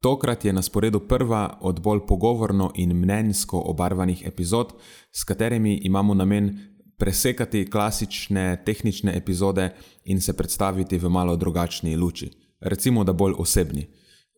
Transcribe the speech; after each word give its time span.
Tokrat 0.00 0.44
je 0.44 0.52
na 0.52 0.62
sporedu 0.62 1.00
prva 1.00 1.58
od 1.60 1.80
bolj 1.80 2.00
pogovorno 2.08 2.70
in 2.74 2.96
mnenjsko 2.96 3.62
obarvanih 3.66 4.22
epizod, 4.26 4.72
s 5.12 5.24
katerimi 5.24 5.74
imamo 5.84 6.14
namen 6.14 6.58
presekati 6.96 7.70
klasične 7.70 8.62
tehnične 8.64 9.16
epizode 9.16 9.70
in 10.04 10.20
se 10.20 10.32
predstaviti 10.32 10.98
v 10.98 11.08
malo 11.08 11.36
drugačni 11.36 11.96
luči, 11.96 12.30
recimo 12.60 13.04
da 13.04 13.12
bolj 13.12 13.34
osebni. 13.38 13.86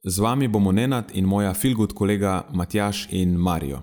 Z 0.04 0.18
vami 0.18 0.48
bomo 0.48 0.72
Nenad 0.72 1.10
in 1.14 1.24
moja 1.24 1.54
filgud 1.54 1.92
kolega 1.92 2.48
Matjaš 2.52 3.06
in 3.10 3.36
Marijo. 3.36 3.82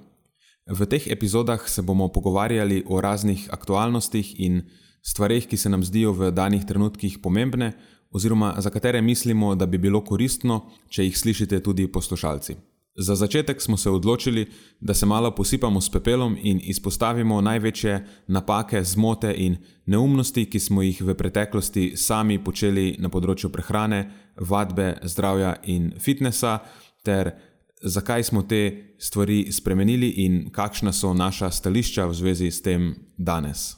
V 0.68 0.86
teh 0.86 1.08
epizodah 1.08 1.70
se 1.70 1.82
bomo 1.82 2.08
pogovarjali 2.08 2.84
o 2.88 3.02
raznih 3.02 3.48
aktualnostih 3.52 4.40
in 4.40 4.62
stvarih, 5.02 5.48
ki 5.48 5.58
se 5.58 5.70
nam 5.70 5.84
zdijo 5.84 6.12
v 6.12 6.32
danih 6.32 6.66
trenutkih 6.66 7.20
pomembne, 7.24 7.72
oziroma 8.12 8.56
za 8.58 8.70
katere 8.70 9.02
mislimo, 9.02 9.56
da 9.56 9.66
bi 9.66 9.78
bilo 9.78 10.04
koristno, 10.04 10.66
če 10.90 11.04
jih 11.04 11.18
slišite 11.18 11.60
tudi 11.64 11.88
poslušalci. 11.92 12.56
Za 13.00 13.16
začetek 13.16 13.62
smo 13.62 13.78
se 13.78 13.90
odločili, 13.90 14.46
da 14.80 14.94
se 14.94 15.06
malo 15.06 15.32
posipamo 15.36 15.82
s 15.82 15.90
pepelom 15.90 16.38
in 16.42 16.60
izpostavimo 16.64 17.42
največje 17.42 18.06
napake, 18.28 18.84
zmote 18.84 19.34
in 19.38 19.56
neumnosti, 19.86 20.46
ki 20.46 20.60
smo 20.60 20.82
jih 20.82 21.02
v 21.02 21.16
preteklosti 21.16 21.94
sami 21.96 22.44
počeli 22.44 22.96
na 23.00 23.10
področju 23.10 23.50
prehrane, 23.50 24.02
vadbe, 24.36 24.98
zdravja 25.04 25.56
in 25.64 25.94
fitnesa, 26.00 26.60
ter 27.04 27.32
zakaj 27.82 28.24
smo 28.24 28.44
te 28.44 28.96
stvari 29.00 29.52
spremenili 29.52 30.10
in 30.26 30.50
kakšna 30.52 30.92
so 30.92 31.14
naša 31.14 31.52
stališča 31.52 32.06
v 32.06 32.14
zvezi 32.14 32.52
s 32.52 32.62
tem 32.62 32.96
danes. 33.18 33.78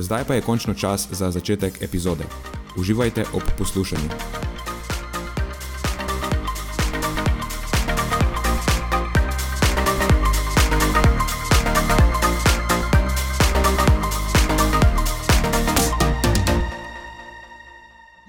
Zdaj 0.00 0.24
pa 0.24 0.34
je 0.34 0.40
končno 0.40 0.74
čas 0.74 1.08
za 1.10 1.30
začetek 1.30 1.82
epizode. 1.82 2.24
Uživajte 2.78 3.24
ob 3.34 3.42
poslušanju. 3.58 4.08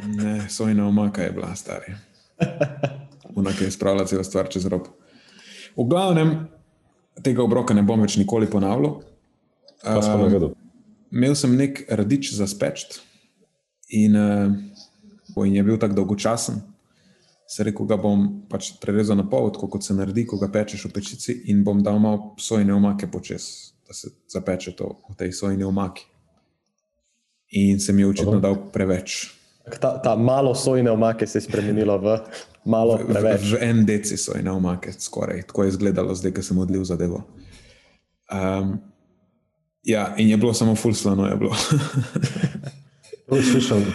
Ne, 0.06 0.50
sojna 0.50 0.88
omaka 0.88 1.22
je 1.22 1.32
bila 1.32 1.56
stara. 1.56 1.86
Unak 3.36 3.62
je 3.62 3.72
spravila 3.72 4.06
celo 4.06 4.24
stvar 4.24 4.50
čez 4.50 4.66
rob. 4.66 4.82
V 5.78 5.88
glavnem, 5.88 6.48
tega 7.24 7.44
obroka 7.44 7.74
ne 7.74 7.82
bom 7.84 8.02
več 8.02 8.18
nikoli 8.20 8.50
ponavljal. 8.50 9.00
Pa 9.84 10.02
smo 10.02 10.18
navedli. 10.18 10.61
Imel 11.12 11.36
sem 11.36 11.56
nek 11.56 11.84
radič 11.90 12.32
za 12.34 12.48
speč, 12.48 12.88
in, 13.92 14.16
uh, 14.16 15.46
in 15.46 15.56
je 15.56 15.64
bil 15.64 15.78
tako 15.78 15.94
dolgočasen. 15.94 16.62
Se 17.48 17.64
rekel, 17.68 17.86
da 17.88 17.98
bom 18.00 18.24
pač 18.48 18.72
prerezal 18.80 19.20
na 19.20 19.26
pol, 19.28 19.50
tako 19.52 19.68
kot 19.74 19.84
se 19.84 19.94
naredi, 19.94 20.24
ko 20.28 20.40
ga 20.40 20.48
pečeš 20.48 20.88
v 20.88 20.94
pečici, 20.96 21.36
in 21.52 21.66
bom 21.68 21.82
dal 21.84 22.00
malo 22.00 22.32
sojne 22.40 22.74
omake 22.74 23.12
počes, 23.12 23.74
da 23.88 23.94
se 23.94 24.14
zapeče 24.32 24.72
to 24.80 24.94
v 25.10 25.18
tej 25.20 25.36
sojni 25.36 25.68
omaki. 25.68 26.08
In 27.60 27.84
se 27.84 27.92
mi 27.92 28.06
je 28.06 28.14
očitno 28.14 28.40
dal 28.40 28.56
preveč. 28.72 29.28
Ta, 29.84 29.98
ta 30.00 30.16
malo 30.16 30.56
sojne 30.56 30.92
omake 30.92 31.28
se 31.28 31.42
je 31.42 31.44
spremenilo 31.44 31.98
v 32.00 32.16
malo 32.66 32.96
preveč. 33.04 33.52
V, 33.52 33.60
v 33.60 33.68
en 33.68 33.84
deci 33.86 34.16
sojne 34.18 34.52
omake, 34.52 34.96
skoraj 34.96 35.44
tako 35.52 35.68
je 35.68 35.76
izgledalo, 35.76 36.16
zdaj, 36.16 36.40
ko 36.40 36.46
sem 36.48 36.64
odlil 36.64 36.88
zadevo. 36.88 37.26
Um, 38.32 38.80
Ja, 39.84 40.14
in 40.18 40.30
je 40.30 40.38
bilo 40.38 40.54
samo 40.54 40.76
fulslano. 40.76 41.30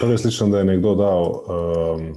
Prvi 0.00 0.19
slišim, 0.19 0.50
da 0.50 0.58
je 0.58 0.64
nekdo 0.64 0.94
dal 0.94 1.22
um, 1.24 2.16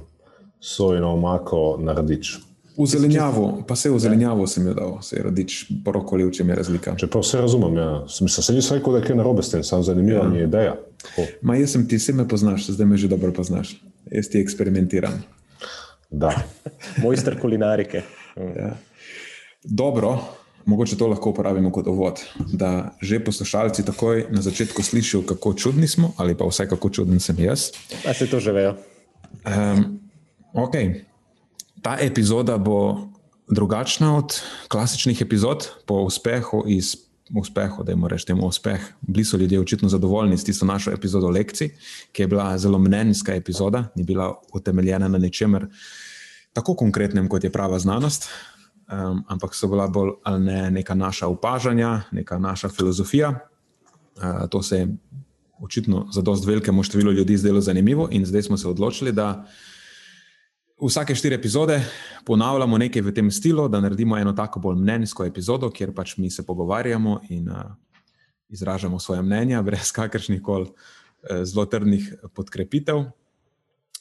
sojno 0.60 1.12
omako 1.12 1.78
na 1.80 1.92
radič. 1.92 2.38
V 2.78 2.86
zelenjavo, 2.86 3.64
pa 3.68 3.76
se 3.76 3.90
v 3.90 3.98
zelenjavo 3.98 4.46
sem 4.46 4.66
jo 4.66 4.74
dal, 4.74 5.02
se 5.02 5.16
je 5.16 5.22
radič, 5.22 5.66
brokoli, 5.84 6.24
v 6.24 6.32
čem 6.32 6.48
je 6.48 6.56
razlika. 6.56 6.94
Če 6.96 7.10
pa 7.12 7.20
vse 7.20 7.42
razumem, 7.42 7.76
ja. 7.76 7.88
sem 8.08 8.28
se 8.28 8.54
nisem 8.56 8.78
rekel, 8.78 8.94
da 8.94 9.02
je 9.02 9.08
kaj 9.10 9.18
narobe 9.18 9.42
s 9.42 9.52
tem, 9.52 9.64
samo 9.66 9.84
zanimiva 9.84 10.22
ja. 10.24 10.28
mi 10.28 10.38
je 10.38 10.46
ideja. 10.48 10.76
Ma 11.42 11.58
jaz 11.60 11.74
sem 11.76 11.84
ti, 11.88 11.98
vse 12.00 12.14
me 12.16 12.24
poznaš, 12.28 12.70
zdaj 12.72 12.88
me 12.88 12.96
že 12.96 13.10
dobro 13.10 13.34
poznaš. 13.36 13.74
Jaz 14.08 14.30
ti 14.32 14.40
eksperimentiram. 14.40 15.18
Da. 16.10 16.32
Mojster 17.04 17.36
kulinarike. 17.40 18.02
Ja. 18.56 18.72
Dobro, 19.64 20.16
Mogoče 20.70 20.96
to 20.96 21.08
lahko 21.10 21.30
uporabimo 21.30 21.72
kot 21.74 21.88
ovod, 21.90 22.20
da 22.52 22.94
že 23.02 23.18
poslušalci 23.24 23.82
takoj 23.84 24.26
na 24.30 24.42
začetku 24.42 24.82
slišijo, 24.82 25.24
kako 25.26 25.54
čudni 25.54 25.88
smo, 25.88 26.12
ali 26.16 26.36
pa 26.38 26.46
vsaj 26.46 26.68
kako 26.70 26.90
čuden 26.90 27.20
sem 27.20 27.38
jaz. 27.42 27.72
Pa 28.04 28.14
se 28.14 28.28
to 28.30 28.38
že 28.40 28.52
vejo. 28.54 28.76
Um, 29.42 29.98
okay. 30.54 31.02
Ta 31.82 31.96
epizoda 32.00 32.58
bo 32.58 33.08
drugačna 33.50 34.16
od 34.16 34.38
klasičnih 34.68 35.22
epizod, 35.22 35.66
po 35.86 36.06
uspehu 36.06 36.62
iz 36.68 36.94
uspehu, 37.34 37.82
da 37.82 37.92
jim 37.92 38.06
rečemo 38.06 38.46
uspeh. 38.46 38.80
Bili 39.00 39.24
so 39.24 39.36
ljudje 39.36 39.60
očitno 39.60 39.88
zadovoljni 39.88 40.38
s 40.38 40.44
tisto 40.44 40.66
našo 40.66 40.90
epizodo 40.90 41.30
lekcij, 41.30 41.74
ki 42.12 42.22
je 42.22 42.26
bila 42.26 42.58
zelo 42.58 42.78
mnenjska 42.78 43.34
epizoda, 43.34 43.88
ni 43.94 44.04
bila 44.04 44.34
utemeljena 44.54 45.08
na 45.08 45.18
ničemer 45.18 45.66
tako 46.52 46.74
konkretnem, 46.74 47.28
kot 47.28 47.44
je 47.44 47.52
prava 47.52 47.78
znanost 47.78 48.28
um, 48.92 49.24
ampak 49.28 49.54
so 49.54 49.68
bila 49.68 49.88
bolj 49.88 50.10
ali 50.24 50.44
ne 50.44 50.70
neka 50.70 50.94
naša 50.94 51.28
opažanja, 51.28 52.02
neka 52.12 52.38
naša 52.38 52.68
filozofija. 52.68 53.30
Uh, 54.16 54.48
to 54.50 54.62
se 54.62 54.76
je 54.76 54.88
očitno 55.60 56.06
za 56.12 56.22
dost 56.22 56.46
velikemu 56.46 56.82
številu 56.82 57.12
ljudi 57.12 57.36
zdelo 57.36 57.60
zanimivo, 57.60 58.08
in 58.10 58.24
zdaj 58.26 58.42
smo 58.42 58.56
se 58.56 58.68
odločili, 58.68 59.12
da 59.12 59.46
vsake 60.80 61.14
štiri 61.14 61.34
epizode 61.34 61.82
ponavljamo 62.24 62.78
nekaj 62.78 63.02
v 63.02 63.14
tem 63.14 63.30
stilu, 63.30 63.68
da 63.68 63.80
naredimo 63.80 64.18
eno 64.18 64.32
tako 64.32 64.60
bolj 64.60 64.80
mnenjsko 64.80 65.24
epizodo, 65.24 65.70
kjer 65.70 65.92
pač 65.94 66.16
mi 66.16 66.30
se 66.30 66.46
pogovarjamo 66.46 67.20
in 67.28 67.48
uh, 67.48 67.76
izražamo 68.48 68.98
svoje 68.98 69.22
mnenja, 69.22 69.62
brez 69.62 69.92
kakršnih 69.92 70.42
koli 70.42 70.70
uh, 70.70 71.44
zelo 71.44 71.66
trdnih 71.66 72.14
podkrepitev. 72.34 73.04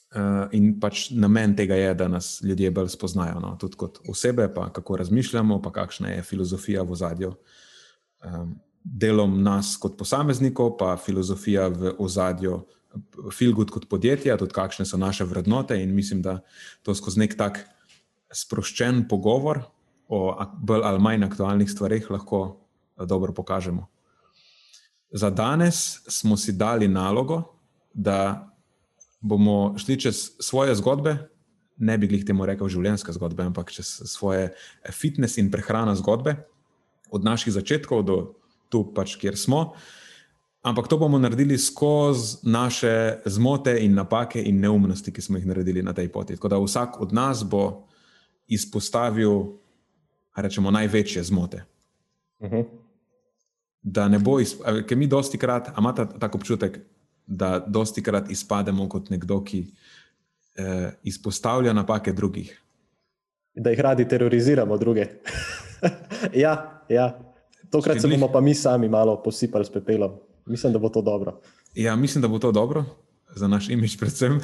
Uh, 0.10 0.48
in 0.58 0.72
pač 0.82 1.12
namen 1.14 1.54
tega 1.54 1.76
je, 1.78 1.92
da 1.94 2.08
nas 2.10 2.40
ljudje 2.42 2.72
bolj 2.74 2.88
spoznajo, 2.96 3.38
no? 3.44 3.52
tudi 3.62 3.78
kot 3.78 4.00
osebe, 4.10 4.48
pa 4.54 4.72
kako 4.74 4.98
razmišljamo, 5.04 5.60
pa 5.62 5.72
kakšna 5.72 6.16
je 6.16 6.24
filozofija 6.26 6.82
v 6.82 6.96
ozadju. 6.98 7.36
Um, 8.26 8.56
delom 8.84 9.38
nas 9.44 9.76
kot 9.78 9.98
posameznikov, 10.00 10.78
pa 10.80 10.96
filozofija 10.98 11.68
v 11.68 11.94
ozadju, 12.02 12.64
filgud 13.34 13.70
kot 13.70 13.86
podjetja, 13.90 14.38
tudi 14.38 14.56
kakšne 14.56 14.86
so 14.86 14.98
naše 14.98 15.28
vrednote. 15.30 15.78
In 15.78 15.94
mislim, 15.96 16.22
da 16.26 16.40
to 16.84 16.96
skozi 16.96 17.22
nek 17.22 17.38
tak 17.38 17.62
sproščen 18.34 19.06
pogovor 19.10 19.62
o 20.10 20.34
bolj 20.58 20.86
ali 20.86 21.02
manj 21.02 21.26
aktualnih 21.26 21.70
stvarih 21.70 22.10
lahko 22.12 22.42
eh, 22.50 23.06
dobro 23.06 23.34
pokažemo. 23.34 23.88
Za 25.12 25.30
danes 25.30 26.02
smo 26.08 26.38
si 26.38 26.54
dali 26.54 26.88
nalogo, 26.88 27.44
da 27.94 28.50
bomo 29.22 29.76
šli 29.78 30.00
čez 30.00 30.32
svoje 30.40 30.76
zgodbe, 30.76 31.18
ne 31.78 31.98
bi 31.98 32.08
jih 32.08 32.26
temu 32.26 32.46
rekel 32.46 32.68
življenjske 32.68 33.12
zgodbe, 33.12 33.44
ampak 33.44 33.72
čez 33.72 33.86
svoje 34.06 34.50
fitness 34.92 35.38
in 35.38 35.52
prehrana 35.52 35.96
zgodbe, 35.96 36.36
od 37.10 37.24
naših 37.24 37.54
začetkov 37.54 38.04
do 38.04 38.18
tu, 38.70 38.84
pač, 38.86 39.16
kjer 39.16 39.38
smo. 39.38 39.74
Ampak 40.62 40.88
to 40.88 40.98
bomo 40.98 41.18
naredili 41.18 41.58
skozi 41.58 42.38
naše 42.44 42.92
zmote 43.26 43.78
in 43.80 43.94
napake 43.94 44.44
in 44.44 44.60
neumnosti, 44.60 45.12
ki 45.12 45.22
smo 45.22 45.38
jih 45.38 45.46
naredili 45.46 45.82
na 45.82 45.94
tej 45.94 46.10
poti. 46.10 46.36
Tako 46.36 46.48
da 46.48 46.60
vsak 46.60 47.00
od 47.00 47.14
nas 47.14 47.44
bo 47.44 47.88
izpostavil, 48.48 49.56
rečemo, 50.36 50.72
največje 50.72 51.24
zmote. 51.24 51.64
Uh 52.40 52.48
Mhm. 52.48 52.56
-huh. 52.56 52.66
Da 53.82 54.08
ne 54.08 54.20
bo, 54.20 54.40
iz- 54.40 54.56
ker 54.88 54.98
mi 54.98 55.08
dosti 55.08 55.38
krat, 55.38 55.68
a 55.68 55.76
imate 55.78 56.06
tako 56.20 56.38
občutek, 56.38 56.80
da 57.30 57.60
dosti 57.68 58.04
krat 58.04 58.32
izpademo 58.32 58.90
kot 58.90 59.10
nekdo, 59.10 59.44
ki 59.46 59.62
eh, 60.58 60.92
izpostavlja 61.04 61.74
napake 61.74 62.14
drugih. 62.14 62.52
Da 63.56 63.70
jih 63.70 63.80
radi 63.80 64.08
teroriziramo, 64.08 64.78
druge. 64.78 65.06
ja, 66.44 66.84
ja. 66.90 67.10
Tokrat 67.70 67.96
se 67.96 68.00
Škodljiv. 68.00 68.20
bomo 68.20 68.32
pa 68.34 68.42
mi 68.42 68.56
sami 68.56 68.90
malo 68.90 69.22
posipali 69.24 69.66
s 69.66 69.70
pepelom. 69.70 70.18
Mislim, 70.46 70.74
da 70.74 70.80
bo 70.80 70.90
to 70.90 71.02
dobro. 71.02 71.40
Ja, 71.76 71.96
mislim, 71.96 72.22
da 72.22 72.28
bo 72.28 72.40
to 72.40 72.52
dobro 72.52 72.86
za 73.36 73.48
naš 73.48 73.70
imič, 73.70 73.98
predvsem. 74.00 74.40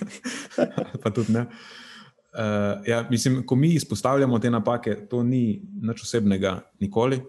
pa 1.02 1.10
tudi 1.10 1.32
ne. 1.32 1.40
Uh, 1.40 2.86
ja, 2.86 3.06
mislim, 3.10 3.46
ko 3.46 3.54
mi 3.54 3.74
izpostavljamo 3.74 4.38
te 4.38 4.50
napake, 4.50 5.06
to 5.10 5.22
ni 5.22 5.62
nič 5.82 6.02
osebnega, 6.02 6.60
nikoli. 6.80 7.20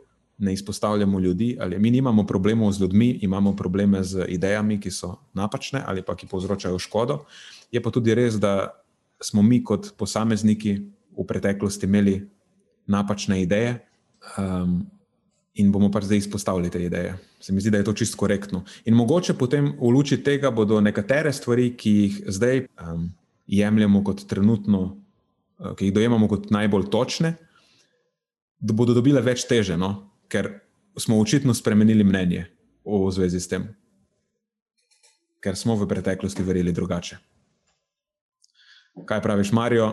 Ne 0.42 0.54
izpostavljamo 0.54 1.20
ljudi, 1.20 1.54
ali 1.62 1.78
mi 1.80 1.92
nimamo 1.94 2.26
problemov 2.26 2.72
z 2.74 2.82
ljudmi, 2.82 3.20
imamo 3.22 3.54
probleme 3.56 4.04
z 4.04 4.26
idejami, 4.28 4.80
ki 4.82 4.92
so 4.92 5.16
napačne 5.38 5.84
ali 5.86 6.02
pa 6.02 6.16
ki 6.18 6.28
povzročajo 6.28 6.80
škodo. 6.82 7.20
Je 7.72 7.82
pa 7.82 7.92
tudi 7.94 8.16
res, 8.18 8.40
da 8.42 8.74
smo 9.22 9.42
mi 9.46 9.62
kot 9.64 9.94
posamezniki 9.98 10.80
v 11.18 11.26
preteklosti 11.28 11.86
imeli 11.86 12.16
napačne 12.88 13.42
ideje 13.42 13.78
um, 14.38 14.82
in 15.54 15.72
bomo 15.72 15.92
pač 15.92 16.08
zdaj 16.08 16.24
izpostavili 16.24 16.72
te 16.72 16.82
ideje. 16.84 17.16
Se 17.40 17.54
mi 17.54 17.62
zdi, 17.62 17.70
da 17.70 17.78
je 17.78 17.88
to 17.88 17.94
čisto 17.94 18.18
korektno. 18.18 18.64
In 18.86 18.96
mogoče 18.96 19.34
potem 19.38 19.74
v 19.78 19.94
luči 19.94 20.22
tega 20.24 20.52
bodo 20.52 20.82
nekatere 20.82 21.34
stvari, 21.34 21.72
ki 21.78 21.92
jih 21.92 22.20
zdaj 22.28 22.66
um, 22.66 23.10
jemljemo 23.48 24.04
kot 24.04 24.26
trenutno, 24.26 24.82
uh, 25.60 25.76
ki 25.76 25.90
jih 25.90 25.94
dojemamo 25.94 26.28
kot 26.32 26.50
najbolj 26.52 26.90
točne, 26.90 27.36
da 28.60 28.74
bodo 28.74 28.94
dobile 28.94 29.22
več 29.22 29.46
teže, 29.50 29.78
no? 29.78 30.11
Ker 30.32 30.60
smo 30.98 31.20
očitno 31.20 31.54
spremenili 31.54 32.04
mnenje 32.04 32.46
v 32.86 33.12
zvezi 33.12 33.40
s 33.40 33.52
tem, 33.52 33.68
ker 35.44 35.58
smo 35.60 35.76
v 35.76 35.88
preteklosti 35.90 36.44
verjeli 36.44 36.72
drugače. 36.72 37.18
Kaj 39.06 39.22
praviš, 39.24 39.52
Marijo? 39.52 39.92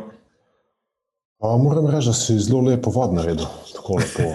A, 1.39 1.57
moram 1.57 1.87
reči, 1.87 2.11
da 2.11 2.15
si 2.15 2.39
zelo 2.39 2.65
lepo 2.67 2.91
vod 2.91 3.15
naredil, 3.15 3.47
tako 3.75 4.01
lepo. 4.01 4.33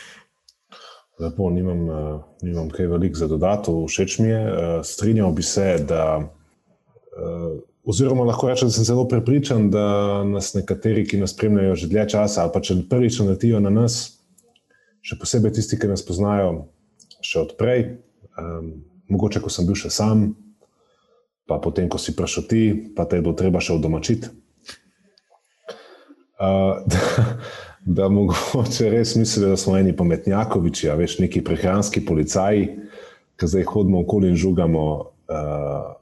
lepo 1.22 1.50
nimam, 1.50 1.90
eh, 1.90 2.20
nimam 2.42 2.70
kaj 2.72 2.86
veliko 2.86 3.20
za 3.20 3.28
dodati, 3.28 3.72
všeč 3.88 4.18
mi 4.18 4.28
je. 4.28 4.40
Eh, 4.40 4.84
Strinjal 4.84 5.32
bi 5.32 5.42
se, 5.42 5.84
da, 5.88 6.22
eh, 6.24 7.60
oziroma 7.84 8.24
lahko 8.24 8.48
rečem, 8.48 8.68
da 8.68 8.72
sem 8.72 8.84
zelo 8.84 9.04
prepričan, 9.08 9.70
da 9.70 10.24
nas 10.24 10.54
nekateri, 10.54 11.04
ki 11.06 11.20
nas 11.20 11.36
spremljajo 11.36 11.74
že 11.74 11.88
dlje 11.92 12.08
časa, 12.08 12.42
ali 12.42 12.50
pa 12.54 12.60
če 12.60 12.80
prvič 12.88 13.20
naletijo 13.20 13.60
na 13.60 13.70
nas, 13.70 14.19
še 15.00 15.18
posebej 15.20 15.56
tisti, 15.56 15.78
ki 15.80 15.90
nas 15.90 16.04
poznajo 16.04 16.68
še 17.24 17.44
odprej, 17.44 17.86
um, 18.38 18.72
mogoče 19.12 19.42
ko 19.42 19.52
sem 19.52 19.68
bil 19.68 19.78
še 19.78 19.90
sam, 19.92 20.30
pa 21.50 21.58
potem, 21.58 21.88
ko 21.90 21.98
si 21.98 22.14
prišel 22.16 22.44
ti, 22.46 22.62
pa 22.94 23.08
te 23.08 23.18
je 23.18 23.24
bilo 23.26 23.34
treba 23.36 23.62
še 23.62 23.74
odomačiti. 23.74 24.30
Uh, 26.40 26.80
da, 26.90 27.00
da 27.84 28.08
mogoče 28.12 28.90
res 28.92 29.16
mislijo, 29.18 29.52
da 29.52 29.60
smo 29.60 29.76
eni 29.76 29.96
pametnjakoviči, 29.96 30.88
a 30.92 30.96
veš, 31.00 31.18
neki 31.24 31.42
prehranski 31.44 32.04
policaji, 32.06 32.68
ki 33.40 33.48
zdaj 33.48 33.68
hodimo 33.72 34.04
okoli 34.04 34.30
in 34.30 34.38
žugamo 34.40 34.86
uh, 35.00 35.92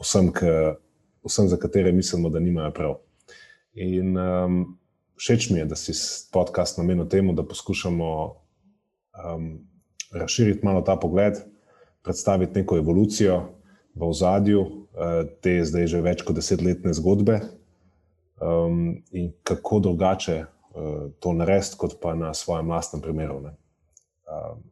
vsem, 0.00 0.32
k, 0.34 0.74
vsem, 1.24 1.48
za 1.52 1.60
katere 1.60 1.92
mislimo, 1.92 2.32
da 2.32 2.40
nimajo 2.40 2.72
prav. 2.76 2.94
In 3.78 4.16
um, 4.18 4.62
všeč 5.22 5.50
mi 5.50 5.58
je, 5.58 5.64
da 5.70 5.76
si 5.78 5.94
podcast 6.32 6.78
namenil 6.78 7.06
temu, 7.08 7.32
da 7.32 7.46
poskušamo 7.46 8.08
um, 8.26 9.68
razširiti 10.12 10.66
malo 10.66 10.82
ta 10.82 10.96
pogled, 10.96 11.38
predstaviti 12.02 12.58
neko 12.58 12.76
evolucijo 12.76 13.42
v 13.94 14.08
ozadju 14.08 14.60
uh, 14.60 15.22
te 15.40 15.60
zdaj 15.64 15.86
že 15.86 16.00
več 16.02 16.24
kot 16.26 16.36
desetletne 16.36 16.94
zgodbe 16.98 17.38
um, 18.42 18.98
in 19.12 19.30
kako 19.46 19.78
drugače 19.78 20.42
uh, 20.42 21.14
to 21.20 21.32
narediti, 21.38 21.78
kot 21.78 22.00
pa 22.02 22.16
na 22.18 22.34
svojem 22.34 22.70
lastnem 22.70 23.02
primeru. 23.02 23.40
ne. 23.40 23.54
Um, 24.26 24.66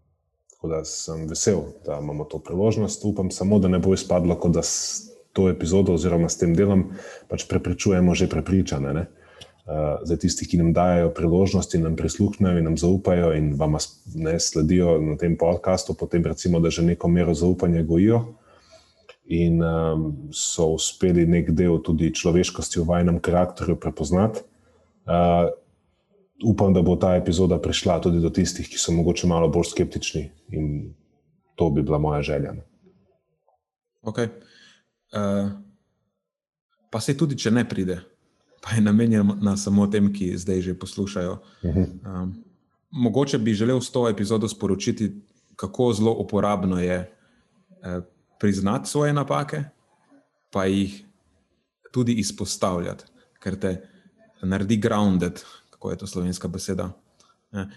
tako 0.50 0.68
da 0.68 0.82
sem 0.84 1.28
vesel, 1.28 1.62
da 1.86 2.00
imamo 2.02 2.24
to 2.24 2.38
priložnost. 2.38 3.04
Upam 3.04 3.30
samo, 3.30 3.58
da 3.58 3.68
ne 3.68 3.78
bo 3.78 3.94
izpadlo, 3.94 4.34
kot 4.34 4.52
da 4.52 4.62
s 4.62 5.06
to 5.32 5.48
epizodo 5.48 5.94
oziroma 5.94 6.28
s 6.28 6.38
tem 6.38 6.56
delom 6.58 6.90
pač 7.28 7.46
prepričujemo 7.46 8.14
že 8.14 8.26
prepričane. 8.28 8.94
Ne? 8.94 9.06
Uh, 9.60 10.00
za 10.02 10.16
tisti, 10.16 10.46
ki 10.48 10.58
nam 10.58 10.72
dajo 10.74 11.12
priložnosti, 11.14 11.78
nam 11.78 11.96
prisluhnejo 11.96 12.58
in 12.58 12.64
nam 12.64 12.76
zaupajo 12.80 13.32
in 13.36 13.52
vam 13.54 13.76
ne 14.14 14.38
sledijo 14.40 14.96
na 15.04 15.16
tem 15.20 15.36
podkastu, 15.38 15.94
potem 15.94 16.24
recimo, 16.26 16.60
da 16.60 16.70
že 16.70 16.82
neko 16.82 17.08
mero 17.08 17.34
zaupanja 17.34 17.82
gojijo 17.82 18.24
in 19.30 19.62
um, 19.62 20.06
so 20.34 20.72
uspeli 20.74 21.22
nek 21.26 21.52
del 21.54 21.78
tudi 21.86 22.10
človeškosti 22.10 22.80
v 22.80 22.86
vajnem 22.88 23.20
karakterju 23.22 23.76
prepoznati. 23.78 24.42
Uh, 25.06 25.52
upam, 26.42 26.74
da 26.74 26.82
bo 26.82 26.96
ta 26.96 27.14
epizoda 27.16 27.60
prišla 27.62 28.00
tudi 28.02 28.18
do 28.20 28.30
tistih, 28.30 28.66
ki 28.66 28.78
so 28.78 28.92
mogoče 28.92 29.30
malo 29.30 29.48
bolj 29.48 29.70
skeptični 29.70 30.24
in 30.50 30.94
to 31.54 31.70
bi 31.70 31.82
bila 31.82 31.98
moja 31.98 32.22
želja. 32.22 32.56
Okay. 34.02 34.32
Uh, 35.14 35.52
pa 36.90 37.00
se 37.00 37.14
tudi, 37.16 37.38
če 37.38 37.52
ne 37.54 37.62
pride, 37.68 38.00
pa 38.60 38.70
je 38.70 38.80
namenjena 38.80 39.24
samo 39.56 39.86
tem, 39.86 40.12
ki 40.12 40.36
zdaj 40.36 40.60
že 40.60 40.74
poslušajo. 40.74 41.38
Um, 41.62 42.44
mogoče 42.92 43.38
bi 43.38 43.54
želel 43.54 43.80
s 43.80 43.90
to 43.90 44.08
epizodo 44.08 44.48
sporočiti, 44.48 45.12
kako 45.56 45.92
zelo 45.92 46.12
uporabno 46.12 46.78
je 46.78 46.96
eh, 46.96 48.00
priznati 48.38 48.90
svoje 48.90 49.12
napake, 49.12 49.64
pa 50.50 50.64
jih 50.64 51.04
tudi 51.90 52.12
izpostavljati, 52.14 53.04
ker 53.38 53.56
te 53.56 53.88
naredi 54.42 54.76
grounded, 54.76 55.40
kako 55.70 55.90
je 55.90 55.96
to 55.96 56.06
slovenska 56.06 56.48
beseda. 56.48 56.92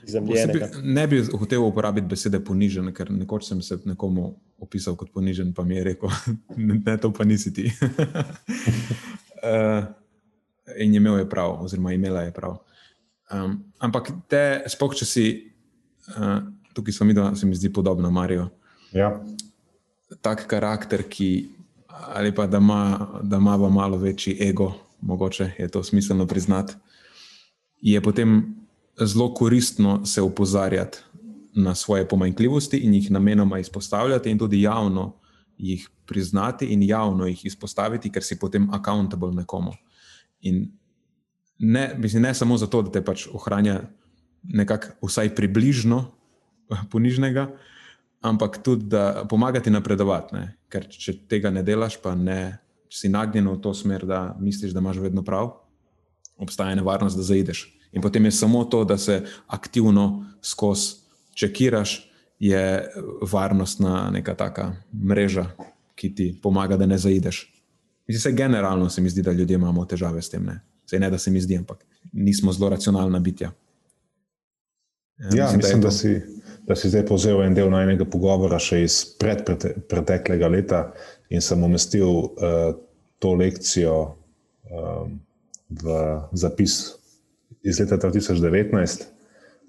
Izemljenega. 0.03 0.68
posebej- 0.68 0.81
Ne 0.83 1.07
bi 1.07 1.24
hotel 1.24 1.63
uporabiti 1.63 2.07
besede 2.07 2.39
ponižen, 2.39 2.94
ker 2.94 3.12
nekoč 3.12 3.47
sem 3.47 3.62
se 3.62 3.77
nekomu 3.86 4.36
opisal 4.57 4.95
kot 4.95 5.09
ponižen, 5.12 5.53
pa 5.53 5.63
mi 5.63 5.75
je 5.75 5.83
rekel, 5.83 6.09
ne, 6.86 6.97
to 6.97 7.12
pa 7.12 7.24
nisi 7.24 7.53
ti. 7.53 7.71
uh, 9.44 9.86
in 10.77 10.95
imel 10.95 11.18
je 11.18 11.30
prav, 11.30 11.57
oziroma 11.63 11.94
imela 11.94 12.21
je 12.21 12.33
prav. 12.33 12.57
Um, 13.33 13.60
ampak 13.79 14.12
te, 14.29 14.63
sploh 14.67 14.93
če 14.96 15.05
si, 15.05 15.25
uh, 16.17 16.41
tukaj 16.74 16.93
smo 16.93 17.08
mi, 17.08 17.13
da 17.13 17.32
se 17.36 17.46
mi 17.46 17.55
zdi 17.55 17.74
podobno, 17.74 18.12
Marijo, 18.12 18.50
Ja, 18.93 19.10
tak 20.22 20.46
karakter, 20.48 21.01
ki 21.10 21.50
ali 22.13 22.34
pa 22.36 22.46
da 22.48 22.58
ima, 22.58 23.08
da 23.24 23.38
ima 23.38 23.58
malo 23.58 23.98
večji 23.98 24.38
ego, 24.41 24.74
mogoče 25.01 25.51
je 25.58 25.67
to 25.67 25.84
smiselno 25.84 26.27
priznati, 26.27 26.74
je 27.82 28.01
potem 28.01 28.55
zelo 29.01 29.34
koristno 29.34 30.05
se 30.05 30.22
opozarjati 30.22 31.00
na 31.55 31.75
svoje 31.75 32.08
pomanjkljivosti 32.08 32.77
in 32.77 32.93
jih 32.93 33.12
namenoma 33.12 33.60
izpostavljati, 33.60 34.29
in 34.29 34.39
tudi 34.39 34.62
javno 34.62 35.13
jih 35.58 35.89
priznati 36.05 36.65
in 36.65 36.84
javno 36.84 37.27
jih 37.27 37.46
izpostaviti, 37.46 38.12
ker 38.12 38.24
si 38.24 38.39
potem 38.39 38.70
accountable 38.74 39.32
nekomu. 39.32 39.74
In 40.43 40.65
ne, 41.59 41.93
mislim, 41.97 42.23
ne 42.23 42.33
samo 42.33 42.57
zato, 42.57 42.81
da 42.81 42.91
te 42.91 43.03
pač 43.05 43.27
ohranja 43.31 43.81
nekako 44.43 45.07
vsaj 45.07 45.35
približno 45.35 46.03
ponižnega, 46.91 47.47
ampak 48.21 48.59
tudi 48.63 48.89
da 48.91 49.25
pomagati 49.29 49.71
napredovati. 49.71 50.35
Ne? 50.35 50.45
Ker 50.71 50.88
če 50.89 51.17
tega 51.29 51.51
ne 51.51 51.63
delaš, 51.63 52.00
pa 52.03 52.15
ne, 52.15 52.57
če 52.91 53.05
si 53.05 53.12
nagnjen 53.12 53.47
v 53.51 53.59
to 53.63 53.73
smer, 53.75 54.07
da 54.07 54.33
misliš, 54.39 54.73
da 54.75 54.83
imaš 54.83 55.01
vedno 55.03 55.23
prav, 55.23 55.51
obstaja 56.39 56.75
nevarnost, 56.75 57.19
da 57.19 57.23
zaideš. 57.23 57.67
In 57.93 58.01
potem 58.01 58.25
je 58.25 58.31
samo 58.31 58.63
to, 58.65 58.83
da 58.83 58.97
se 58.97 59.21
aktivno 59.47 60.25
skozi 60.41 61.03
čekiraš, 61.33 62.09
je 62.39 62.91
varnostna 63.31 64.09
neka 64.12 64.35
taka 64.35 64.73
mreža, 64.93 65.45
ki 65.95 66.15
ti 66.15 66.25
pomaga, 66.43 66.77
da 66.77 66.85
ne 66.85 66.97
zaideš. 66.97 67.52
Mislim, 68.07 68.22
se 68.22 68.31
generalno 68.33 68.89
se 68.89 69.01
mi 69.01 69.10
zdi, 69.10 69.22
da 69.22 69.31
ljudje 69.31 69.55
imamo 69.55 69.86
težave 69.86 70.22
s 70.22 70.29
tem. 70.29 70.43
Ne, 70.43 70.60
Saj 70.86 71.00
ne 71.00 71.10
da 71.10 71.17
se 71.17 71.31
mi 71.31 71.41
zdi, 71.41 71.57
ampak 71.57 71.86
nismo 72.13 72.51
zelo 72.53 72.69
racionalna 72.69 73.19
bitja. 73.19 73.51
ja 75.17 75.25
mislim, 75.45 75.51
je 75.51 75.57
mislim 75.57 75.81
da, 75.81 75.88
to- 75.88 75.91
si, 75.91 76.22
da 76.63 76.75
si 76.75 76.89
zdaj 76.89 77.05
povzel 77.05 77.43
en 77.43 77.53
del 77.53 77.69
najnega 77.69 78.05
pogovora 78.05 78.60
še 78.60 78.83
iz 78.83 78.98
pred, 79.15 79.45
prete, 79.45 79.75
preteklega 79.81 80.48
leta 80.48 80.93
in 81.29 81.41
sem 81.41 81.63
umestil 81.63 82.07
uh, 82.07 82.75
to 83.19 83.33
lekcijo 83.33 84.15
um, 84.65 85.19
v 85.72 85.95
zapis 86.33 86.91
iz 87.63 87.79
leta 87.79 87.98
2019. 87.98 89.03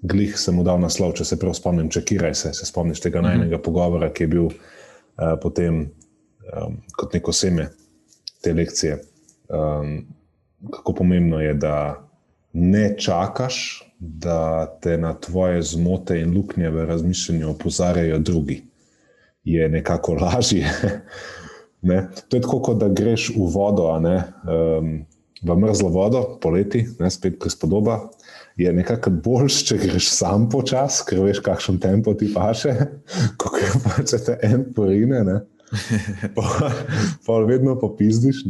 Glih 0.01 0.35
sem 0.37 0.53
mu 0.53 0.63
dal 0.63 0.77
naslov, 0.77 1.13
če 1.13 1.25
se 1.25 1.39
prav 1.39 1.53
spomnim, 1.53 1.87
čekiraj 1.89 2.35
se, 2.35 2.53
se 2.53 2.65
spomniš 2.65 2.99
tega 2.99 3.21
Mhm. 3.21 3.27
najnega 3.27 3.57
pogovora, 3.59 4.11
ki 4.11 4.23
je 4.23 4.27
bil 4.27 4.45
uh, 4.45 4.55
potem 5.41 5.85
um, 6.51 6.75
kot 6.93 7.13
neko 7.13 7.31
seme 7.31 7.69
te 8.45 8.53
lekcije. 8.53 8.99
Um, 9.49 10.05
kako 10.71 10.93
pomembno 10.93 11.41
je, 11.41 11.53
da 11.53 12.07
ne 12.53 12.95
čakaš, 12.97 13.81
da 13.99 14.65
te 14.81 14.97
na 14.97 15.13
tvoje 15.13 15.61
zmote 15.61 16.19
in 16.19 16.35
luknje 16.37 16.69
v 16.69 16.85
razmišljanju 16.85 17.49
opozarjajo 17.49 18.19
drugi. 18.19 18.61
Je 19.43 19.69
nekako 19.69 20.13
lažje. 20.21 20.69
ne? 21.81 22.07
To 22.27 22.37
je 22.37 22.41
tako, 22.41 22.59
kot 22.59 22.77
da 22.77 22.89
greš 22.89 23.31
v 23.35 23.49
vodo, 23.53 23.89
um, 23.97 24.93
v 25.43 25.57
mrzlo 25.57 25.89
vodo, 25.89 26.23
poleti, 26.41 26.85
ne? 26.99 27.09
spet 27.11 27.39
prispodoba. 27.39 27.99
Je 28.55 28.71
nekako 28.73 29.09
boljš, 29.09 29.63
če 29.67 29.77
greš 29.77 30.09
sam 30.15 30.47
počasi, 30.49 31.03
ker 31.09 31.19
veš, 31.25 31.41
kakšen 31.43 31.79
tempo 31.83 32.13
ti 32.13 32.29
paše, 32.33 32.75
kot 33.41 33.59
pa 33.83 34.03
če 34.03 34.21
te 34.29 34.37
en 34.47 34.69
porine, 34.75 35.23
pa, 36.35 36.71
pa 37.25 37.37
vedno 37.47 37.79
popizdiš. 37.79 38.43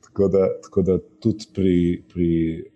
Tako 0.00 0.28
da, 0.28 0.48
tako 0.62 0.82
da 0.82 0.98
tudi 1.20 1.46
pri, 1.54 2.02
pri 2.12 2.28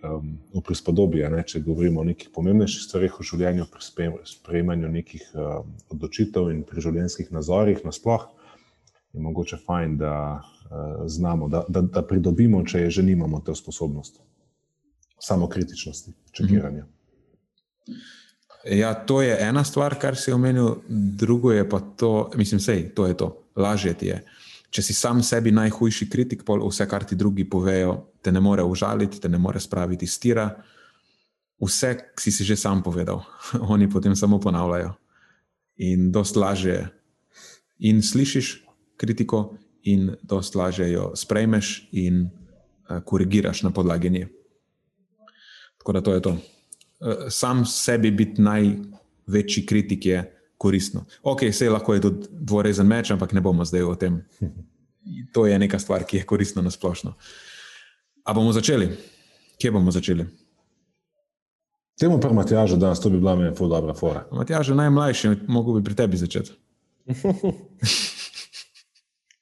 um, 0.06 0.62
prispodobi, 0.62 1.24
ne, 1.26 1.42
če 1.42 1.64
govorimo 1.64 2.00
o 2.00 2.04
nekih 2.06 2.28
pomembnejših 2.34 2.84
stvarih 2.84 3.16
v 3.18 3.26
življenju, 3.26 3.66
pri 3.72 3.82
sprejemanju 4.30 4.90
nekih 4.92 5.24
um, 5.34 5.72
odločitev 5.90 6.52
in 6.52 6.62
pri 6.68 6.84
življenjskih 6.84 7.32
nazorih, 7.34 7.82
nasplošno, 7.82 8.30
je 9.12 9.24
mogoče 9.26 9.58
fajn, 9.66 9.98
da 9.98 10.14
uh, 10.38 11.02
znamo, 11.10 11.48
da, 11.50 11.64
da, 11.68 11.82
da 11.82 12.04
pridobimo, 12.06 12.62
če 12.62 12.86
je 12.86 12.94
že 13.00 13.06
nimamo 13.10 13.42
te 13.42 13.54
sposobnosti, 13.58 14.22
samo 15.18 15.50
kritičnosti, 15.50 16.14
čekiranja. 16.30 16.86
Ja, 18.64 18.94
to 18.94 19.22
je 19.22 19.34
ena 19.40 19.64
stvar, 19.64 19.98
kar 19.98 20.16
si 20.16 20.32
omenil, 20.32 20.76
drugo 20.88 21.52
je 21.52 21.68
pa 21.68 21.80
to, 21.80 22.30
mislim, 22.36 22.60
sej, 22.60 22.92
to 22.94 23.06
je 23.06 23.16
to, 23.16 23.28
lažje 23.56 23.94
ti 23.94 24.06
je. 24.06 24.20
Če 24.72 24.82
si 24.82 24.94
sam 24.94 25.22
sebi 25.22 25.50
najhujši 25.52 26.08
kritik, 26.08 26.44
pol 26.48 26.62
vse, 26.68 26.86
kar 26.88 27.04
ti 27.04 27.18
drugi 27.18 27.44
povejo, 27.44 27.96
te 28.22 28.32
ne 28.32 28.40
more 28.40 28.64
užaliti, 28.64 29.20
te 29.20 29.28
ne 29.28 29.38
more 29.38 29.60
spraviti 29.60 30.06
iz 30.06 30.14
tira. 30.22 30.46
Vse 31.60 31.96
si 32.18 32.32
si 32.32 32.46
že 32.46 32.56
sam 32.56 32.82
povedal, 32.82 33.20
oni 33.74 33.90
potem 33.90 34.16
samo 34.16 34.40
ponavljajo. 34.40 34.94
In 35.82 36.12
dosta 36.12 36.40
lažje 36.40 36.72
je. 36.72 36.86
In 37.90 38.02
slišiš 38.02 38.62
kritiko, 38.96 39.58
in 39.82 40.14
dosta 40.22 40.58
lažje 40.58 40.92
jo 40.92 41.10
sprejmeš 41.18 41.88
in 41.92 42.28
uh, 42.30 43.02
korigiraš 43.04 43.62
na 43.62 43.70
podlagi 43.70 44.10
nje. 44.10 44.28
Tako 45.78 45.92
da 45.92 46.00
to 46.00 46.14
je 46.14 46.22
to. 46.22 46.36
Uh, 47.02 47.26
sam 47.28 47.64
sebi 47.66 48.10
biti 48.10 48.42
največji 48.42 49.66
kritik 49.66 50.06
je 50.06 50.22
koristno. 50.62 51.04
Ok, 51.22 51.42
vse 51.50 51.70
lahko 51.70 51.94
je 51.94 52.00
tudi 52.00 52.28
dvorezen 52.30 52.86
meč, 52.86 53.10
ampak 53.10 53.32
ne 53.34 53.40
bomo 53.42 53.64
zdaj 53.66 53.82
o 53.82 53.94
tem. 53.98 54.20
To 55.34 55.46
je 55.46 55.58
neka 55.58 55.78
stvar, 55.82 56.04
ki 56.06 56.20
je 56.20 56.26
koristna 56.30 56.62
na 56.62 56.70
splošno. 56.70 57.16
A 58.24 58.34
bomo 58.34 58.52
začeli? 58.54 58.86
Kje 59.58 59.72
bomo 59.74 59.90
začeli? 59.90 60.26
Temu 61.98 62.20
prvo 62.20 62.34
Matjažu 62.34 62.76
danes, 62.76 63.00
to 63.02 63.10
bi 63.10 63.18
bila 63.18 63.34
meni 63.36 63.50
zelo 63.56 63.68
dobra 63.68 63.94
fora. 63.94 64.22
Matjaž 64.32 64.68
je 64.68 64.74
najmlajši, 64.78 65.34
mogo 65.48 65.74
bi 65.74 65.82
pri 65.84 65.94
tebi 65.94 66.16
začeti. 66.16 66.54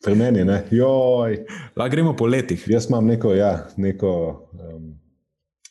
pri 0.04 0.14
meni, 0.14 0.44
ne? 0.44 0.62
Joj. 0.70 1.44
Lahko 1.76 1.90
gremo 1.92 2.16
po 2.16 2.26
letih. 2.26 2.64
Jaz 2.68 2.88
imam 2.88 3.06
neko, 3.06 3.34
ja, 3.34 3.68
neko. 3.76 4.12
Um... 4.52 4.96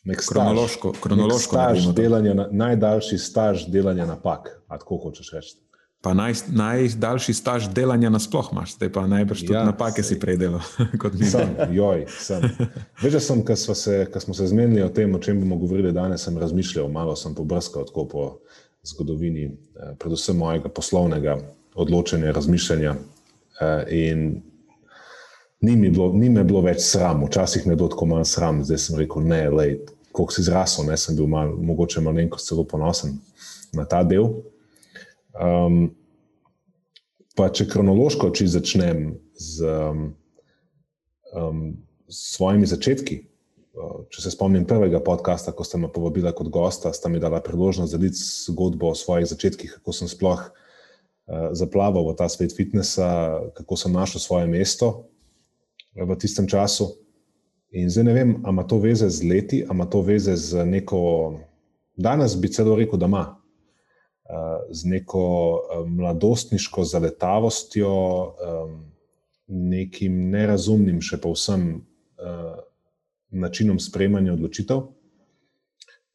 Nek 0.04 0.22
kronološko, 0.28 0.94
staž, 0.94 1.02
kronološko 1.02 1.56
nek 1.56 1.80
staž 1.80 1.94
delanja, 1.94 2.34
na, 2.34 2.46
najdaljši 2.52 3.18
staž 3.18 3.66
delanja 3.68 4.06
napak, 4.08 4.48
tako 4.68 4.96
hočeš 4.96 5.32
reči. 5.32 5.58
Pa 6.00 6.14
naj, 6.16 6.32
najdaljši 6.56 7.34
staž 7.36 7.66
delanja 7.76 8.08
nasplošno 8.10 8.56
imaš, 8.56 8.74
zdaj 8.78 8.92
pa 8.92 9.02
najbrž 9.06 9.40
tudi 9.40 9.52
ja, 9.52 9.64
napake 9.68 10.02
si 10.02 10.16
predelal. 10.20 10.62
sem, 11.32 11.52
joj, 11.76 12.06
sem. 12.08 12.46
Veš, 13.02 13.12
da 13.12 13.20
sem, 13.20 13.42
ko 13.44 13.56
se, 13.56 14.06
smo 14.18 14.34
se 14.34 14.46
zmenili 14.46 14.82
o 14.82 14.88
tem, 14.88 15.14
o 15.14 15.20
čem 15.20 15.40
bomo 15.40 15.60
govorili 15.60 15.92
danes, 15.92 16.24
sem 16.24 16.38
razmišljal, 16.38 16.88
malo 16.88 17.16
sem 17.16 17.34
pobrskal 17.34 17.84
po 17.92 18.30
zgodovini, 18.82 19.44
eh, 19.44 19.92
predvsem 19.98 20.36
mojega 20.36 20.68
poslovnega 20.68 21.36
odločanja, 21.74 22.32
razmišljanja. 22.32 22.94
Eh, 23.60 23.84
in 23.92 24.42
ni 25.60 25.76
mi, 25.76 25.90
bilo, 25.90 26.12
ni 26.12 26.30
me 26.30 26.44
bilo 26.44 26.62
več 26.64 26.82
sram, 26.88 27.24
včasih 27.28 27.66
me 27.66 27.74
je 27.74 27.80
bilo 27.82 27.90
tako 27.92 28.08
malo 28.08 28.24
sram, 28.24 28.62
zdaj 28.64 28.80
sem 28.80 28.98
rekel, 29.00 29.24
ne, 29.28 29.42
lej, 29.52 29.74
koliko 30.16 30.34
si 30.34 30.44
zrasel, 30.46 30.86
ne, 30.88 30.96
sem 30.98 31.16
bil 31.16 31.28
mal, 31.30 31.52
mogoče 31.52 32.02
malo 32.04 32.20
enko 32.22 32.40
celo 32.40 32.64
ponosen 32.68 33.18
na 33.76 33.84
ta 33.88 34.02
del. 34.06 34.32
Um, 35.36 35.90
pa 37.38 37.50
če 37.54 37.68
kronološko 37.70 38.32
če 38.34 38.48
začnem 38.50 39.12
z 39.38 39.68
um, 39.68 40.06
um, 41.36 41.60
svojimi 42.10 42.66
začetki. 42.66 43.20
Uh, 43.70 44.00
če 44.10 44.24
se 44.24 44.32
spomnim 44.34 44.64
prvega 44.66 44.98
podcasta, 45.04 45.52
ko 45.54 45.64
ste 45.64 45.78
me 45.78 45.92
povabili 45.92 46.32
kot 46.34 46.48
gosta, 46.50 46.90
sta 46.96 47.12
mi 47.12 47.20
dala 47.22 47.38
priložnost 47.44 47.94
deliti 47.94 48.18
zgodbo 48.18 48.90
o 48.90 48.98
svojih 48.98 49.28
začetkih, 49.30 49.76
kako 49.78 49.94
sem 49.94 50.10
sploh 50.10 50.40
uh, 50.48 51.52
zaplaval 51.54 52.08
v 52.08 52.16
ta 52.18 52.26
svet 52.32 52.56
fitnesa, 52.56 53.38
kako 53.60 53.78
sem 53.78 53.94
našel 53.94 54.24
svoje 54.24 54.50
mesto 54.50 55.09
v 55.94 56.16
tistem 56.18 56.46
času. 56.46 56.90
In 57.70 57.90
zdaj 57.90 58.04
ne 58.04 58.14
vem, 58.14 58.30
ali 58.42 58.52
ima 58.52 58.64
to 58.66 58.78
veze 58.78 59.08
z 59.08 59.22
leti, 59.22 59.62
ali 59.62 59.76
ima 59.76 59.86
to 59.86 60.02
veze 60.02 60.36
z 60.36 60.64
neko, 60.66 61.00
danes 61.96 62.34
bi 62.36 62.50
celo 62.50 62.76
rekel, 62.76 62.98
da 62.98 63.06
ima, 63.06 63.24
eh, 64.24 64.58
z 64.70 64.84
neko 64.84 65.22
eh, 65.58 65.84
mladostniško 65.86 66.84
zaletavostjo, 66.84 67.90
nekim 69.50 70.30
nerazumnim, 70.30 71.00
še 71.02 71.18
povsem 71.18 71.82
eh, 72.18 72.58
načinom 73.30 73.78
sprejemanja 73.82 74.34
odločitev. 74.34 74.84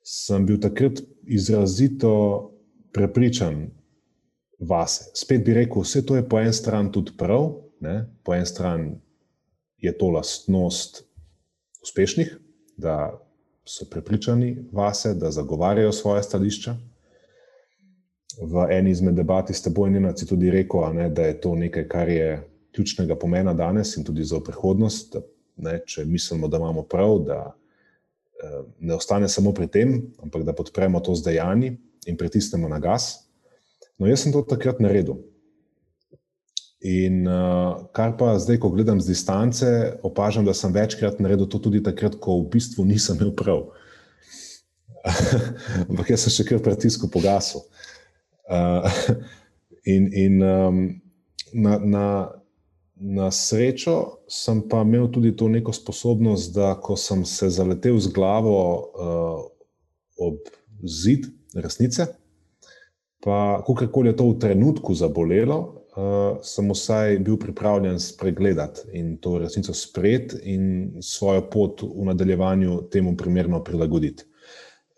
Sem 0.06 0.46
bil 0.46 0.60
takrat 0.62 1.02
izrazito 1.24 2.12
prepričan 2.94 3.72
vase. 4.60 5.10
Spet 5.18 5.44
bi 5.46 5.56
rekel, 5.56 5.84
vse 5.84 6.04
to 6.06 6.16
je 6.16 6.24
po 6.30 6.40
eni 6.40 6.54
strani 6.54 6.92
tudi 6.92 7.16
prav, 7.18 7.50
ne? 7.84 8.06
po 8.24 8.36
eni 8.36 8.46
strani 8.48 8.94
je 9.86 9.94
to 9.98 10.10
lastnost 10.10 11.04
uspešnih, 11.84 12.38
da 12.78 13.22
so 13.66 13.86
prepričani 13.90 14.58
vase, 14.72 15.14
da 15.14 15.32
zagovarjajo 15.32 15.92
svoje 15.92 16.24
stališča. 16.24 16.76
V 18.42 18.66
eni 18.70 18.92
izmed 18.92 19.16
debat 19.16 19.50
s 19.50 19.62
teboj, 19.64 19.90
Ninaci, 19.90 20.28
tudi 20.28 20.52
rekel, 20.52 20.94
ne, 20.94 21.10
da 21.10 21.30
je 21.30 21.40
to 21.42 21.56
nekaj, 21.56 21.88
kar 21.88 22.10
je 22.10 22.42
ključnega 22.76 23.16
pomena 23.16 23.54
danes 23.54 23.96
in 23.98 24.04
tudi 24.04 24.24
za 24.24 24.40
prihodnost. 24.44 25.14
Da, 25.14 25.22
ne, 25.58 25.80
če 25.88 26.06
mislimo, 26.06 26.48
da 26.48 26.58
imamo 26.58 26.84
prav, 26.84 27.20
da 27.28 27.40
eh, 28.44 28.58
ne 28.80 28.96
ostane 28.96 29.30
samo 29.30 29.54
pri 29.54 29.68
tem, 29.68 29.96
ampak 30.24 30.44
da 30.44 30.54
podpremo 30.54 31.00
to 31.00 31.16
z 31.16 31.30
dejanji 31.30 31.78
in 32.06 32.18
pritisnemo 32.18 32.70
na 32.70 32.80
gas. 32.80 33.30
No, 33.98 34.08
jaz 34.08 34.26
sem 34.26 34.34
to 34.36 34.44
takrat 34.44 34.82
naredil. 34.84 35.22
In 36.86 37.24
uh, 37.26 37.88
kar 37.98 38.14
pa 38.14 38.36
zdaj, 38.38 38.60
ko 38.62 38.70
gledam 38.70 39.00
z 39.02 39.10
distance, 39.10 39.66
opažam, 40.06 40.46
da 40.46 40.54
sem 40.54 40.70
večkrat 40.70 41.18
naredil 41.18 41.50
to 41.50 41.58
tudi 41.58 41.82
takrat, 41.82 42.20
ko 42.22 42.44
v 42.44 42.52
bistvu 42.54 42.86
nisem 42.86 43.18
imel 43.18 43.32
prav. 43.34 43.64
Ampak 45.90 46.12
jaz 46.14 46.28
sem 46.28 46.36
še 46.36 46.46
kar 46.46 46.62
pritisk 46.62 47.08
pogasil. 47.10 47.66
Uh, 48.46 48.86
in 49.96 50.12
in 50.14 50.44
um, 50.46 50.78
na, 51.58 51.80
na, 51.82 52.08
na 52.96 53.32
srečo 53.34 54.22
sem 54.30 54.62
pa 54.70 54.84
imel 54.86 55.10
tudi 55.10 55.34
to 55.34 55.50
neko 55.50 55.74
sposobnost, 55.74 56.54
da 56.54 56.76
ko 56.78 56.94
sem 56.94 57.26
se 57.26 57.50
zaletel 57.50 57.98
z 57.98 58.14
glavo 58.14 58.54
uh, 58.54 59.42
ob 60.22 60.54
zid 60.86 61.26
resnice, 61.58 62.06
pa 63.26 63.64
kakorkoli 63.66 64.14
je 64.14 64.20
to 64.22 64.30
v 64.30 64.38
trenutku 64.38 64.94
zabolelo, 64.94 65.85
uh, 65.96 66.38
sem 66.44 66.70
vsaj 66.72 67.20
bil 67.20 67.38
pripravljen 67.40 68.00
spregledati 68.00 68.82
in 68.94 69.18
to 69.18 69.38
resnico 69.40 69.74
sprejeti 69.74 70.38
in 70.44 70.94
svojo 71.02 71.50
pot 71.50 71.82
v 71.82 72.06
nadaljevanju 72.06 72.82
temu 72.92 73.18
primerno 73.18 73.64
prilagoditi. 73.64 74.24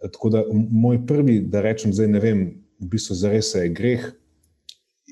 Tako 0.01 0.29
da 0.29 0.43
moj 0.71 1.05
prvi, 1.07 1.39
da 1.39 1.61
rečem, 1.61 1.93
zdaj 1.93 2.07
ne 2.07 2.19
vem, 2.19 2.41
v 2.79 2.89
bistvu 2.91 3.15
za 3.17 3.31
res 3.33 3.55
je 3.55 3.69
greh, 3.69 4.11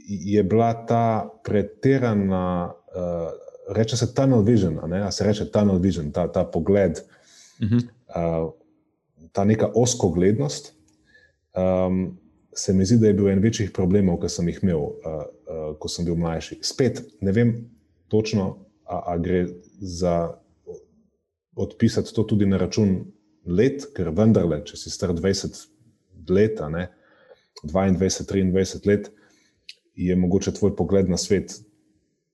je 0.06 0.44
bila 0.44 0.74
ta 0.86 1.30
pretirana, 1.44 2.74
uh, 2.94 3.32
reče 3.74 3.98
se 3.98 4.14
tunnel 4.14 4.44
vision, 4.46 4.78
a, 4.80 5.08
a 5.08 5.12
se 5.12 5.26
reče 5.26 5.50
tunnel 5.52 5.80
vision, 5.82 6.12
ta, 6.12 6.28
ta 6.28 6.44
pogled, 6.46 7.02
uh 7.62 7.70
-huh. 7.70 7.82
uh, 8.16 8.52
ta 9.32 9.44
neka 9.44 9.72
oskoglednost. 9.74 10.76
Um, 11.56 12.18
se 12.56 12.74
mi 12.74 12.86
zdi, 12.86 12.98
da 13.02 13.08
je 13.08 13.18
bil 13.18 13.30
en 13.30 13.44
večjih 13.44 13.72
problemov, 13.76 14.22
ki 14.24 14.32
sem 14.32 14.48
jih 14.50 14.62
imel, 14.64 14.80
uh, 14.80 15.22
uh, 15.46 15.68
ko 15.80 15.92
sem 15.92 16.08
bil 16.08 16.16
mlajši. 16.20 16.60
Spet 16.64 17.04
ne 17.22 17.34
vem 17.36 17.56
točno, 18.12 18.54
ali 18.86 19.24
gre 19.24 19.46
za 19.82 20.16
odpisati 21.56 22.14
to 22.14 22.24
tudi 22.24 22.46
na 22.46 22.58
račun 22.62 23.00
let, 23.46 23.88
ker 23.96 24.12
vendarle, 24.16 24.62
če 24.66 24.78
si 24.78 24.92
star 24.94 25.14
20 25.16 25.58
let, 26.30 26.62
ne, 26.72 26.88
22, 27.64 28.52
23 28.54 28.88
let, 28.88 29.10
je 29.96 30.16
mogoče 30.16 30.54
tvoj 30.54 30.76
pogled 30.76 31.10
na 31.10 31.18
svet 31.18 31.56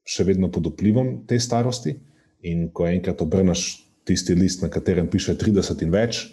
še 0.07 0.25
vedno 0.25 0.49
pod 0.51 0.71
vplivom 0.71 1.21
te 1.29 1.39
starosti. 1.39 1.95
In 2.49 2.69
ko 2.73 2.87
enkrat 2.89 3.21
obrneš 3.21 3.83
tisti 4.07 4.33
list, 4.35 4.63
na 4.63 4.69
katerem 4.73 5.09
piše 5.11 5.35
30 5.37 5.83
in 5.85 5.91
več, 5.93 6.23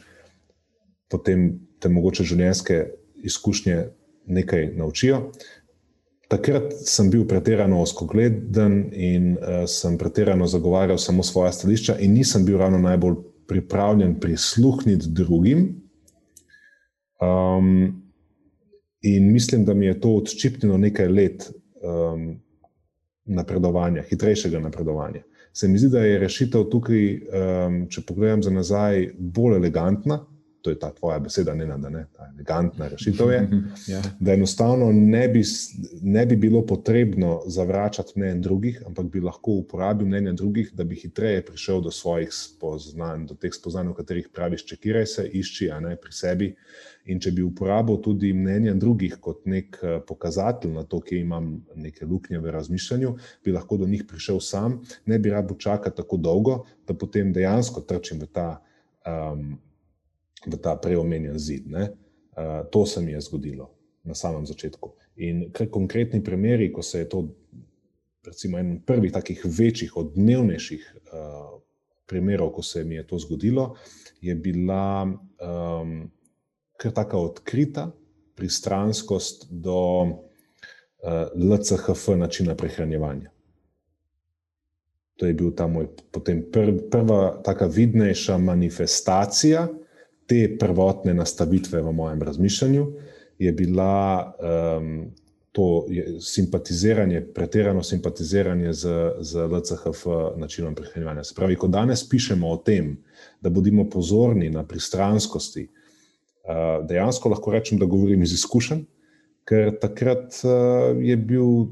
potem 1.12 1.50
te 1.80 1.90
mogoče 1.92 2.24
življenjske 2.24 2.78
izkušnje 3.22 3.86
nekaj 4.26 4.72
naučijo. 4.76 5.30
Takrat 6.28 6.74
sem 6.84 7.08
bil 7.10 7.24
pretirano 7.24 7.80
oskogleden 7.80 8.90
in 8.92 9.30
uh, 9.32 9.64
sem 9.66 9.96
pretirano 9.98 10.46
zagovarjal 10.46 10.98
samo 10.98 11.22
svoje 11.22 11.52
stališča, 11.52 11.96
in 11.98 12.12
nisem 12.12 12.44
bil 12.44 12.58
ravno 12.58 12.78
najbolj 12.78 13.14
pripravljen 13.48 14.18
prisluhniti 14.20 15.08
drugim. 15.08 15.80
Um, 17.20 18.02
in 19.00 19.32
mislim, 19.32 19.64
da 19.64 19.74
mi 19.74 19.86
je 19.86 20.00
to 20.00 20.10
odščipnilo 20.20 20.78
nekaj 20.78 21.08
let 21.08 21.48
um, 21.80 22.36
napredovanja, 23.24 24.02
hitrejšega 24.10 24.60
napredovanja. 24.60 25.22
Se 25.52 25.68
mi 25.68 25.78
zdi, 25.78 25.88
da 25.88 26.04
je 26.04 26.18
rešitev 26.18 26.68
tukaj, 26.70 27.06
um, 27.14 27.86
če 27.88 28.04
pogledam 28.06 28.42
za 28.42 28.50
nazaj, 28.50 29.08
bolj 29.18 29.56
elegantna 29.56 30.20
to 30.62 30.70
je 30.70 30.78
ta 30.78 30.90
tvoja 30.94 31.18
beseda, 31.18 31.54
ne 31.54 31.66
da 31.66 31.88
ne, 31.88 32.06
ta 32.16 32.28
elegantna 32.34 32.88
rešitev 32.88 33.30
je. 33.30 33.40
ja. 33.94 34.02
Da 34.20 34.32
enostavno 34.32 34.92
ne 34.92 35.28
bi, 35.28 35.42
ne 36.02 36.26
bi 36.26 36.36
bilo 36.36 36.66
potrebno 36.66 37.42
zavračati 37.46 38.12
mnenja 38.16 38.40
drugih, 38.40 38.82
ampak 38.86 39.06
bi 39.06 39.20
lahko 39.20 39.50
uporabil 39.62 40.06
mnenja 40.06 40.32
drugih, 40.32 40.70
da 40.74 40.84
bi 40.84 40.96
hitreje 40.96 41.44
prišel 41.46 41.80
do 41.80 41.90
svojih 41.90 42.28
spoznanj, 42.32 43.26
do 43.26 43.34
teh 43.34 43.54
spoznanj, 43.54 43.88
o 43.88 43.94
katerih 43.94 44.28
praviš, 44.34 44.66
čekiraj 44.66 45.06
se, 45.06 45.28
išči, 45.32 45.70
a 45.70 45.80
ne 45.80 45.96
pri 45.96 46.12
sebi. 46.12 46.54
In 47.08 47.20
če 47.20 47.30
bi 47.32 47.42
uporabil 47.42 48.00
tudi 48.04 48.32
mnenja 48.36 48.74
drugih 48.74 49.16
kot 49.20 49.46
nek 49.48 49.78
eh, 49.82 50.00
pokazatelj 50.06 50.74
na 50.74 50.84
to, 50.84 51.00
kje 51.00 51.22
imam 51.22 51.54
neke 51.76 52.06
luknje 52.06 52.38
v 52.38 52.52
razmišljanju, 52.52 53.14
bi 53.44 53.54
lahko 53.54 53.78
do 53.80 53.86
njih 53.86 54.04
prišel 54.08 54.40
sam, 54.40 54.80
ne 55.06 55.18
bi 55.18 55.30
rabo 55.30 55.54
čakati 55.54 55.96
tako 55.96 56.16
dolgo, 56.16 56.58
da 56.86 56.94
potem 56.94 57.32
dejansko 57.32 57.80
trčim 57.80 58.20
v 58.20 58.28
ta 58.32 58.50
um, 59.06 59.56
v 60.46 60.58
ta 60.62 60.76
preomenjen 60.76 61.38
zid. 61.38 61.66
Ne? 61.66 61.90
To 62.70 62.86
se 62.86 63.02
mi 63.02 63.12
je 63.12 63.20
zgodilo 63.20 63.70
na 64.04 64.14
samem 64.14 64.46
začetku. 64.46 64.92
In 65.16 65.48
kar 65.52 65.68
konkretni 65.70 66.22
primeri, 66.24 66.70
ko 66.72 66.82
se 66.82 67.02
je 67.02 67.08
to, 67.08 67.24
recimo, 68.26 68.58
en 68.58 68.78
prvih 68.86 69.12
takih 69.12 69.42
večjih, 69.44 69.96
odmevnejših 69.96 70.84
uh, 70.94 71.58
primerov, 72.06 72.52
ko 72.56 72.62
se 72.62 72.84
mi 72.84 72.94
je 72.94 73.06
to 73.06 73.18
zgodilo, 73.18 73.74
je 74.20 74.34
bila 74.34 75.04
um, 75.04 76.10
kar 76.78 76.94
tako 76.94 77.24
odkrita 77.32 77.90
pristranskost 78.38 79.48
do 79.50 79.80
uh, 80.02 81.26
LCHF 81.34 82.14
načina 82.16 82.54
prehranjevanja. 82.54 83.30
To 85.18 85.26
je 85.26 85.34
bil 85.34 85.50
ta 85.50 85.66
moj 85.66 85.88
potem 86.14 86.44
pr, 86.52 86.70
prva, 86.90 87.40
tako 87.44 87.66
vidnejša 87.74 88.38
manifestacija, 88.38 89.66
te 90.28 90.44
prvotne 90.60 91.14
nastavitve 91.16 91.80
v 91.82 91.92
mojem 91.92 92.22
razmišljanju, 92.22 92.84
je 93.38 93.52
bila 93.52 94.34
um, 94.78 95.08
to 95.52 95.86
je 95.88 96.20
simpatiziranje, 96.20 97.20
pretirano 97.34 97.82
simpatiziranje 97.82 98.72
z, 98.72 98.88
z 99.20 99.48
LCHF 99.48 100.06
načinom 100.36 100.74
prehranjevanja. 100.74 101.24
Se 101.24 101.34
pravi, 101.34 101.56
ko 101.56 101.66
danes 101.68 102.04
pišemo 102.08 102.50
o 102.50 102.56
tem, 102.56 102.96
da 103.40 103.50
bodimo 103.50 103.88
pozorni 103.90 104.50
na 104.50 104.62
pristranskosti, 104.62 105.64
uh, 105.66 106.86
dejansko 106.86 107.32
lahko 107.32 107.56
rečem, 107.56 107.78
da 107.78 107.90
govorim 107.90 108.22
iz 108.22 108.36
izkušenj, 108.38 108.84
ker 109.48 109.72
takrat 109.80 110.38
uh, 110.44 110.94
je 111.02 111.16
bil 111.16 111.66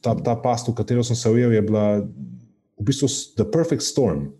ta, 0.00 0.14
ta 0.16 0.36
past, 0.40 0.68
v 0.68 0.78
katero 0.78 1.04
sem 1.04 1.16
se 1.16 1.30
ujel, 1.30 1.52
je 1.52 1.62
bila 1.62 1.86
v 2.76 2.84
bistvu 2.84 3.08
the 3.36 3.44
perfect 3.44 3.82
storm. 3.82 4.30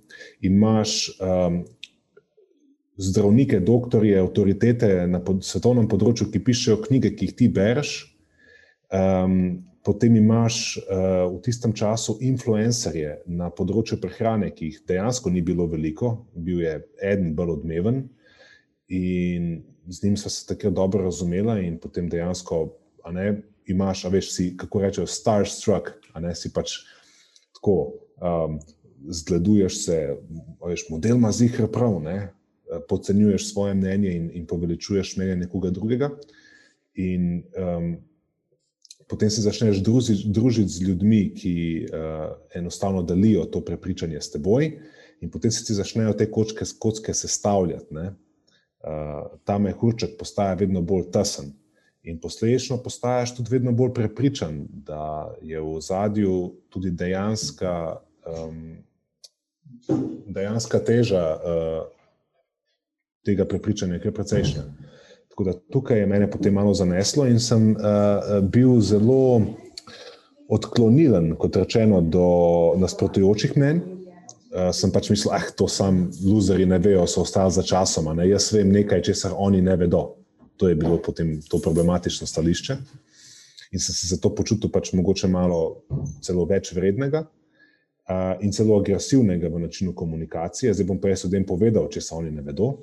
Imaš 0.41 1.11
um, 1.21 1.65
zdravnike, 2.97 3.61
doktorje, 3.61 4.19
avtoritete 4.21 5.07
na 5.11 5.21
pod, 5.21 5.45
svetovnem 5.45 5.89
področju, 5.89 6.31
ki 6.33 6.43
pišejo 6.45 6.81
knjige, 6.89 7.13
ki 7.17 7.29
jih 7.29 7.35
ti 7.37 7.49
bereš. 7.53 7.95
Um, 8.95 9.67
potem 9.87 10.17
imaš 10.19 10.79
uh, 10.81 11.27
v 11.31 11.41
tistem 11.45 11.75
času 11.77 12.17
influencerje 12.25 13.21
na 13.27 13.51
področju 13.55 14.01
prehrane, 14.03 14.51
ki 14.55 14.71
jih 14.71 14.83
dejansko 14.89 15.31
ni 15.31 15.43
bilo 15.45 15.69
veliko, 15.71 16.27
bil 16.35 16.65
je 16.65 16.79
eden 17.03 17.35
bolj 17.39 17.59
odmeven 17.59 18.07
in 18.87 19.65
z 19.91 20.03
njim 20.05 20.17
sva 20.17 20.31
se 20.31 20.47
tako 20.47 20.71
dobro 20.71 21.05
razumela, 21.05 21.59
in 21.61 21.79
potem 21.79 22.09
dejansko, 22.11 22.73
a 23.07 23.13
ne, 23.15 23.43
imaš, 23.67 24.05
a 24.07 24.11
veš, 24.11 24.31
si, 24.35 24.47
kako 24.59 24.83
rečejo, 24.83 25.07
starstruck, 25.11 25.91
a 26.15 26.23
ne 26.23 26.35
si 26.35 26.53
pač 26.55 26.81
tako. 27.59 27.99
Um, 28.23 28.59
Zgleduješ 29.07 29.75
se, 29.85 29.97
veš, 30.65 30.87
model 30.91 31.19
ima 31.21 31.29
zihar 31.31 31.69
prav, 31.71 32.01
ne? 32.03 32.33
Eh, 32.67 32.81
podcenjuješ 32.89 33.53
svoje 33.53 33.75
mnenje 33.75 34.17
in, 34.17 34.31
in 34.35 34.47
poveličuješ 34.47 35.17
mnenje 35.17 35.37
nekoga 35.37 35.71
drugega. 35.71 36.11
In 36.95 37.45
um, 37.55 37.97
potem 39.09 39.31
se 39.31 39.43
začneš 39.45 39.79
družiti, 39.87 40.33
družiti 40.35 40.73
z 40.73 40.83
ljudmi, 40.83 41.21
ki 41.37 41.55
uh, 41.87 42.33
enostavno 42.55 43.03
delijo 43.07 43.45
to 43.45 43.61
prepričanje 43.61 44.21
s 44.21 44.33
teboj, 44.33 44.71
in 45.21 45.31
potem 45.31 45.51
se 45.51 45.63
ti 45.65 45.77
začnejo 45.77 46.17
te 46.19 46.27
kočke, 46.31 46.65
kocke 46.79 47.15
sestavljati. 47.15 47.95
Uh, 47.95 49.39
ta 49.45 49.59
mehurček 49.59 50.17
postaja 50.19 50.55
vedno 50.59 50.83
bolj 50.83 51.11
tesen. 51.15 51.53
In 52.03 52.19
posledično 52.19 52.81
postaješ 52.83 53.37
tudi 53.37 53.53
vedno 53.53 53.73
bolj 53.73 53.93
prepričan, 53.95 54.65
da 54.71 55.35
je 55.43 55.61
v 55.61 55.81
zadju 55.81 56.55
tudi 56.69 56.91
dejanska, 56.91 58.01
um, 58.27 58.79
dejanska 60.27 60.81
teža 60.83 61.29
uh, 61.37 61.96
tega 63.27 63.45
prepričanja, 63.49 63.99
ki 64.01 64.09
je 64.09 64.15
precejšnja. 64.15 64.65
Tako 65.37 65.45
da 65.45 65.53
tukaj 65.73 65.99
je 66.01 66.07
mene 66.09 66.31
potem 66.31 66.55
malo 66.55 66.75
zaneslo 66.75 67.27
in 67.29 67.41
sem 67.41 67.75
uh, 67.75 68.39
bil 68.41 68.79
zelo 68.81 69.43
odklonilen, 70.49 71.35
kot 71.37 71.59
rečeno, 71.61 72.01
do 72.01 72.29
nasprotujočih 72.81 73.57
mnen. 73.59 73.83
Uh, 73.83 74.71
sem 74.73 74.93
pač 74.95 75.11
mislil, 75.13 75.35
da 75.35 75.43
ah, 75.43 75.51
to 75.59 75.69
sam 75.69 76.07
luzeri 76.25 76.65
ne 76.67 76.79
vejo, 76.81 77.05
so 77.11 77.27
ostali 77.27 77.53
za 77.53 77.67
časom. 77.67 78.09
Ne? 78.17 78.31
Jaz 78.31 78.49
vem 78.55 78.73
nekaj, 78.73 79.03
česar 79.11 79.35
oni 79.37 79.61
ne 79.61 79.77
vedo. 79.77 80.07
To 80.57 80.71
je 80.71 80.79
bilo 80.79 80.97
potem 81.05 81.37
to 81.45 81.61
problematično 81.61 82.25
stališče. 82.27 82.79
In 83.77 83.83
sem 83.83 83.93
se 83.93 84.09
zato 84.15 84.33
počutil 84.35 84.73
pač 84.73 84.95
mogoče 84.97 85.29
malo 85.29 85.83
celo 86.25 86.47
več 86.49 86.73
vrednega. 86.73 87.27
Uh, 88.07 88.39
in 88.41 88.57
celo 88.57 88.81
agresivnega 88.81 89.53
v 89.53 89.67
načinu 89.67 89.93
komunikacije. 89.93 90.73
Zdaj 90.73 90.87
bom 90.87 91.01
pa 91.03 91.13
jaz 91.13 91.27
ljudem 91.27 91.45
povedal, 91.45 91.91
če 91.93 92.01
se 92.01 92.15
oni 92.15 92.31
ne 92.31 92.45
vedo, 92.47 92.77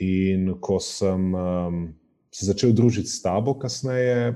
In 0.00 0.54
ko 0.60 0.78
sem 0.80 1.34
um, 1.34 1.82
se 2.32 2.46
začel 2.48 2.72
družiti 2.72 3.10
s 3.12 3.20
tabo, 3.22 3.54
kasneje, 3.60 4.32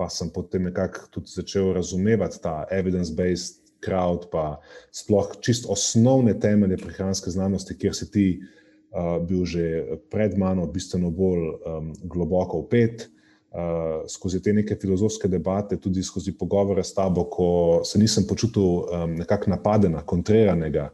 pa 0.00 0.08
sem 0.08 0.30
potem 0.32 0.64
nekako 0.70 1.10
tudi 1.12 1.28
začel 1.34 1.74
razumevati 1.76 2.40
ta 2.40 2.64
evidence-based 2.72 3.60
crowd, 3.84 4.30
pa 4.32 4.60
sploh 4.92 5.36
čist 5.44 5.68
osnovne 5.68 6.32
temelje 6.40 6.80
prehranske 6.80 7.30
znanosti, 7.30 7.76
kjer 7.76 7.96
si 7.96 8.08
ti 8.12 8.26
uh, 8.40 9.20
bil 9.20 9.44
že 9.44 9.98
pred 10.12 10.36
mano, 10.40 10.64
bistveno 10.66 11.12
bolj 11.12 11.44
um, 11.60 11.92
globoko 12.04 12.64
upet. 12.64 13.08
Uh, 13.50 14.06
skozi 14.06 14.38
te 14.38 14.52
neke 14.54 14.76
filozofske 14.78 15.26
debate, 15.28 15.74
tudi 15.82 16.04
skozi 16.06 16.36
pogovore 16.38 16.84
s 16.86 16.94
tabo, 16.94 17.24
ko 17.26 17.48
se 17.84 17.98
nisem 17.98 18.22
počutil 18.28 18.62
um, 18.62 19.16
nekako 19.18 19.50
napadena, 19.50 20.04
kontriranega, 20.06 20.84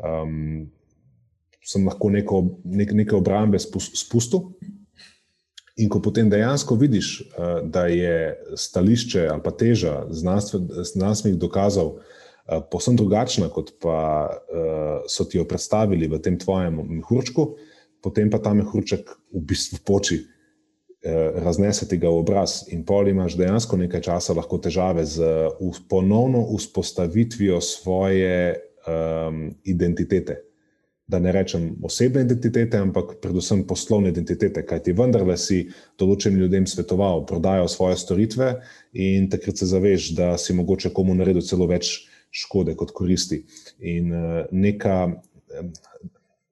um, 0.00 0.64
sem 1.64 1.86
lahko 1.86 2.10
neko, 2.10 2.42
nek, 2.64 2.92
neke 2.96 3.16
obrambe 3.16 3.58
spustil. 3.60 4.52
In 5.78 5.86
ko 5.92 6.00
potem 6.02 6.30
dejansko 6.30 6.74
vidiš, 6.74 7.08
eh, 7.20 7.60
da 7.70 7.86
je 7.86 8.38
stališče 8.56 9.28
ali 9.30 9.42
pa 9.44 9.50
teža 9.50 10.06
znanstvenih 10.10 11.38
dokazov 11.38 11.92
eh, 11.98 12.58
povsem 12.70 12.96
drugačna, 12.96 13.48
kot 13.48 13.76
pa 13.82 14.26
eh, 14.26 15.06
so 15.06 15.24
ti 15.24 15.38
jo 15.38 15.44
predstavili 15.46 16.08
v 16.08 16.18
tem 16.18 16.38
tvojem 16.38 16.82
mehurčku, 16.98 17.46
potem 18.02 18.30
pa 18.30 18.42
ta 18.42 18.54
mehurček 18.54 19.06
v 19.34 19.44
bistvu 19.44 19.78
poči, 19.84 20.24
raznese 21.38 21.86
ti 21.86 21.94
ga 21.96 22.10
v 22.10 22.18
obraz, 22.24 22.64
in 22.74 22.82
pol 22.82 23.06
imaš 23.06 23.36
dejansko 23.38 23.76
nekaj 23.78 24.02
časa 24.02 24.34
lahko 24.34 24.58
težave 24.58 25.04
z 25.06 25.22
ponovno 25.88 26.42
vzpostavitvijo 26.58 27.60
svoje 27.62 28.58
um, 28.82 29.46
identitete 29.62 30.47
da 31.08 31.18
ne 31.18 31.32
rečem 31.32 31.70
osebne 31.82 32.22
identitete, 32.26 32.76
ampak 32.78 33.14
predvsem 33.22 33.62
poslovne 33.66 34.12
identitete, 34.12 34.62
kajti 34.66 34.92
vendarle 34.92 35.38
si 35.40 35.62
določenim 36.00 36.42
ljudem 36.42 36.66
svetoval, 36.68 37.24
prodajo 37.26 37.68
svoje 37.72 37.96
storitve 37.96 38.50
in 38.92 39.30
takrat 39.32 39.56
se 39.56 39.70
zaveš, 39.70 40.12
da 40.18 40.34
si 40.38 40.56
mogoče 40.56 40.92
komu 40.92 41.16
naredil 41.16 41.42
celo 41.42 41.68
več 41.70 41.94
škode 42.30 42.74
kot 42.76 42.92
koristi. 42.92 43.40
In 43.80 44.12
eh, 44.12 44.44
neka 44.52 44.98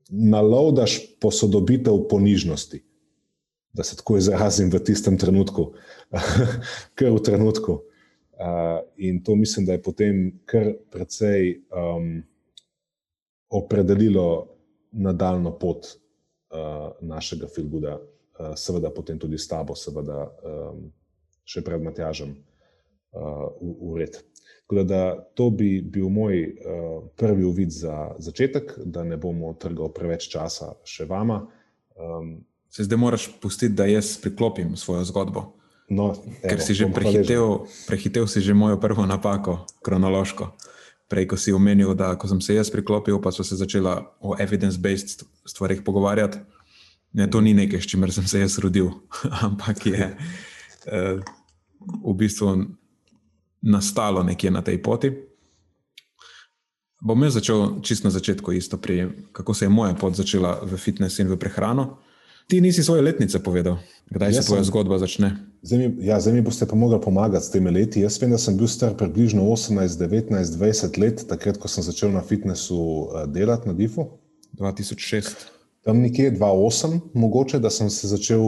nalovdaš 0.09 0.99
posodobitev 1.21 2.07
ponižnosti, 2.09 2.81
da 3.73 3.85
se 3.85 3.97
tako 3.97 4.17
izrazim 4.17 4.71
v 4.73 4.81
tistem 4.81 5.19
trenutku, 5.19 5.73
kar 6.97 7.13
v 7.13 7.21
trenutku. 7.23 7.83
Uh, 8.37 8.83
in 8.97 9.23
to 9.25 9.35
mislim, 9.35 9.65
da 9.67 9.73
je 9.73 9.83
potem 9.83 10.17
kar 10.45 10.75
precej 10.93 11.63
um, 11.73 12.23
opredelilo 13.49 14.47
nadaljno 14.93 15.53
pot 15.59 15.87
uh, 15.87 16.93
našega 17.01 17.49
filguda, 17.55 17.99
uh, 17.99 18.55
seveda 18.57 18.91
potem 18.91 19.19
tudi 19.19 19.39
s 19.39 19.49
tabo, 19.49 19.75
seveda 19.75 20.25
um, 20.27 20.87
še 21.47 21.63
pred 21.65 21.83
Matjažem 21.83 22.33
uh, 22.33 23.53
v, 23.61 23.75
v 23.93 24.01
red. 24.01 24.19
Da, 24.67 24.83
da 24.83 25.03
to 25.39 25.51
bi 25.55 25.79
bil 25.81 26.09
moj 26.11 26.43
uh, 26.43 27.05
prvi 27.17 27.45
uvid 27.47 27.71
za 27.71 28.17
začetek, 28.19 28.75
da 28.85 29.05
ne 29.07 29.17
bomo 29.17 29.55
trgali 29.55 29.93
preveč 29.95 30.27
časa 30.33 30.75
še 30.85 31.07
vama. 31.07 31.45
Um, 31.95 32.41
Se 32.71 32.85
zdaj 32.85 32.99
moraš 32.99 33.29
pustiti, 33.41 33.75
da 33.79 33.87
jaz 33.87 34.17
priklopim 34.21 34.75
svojo 34.77 35.05
zgodbo. 35.07 35.53
No, 35.89 36.11
Ker 36.43 36.59
si 36.59 36.75
že 36.75 36.91
prehitel, 36.91 37.71
prehitel 37.87 38.27
si 38.27 38.43
že 38.43 38.55
mojo 38.59 38.75
prvo 38.83 39.07
napako, 39.07 39.63
kronološko. 39.87 40.51
Prej, 41.07 41.29
ko 41.31 41.37
si 41.39 41.55
omenil, 41.55 41.95
da 41.95 42.15
ko 42.19 42.27
sem 42.27 42.41
se 42.43 42.57
jaz 42.57 42.71
priklopil, 42.71 43.21
pa 43.23 43.31
so 43.31 43.45
se 43.47 43.57
začela 43.57 44.01
o 44.19 44.35
evidence-based 44.35 45.23
stvarih 45.47 45.85
pogovarjati. 45.87 46.43
Ne, 47.17 47.31
to 47.31 47.41
ni 47.41 47.55
nekaj, 47.55 47.81
s 47.81 47.89
čimer 47.89 48.13
sem 48.13 48.27
se 48.27 48.43
jaz 48.43 48.59
rodil, 48.59 48.91
ampak 49.47 49.87
je 49.87 50.11
eh, 50.11 51.21
v 51.81 52.15
bistvu 52.19 52.75
nastalo 53.63 54.23
nekje 54.27 54.51
na 54.51 54.63
tej 54.63 54.83
poti. 54.83 55.15
Bom 57.01 57.23
jaz 57.23 57.39
začel 57.39 57.81
čist 57.85 58.05
na 58.05 58.11
začetku, 58.11 58.53
isto 58.57 58.81
pri, 58.81 59.29
kako 59.33 59.55
se 59.55 59.65
je 59.65 59.69
moja 59.69 59.95
pot 59.95 60.17
začela 60.17 60.59
v 60.65 60.77
fitness 60.81 61.21
in 61.23 61.29
v 61.29 61.39
prehrano. 61.39 62.01
Ti 62.47 62.61
nisi 62.61 62.83
svoje 62.83 63.03
letnice 63.03 63.39
povedal, 63.43 63.79
kdaj 64.11 64.33
jaz 64.33 64.45
se 64.45 64.49
tvoja 64.49 64.63
sem, 64.63 64.71
zgodba 64.71 64.99
začne. 64.99 65.37
Zdaj 65.67 65.79
mi, 65.79 66.07
ja, 66.07 66.21
zdaj 66.21 66.35
mi 66.35 66.43
boste 66.47 66.67
pa 66.67 66.77
mogli 66.79 67.01
pomagati 67.01 67.47
s 67.47 67.51
temi 67.51 67.71
leti. 67.71 68.01
Jaz 68.01 68.21
vem, 68.23 68.31
da 68.31 68.39
sem 68.39 68.55
bil 68.57 68.69
star 68.71 68.93
približno 68.95 69.43
18, 69.51 69.99
19, 69.99 70.55
20 70.55 70.99
let, 71.03 71.25
takrat, 71.27 71.59
ko 71.59 71.69
sem 71.69 71.83
začel 71.83 72.13
na 72.15 72.23
fitnessu 72.23 72.77
uh, 72.79 73.25
delati 73.27 73.67
na 73.67 73.75
DIF-u. 73.75 74.05
2006. 74.61 75.33
Tam 75.83 75.99
nekje 75.99 76.31
2008, 76.39 77.01
mogoče, 77.15 77.59
da 77.59 77.71
sem 77.71 77.91
se 77.91 78.07
začel 78.09 78.45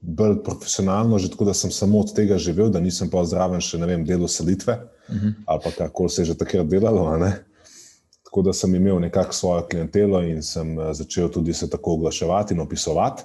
bolj 0.00 0.40
profesionalno, 0.42 1.18
že 1.22 1.30
tako, 1.30 1.44
da 1.44 1.54
sem 1.54 1.70
samo 1.70 2.00
od 2.02 2.10
tega 2.14 2.38
živel, 2.38 2.68
da 2.74 2.82
nisem 2.82 3.10
pa 3.10 3.22
zraven 3.24 3.62
še 3.62 3.78
ne 3.78 3.86
vem, 3.86 4.04
delo 4.04 4.28
selitve 4.28 4.74
uh 4.74 5.14
mhm. 5.14 5.26
-huh. 5.26 5.32
ali 5.46 5.60
pa 5.64 5.70
kako 5.70 6.08
se 6.08 6.22
je 6.22 6.26
že 6.26 6.34
takrat 6.34 6.66
delalo. 6.66 7.30
Tako 8.24 8.42
da 8.42 8.52
sem 8.52 8.74
imel 8.74 9.00
nekako 9.00 9.32
svojo 9.32 9.62
klientelo 9.70 10.22
in 10.22 10.42
sem 10.42 10.80
eh, 10.80 10.94
začel 10.94 11.28
tudi 11.28 11.52
se 11.52 11.70
tako 11.70 11.92
oglaševati 11.92 12.54
in 12.54 12.60
opisovati. 12.60 13.22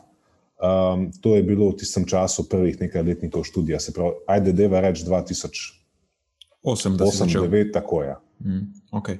Um, 0.62 1.10
to 1.22 1.36
je 1.36 1.44
bilo 1.44 1.72
v 1.72 1.82
tistem 1.82 2.06
času 2.06 2.46
prvih 2.50 2.78
nekaj 2.78 3.02
letnikov 3.02 3.44
študija, 3.50 3.80
se 3.82 3.94
pravi, 3.94 4.12
ajde, 4.30 4.52
deva 4.54 4.80
reči 4.86 5.02
2008, 5.10 5.74
2009, 6.62 7.74
tako 7.74 8.04
je. 8.04 8.16
Mm, 8.46 8.74
okay. 8.92 9.18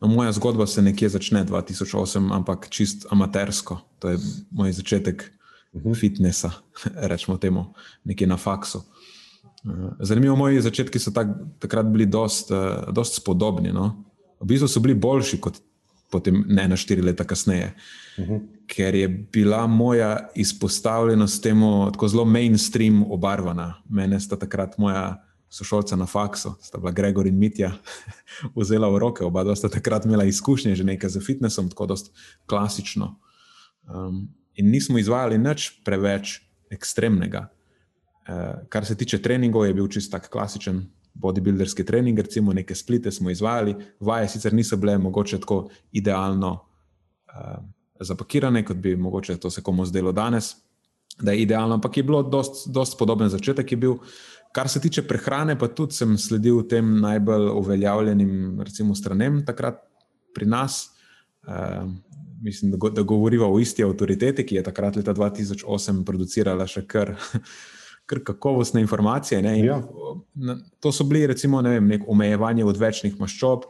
no, 0.00 0.08
moja 0.08 0.32
zgodba 0.32 0.66
se 0.66 0.82
nekje 0.82 1.08
začne 1.08 1.44
2008, 1.44 2.32
ampak 2.32 2.68
čist 2.72 3.06
amatersko. 3.10 3.80
To 3.98 4.08
je 4.08 4.18
moj 4.50 4.72
začetek 4.72 5.32
uh 5.72 5.80
mhm. 5.80 5.90
-huh. 5.90 6.00
fitnesa, 6.00 6.50
rečemo 7.10 7.38
temu, 7.38 7.74
nekje 8.04 8.26
na 8.26 8.36
faksu. 8.36 8.78
Uh, 9.64 9.92
zanimivo, 10.00 10.36
moji 10.36 10.60
začetki 10.60 10.98
so 10.98 11.10
tak, 11.10 11.28
takrat 11.58 11.86
bili 11.86 12.06
dost, 12.06 12.50
uh, 12.50 12.92
dost 12.92 13.16
spodobni. 13.16 13.72
No? 13.72 14.04
V 14.40 14.46
bistvu 14.46 14.68
so 14.68 14.80
bili 14.80 14.94
boljši 14.94 15.40
kot 15.40 15.60
potem, 16.10 16.44
ne 16.48 16.68
na 16.68 16.76
štiri 16.76 17.02
leta 17.02 17.24
kasneje. 17.24 17.74
Uh 18.18 18.24
mhm. 18.24 18.34
-huh. 18.34 18.57
Ker 18.68 18.94
je 18.94 19.08
bila 19.08 19.66
moja 19.66 20.28
izpostavljenost 20.36 21.42
temu 21.42 21.90
tako 21.92 22.08
zelo 22.08 22.24
mainstream 22.24 23.02
obarvana. 23.12 23.82
Mene 23.88 24.20
sta 24.20 24.36
takrat 24.36 24.78
moja 24.78 25.24
sošolca 25.48 25.96
na 25.96 26.06
faksu, 26.06 26.52
sta 26.60 26.78
bila 26.78 26.92
Gregor 26.92 27.26
in 27.26 27.38
Mitja, 27.38 27.72
vzela 28.56 28.90
v 28.92 28.98
roke. 28.98 29.24
Oba 29.24 29.56
sta 29.56 29.68
takrat 29.68 30.04
imela 30.04 30.24
izkušnje 30.24 30.74
že 30.76 30.84
nekaj 30.84 31.10
z 31.10 31.24
fitnessom, 31.24 31.70
tako 31.72 31.86
da 31.86 31.96
klasično. 32.46 33.14
Um, 33.88 34.28
in 34.54 34.70
nismo 34.70 34.98
izvajali 34.98 35.38
nič 35.38 35.80
preveč 35.84 36.40
ekstremnega. 36.70 37.48
Uh, 38.28 38.68
kar 38.68 38.84
se 38.84 38.96
tiče 38.96 39.22
treningov, 39.22 39.66
je 39.66 39.74
bil 39.74 39.88
čist 39.88 40.12
tak 40.12 40.28
klasičen 40.28 40.84
bodybuilderski 41.14 41.84
trening, 41.84 42.18
recimo 42.18 42.52
neke 42.52 42.74
splite 42.74 43.10
smo 43.10 43.30
izvajali, 43.30 43.74
vaje 44.00 44.28
sicer 44.28 44.54
niso 44.54 44.76
bile 44.76 44.98
mogoče 44.98 45.40
tako 45.40 45.68
idealno 45.92 46.52
uh, 47.32 47.64
zapakirane, 48.00 48.64
kot 48.64 48.76
bi 48.76 48.96
mogoče 48.96 49.36
to 49.36 49.50
se 49.50 49.62
komu 49.62 49.86
zdelo 49.86 50.12
danes, 50.12 50.54
da 51.20 51.32
je 51.32 51.42
idealno, 51.42 51.74
ampak 51.74 51.96
je 51.96 52.02
bilo 52.02 52.22
dosti 52.22 52.96
podoben 52.98 53.28
začetek. 53.28 53.72
Kar 54.52 54.68
se 54.68 54.80
tiče 54.80 55.02
prehrane, 55.02 55.58
pa 55.58 55.68
tudi 55.68 55.94
sem 55.94 56.18
sledil 56.18 56.62
tem 56.68 57.00
najbolj 57.00 57.50
uveljavljenim, 57.52 58.60
recimo, 58.64 58.94
stranem 58.94 59.42
takrat 59.46 59.82
pri 60.34 60.46
nas. 60.46 60.88
Uh, 61.46 61.90
mislim, 62.42 62.70
da, 62.70 62.90
da 62.90 63.02
govoriva 63.02 63.48
o 63.48 63.58
isti 63.58 63.84
avtoriteti, 63.84 64.46
ki 64.46 64.54
je 64.54 64.62
takrat 64.62 64.96
leta 64.96 65.14
2008 65.14 66.04
producirala 66.04 66.66
še 66.66 66.86
kar 66.86 67.14
kar 68.08 68.22
kakovostne 68.24 68.80
informacije. 68.80 69.42
Ja. 69.64 69.82
To 70.80 70.92
so 70.92 71.04
bili, 71.04 71.26
recimo, 71.26 71.60
ne 71.62 71.76
vem, 71.76 72.04
omejevanje 72.08 72.64
odvečnih 72.64 73.18
maščob, 73.20 73.66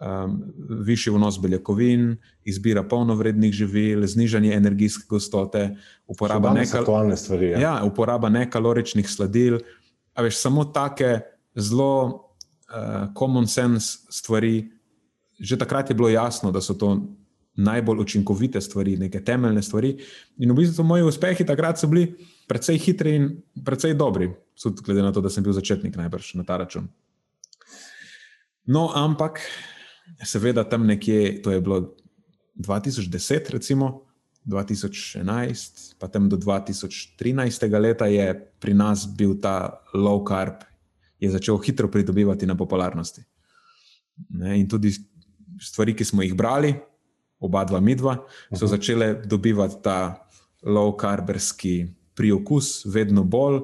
um, 0.00 0.42
višji 0.84 1.12
vnos 1.12 1.40
beljakovin, 1.40 2.16
izbira 2.44 2.82
polnovrednih 2.82 3.52
živil, 3.54 4.06
znižanje 4.06 4.54
energijske 4.54 5.04
gostote, 5.08 5.76
uporaba, 6.06 6.52
nekal 6.54 7.16
stvari, 7.16 7.50
ja. 7.50 7.60
Ja, 7.60 7.74
uporaba 7.84 8.28
nekaloričnih 8.28 9.10
sladil. 9.10 9.58
Veš, 10.18 10.36
samo 10.36 10.64
take 10.64 11.20
zelo 11.54 11.92
uh, 12.08 13.08
common 13.18 13.46
sense 13.46 13.98
stvari. 14.10 14.70
Že 15.38 15.58
takrat 15.58 15.90
je 15.90 15.94
bilo 15.94 16.08
jasno, 16.08 16.50
da 16.50 16.60
so 16.60 16.74
to 16.74 16.96
najbolj 17.58 18.00
učinkovite 18.00 18.60
stvari, 18.60 18.96
neke 18.96 19.20
temeljne 19.24 19.62
stvari. 19.62 19.96
In 20.38 20.50
v 20.50 20.54
bistvu 20.54 20.84
moji 20.84 21.02
uspehi 21.02 21.46
takrat 21.46 21.78
so 21.78 21.86
bili 21.86 22.08
precej 22.48 22.78
hitri 22.78 23.14
in 23.16 23.28
precej 23.64 23.94
dobri, 23.94 24.30
tudi 24.62 24.82
glede 24.86 25.02
na 25.02 25.12
to, 25.12 25.20
da 25.20 25.30
sem 25.30 25.44
bil 25.44 25.52
začetnik 25.52 25.96
najbrž 25.96 26.34
na 26.38 26.46
ta 26.46 26.56
račun. 26.56 26.88
No, 28.66 28.90
ampak 28.94 29.40
seveda 30.24 30.64
tam 30.64 30.86
nekje, 30.86 31.42
to 31.42 31.50
je 31.50 31.60
bilo 31.60 31.94
2010, 32.56 33.50
recimo 33.50 34.08
2011, 34.44 35.94
pa 35.98 36.08
tam 36.08 36.28
do 36.28 36.36
2013. 36.36 37.80
leta 37.80 38.06
je 38.06 38.32
pri 38.60 38.74
nas 38.74 39.06
bil 39.06 39.36
ta 39.40 39.84
low 39.94 40.24
carb, 40.28 40.64
je 41.20 41.30
začel 41.30 41.58
hitro 41.58 41.88
pridobivati 41.88 42.46
na 42.46 42.56
popularnosti. 42.56 43.22
Ne, 44.28 44.58
in 44.58 44.68
tudi 44.68 44.92
stvari, 45.60 45.94
ki 45.94 46.04
smo 46.04 46.22
jih 46.22 46.34
brali, 46.34 46.74
oba 47.38 47.64
dva 47.64 47.80
midva, 47.80 48.16
so 48.50 48.54
uh 48.54 48.60
-huh. 48.60 48.66
začele 48.66 49.14
dobivati 49.26 49.76
ta 49.82 50.26
low 50.62 50.96
carberski 51.00 51.86
priokus, 52.14 52.86
vedno 52.86 53.24
bolj. 53.24 53.60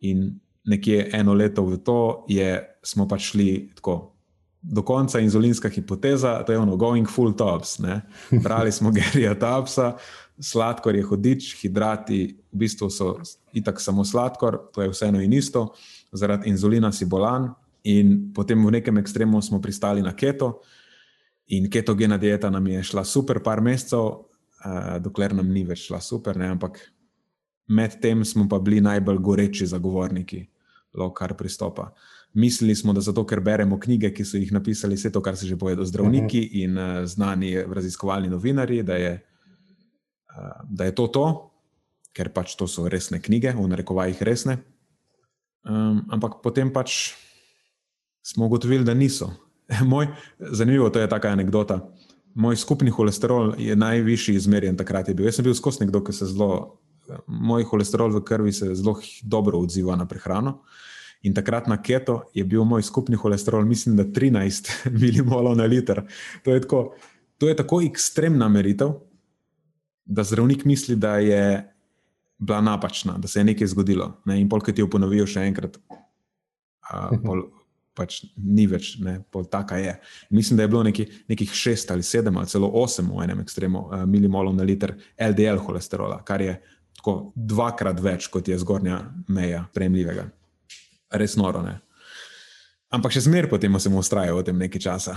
In 0.00 0.40
nekje 0.64 1.10
eno 1.12 1.34
leto 1.34 1.64
v 1.64 1.76
to 1.76 2.24
je, 2.28 2.76
smo 2.82 3.08
pač 3.08 3.20
šli 3.32 3.70
tako. 3.74 4.17
Do 4.62 4.82
konca 4.82 5.20
inzulinska 5.22 5.68
hipoteza, 5.68 6.42
to 6.42 6.52
je 6.52 6.58
ono, 6.58 6.76
going 6.76 7.06
full 7.08 7.32
tops. 7.36 7.78
Ne? 7.78 8.00
Brali 8.42 8.72
smo 8.72 8.90
Gerija 8.96 9.34
Tapsa, 9.38 9.92
sladkor 10.40 10.96
je 10.96 11.04
hodič, 11.06 11.52
hidrati 11.60 12.36
v 12.52 12.58
bistvu 12.58 12.90
so 12.90 13.14
itak 13.52 13.80
samo 13.80 14.04
sladkor, 14.04 14.58
to 14.74 14.82
je 14.82 14.90
vseeno 14.90 15.22
in 15.22 15.32
isto, 15.32 15.68
zaradi 16.12 16.50
inzulina 16.50 16.92
si 16.92 17.06
bolan. 17.06 17.52
In 17.84 18.32
potem 18.34 18.66
v 18.66 18.74
nekem 18.78 18.98
ekstremu 18.98 19.42
smo 19.42 19.60
pristali 19.62 20.02
na 20.02 20.12
keto, 20.12 20.60
in 21.48 21.70
ketogena 21.70 22.18
dieta 22.18 22.50
nam 22.50 22.66
je 22.66 22.82
šla 22.82 23.04
super, 23.04 23.40
par 23.42 23.60
mesecev, 23.64 24.04
uh, 24.04 24.98
dokler 25.00 25.34
nam 25.34 25.48
ni 25.52 25.64
več 25.64 25.86
šla 25.88 26.00
super, 26.00 26.36
ne? 26.36 26.50
ampak 26.52 26.80
medtem 27.68 28.24
smo 28.24 28.48
pa 28.48 28.58
bili 28.58 28.80
najbolj 28.80 29.18
goreči 29.18 29.66
zagovorniki 29.66 30.42
lokar 30.98 31.36
pristopa. 31.36 31.92
Mislili 32.34 32.74
smo, 32.74 32.92
da 32.92 33.00
zato, 33.00 33.24
ker 33.26 33.40
beremo 33.40 33.78
knjige, 33.80 34.10
ki 34.14 34.24
so 34.24 34.36
jih 34.36 34.52
napisali 34.52 34.94
vse 34.94 35.10
to, 35.12 35.22
kar 35.24 35.36
se 35.36 35.46
že 35.46 35.56
povedo 35.56 35.84
zdravniki 35.84 36.40
uh 36.40 36.44
mhm. 36.44 36.54
-huh. 36.54 36.64
in 36.64 36.78
uh, 36.78 37.04
znani 37.06 37.64
raziskovalni 37.74 38.28
novinari, 38.28 38.82
da 38.82 38.94
je, 38.94 39.26
uh, 40.30 40.64
da 40.70 40.84
je 40.84 40.94
to 40.94 41.06
to, 41.06 41.50
ker 42.12 42.32
pač 42.32 42.56
to 42.56 42.66
so 42.66 42.88
resne 42.88 43.22
knjige, 43.22 43.52
v 43.52 43.68
narekovajih 43.68 44.22
resne. 44.22 44.58
Um, 45.64 46.04
ampak 46.10 46.32
potem 46.42 46.72
pač 46.72 47.14
smo 48.22 48.46
ugotovili, 48.46 48.84
da 48.84 48.94
niso. 48.94 49.32
Moj, 49.92 50.06
zanimivo 50.38 50.90
to 50.90 51.00
je 51.00 51.08
ta 51.08 51.20
anekdota. 51.22 51.88
Moj 52.34 52.56
skupni 52.56 52.90
holesterol 52.90 53.54
je 53.58 53.76
najvišji 53.76 54.34
izmerjen 54.34 54.76
takrat. 54.76 55.08
Je 55.08 55.14
bil. 55.14 55.26
Jaz 55.26 55.34
sem 55.34 55.44
bil 55.44 55.54
skozi 55.54 55.80
nekdo, 55.80 56.04
ki 56.04 56.12
se 56.12 56.26
zelo 56.26 56.78
moj 57.26 57.64
holesterol 57.64 58.12
v 58.12 58.24
krvi 58.24 58.52
se 58.52 58.74
zelo 58.74 58.98
dobro 59.22 59.58
odziva 59.58 59.96
na 59.96 60.06
prehrano. 60.06 60.62
In 61.26 61.34
takrat 61.34 61.66
na 61.66 61.80
keto 61.82 62.22
je 62.34 62.44
bil 62.46 62.64
moj 62.64 62.82
skupni 62.86 63.16
holesterol, 63.18 63.64
mislim, 63.66 63.96
da 63.98 64.04
13 64.04 64.70
milimolov 65.00 65.56
na 65.58 65.66
liter. 65.66 66.04
To 66.44 66.54
je, 66.54 66.62
tako, 66.62 66.82
to 67.38 67.48
je 67.48 67.56
tako 67.56 67.82
ekstremna 67.82 68.48
meritev, 68.48 68.94
da 70.04 70.24
zdravnik 70.24 70.64
misli, 70.64 70.96
da 70.96 71.18
je 71.18 71.74
bila 72.38 72.60
napačna, 72.60 73.18
da 73.18 73.28
se 73.28 73.40
je 73.40 73.44
nekaj 73.44 73.66
zgodilo. 73.66 74.12
Ne? 74.24 74.40
In 74.40 74.48
polk 74.48 74.70
ti 74.70 74.80
jo 74.80 74.90
ponovijo 74.90 75.26
še 75.26 75.42
enkrat, 75.50 75.76
a, 76.88 77.10
mhm. 77.12 77.24
pol, 77.26 77.42
pač 77.98 78.20
ni 78.36 78.68
več, 78.70 78.92
ne, 79.02 79.18
taka 79.50 79.80
je. 79.82 79.96
Mislim, 80.30 80.56
da 80.56 80.64
je 80.64 80.70
bilo 80.70 80.84
neki, 80.86 81.06
nekih 81.28 81.50
šest 81.50 81.90
ali 81.90 82.06
sedem 82.06 82.36
ali 82.38 82.46
celo 82.46 82.70
osem 82.78 83.10
v 83.10 83.24
enem 83.26 83.42
ekstremu 83.42 83.88
milimolov 84.06 84.54
na 84.54 84.66
liter 84.66 84.94
LDL 85.18 85.58
holesterola, 85.66 86.20
kar 86.22 86.44
je 86.44 86.54
tako 86.98 87.32
dvakrat 87.34 87.98
več, 88.02 88.30
kot 88.30 88.48
je 88.48 88.58
zgornja 88.58 89.00
meja 89.34 89.64
prejemljivega. 89.74 90.28
Res 91.10 91.36
noro. 91.40 91.62
Ne? 91.64 91.78
Ampak 92.92 93.12
še 93.12 93.24
zmeraj 93.28 93.50
potem 93.52 93.74
sem 93.80 93.94
ustrajal 93.96 94.40
v 94.40 94.46
tem 94.48 94.56
nekaj 94.56 94.80
časa. 94.80 95.16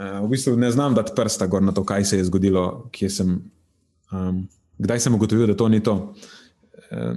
Uh, 0.00 0.24
v 0.24 0.32
bistvu 0.32 0.56
ne 0.56 0.72
znam 0.72 0.96
dati 0.96 1.14
prsta 1.16 1.48
gor 1.48 1.64
na 1.64 1.72
to, 1.76 1.84
kaj 1.84 2.04
se 2.08 2.20
je 2.20 2.28
zgodilo, 2.28 2.88
sem, 3.08 3.38
um, 4.12 4.42
kdaj 4.80 5.00
sem 5.00 5.14
ugotovil, 5.14 5.52
da 5.52 5.56
to 5.56 5.68
ni 5.68 5.80
to. 5.84 6.14
Uh, 6.88 7.16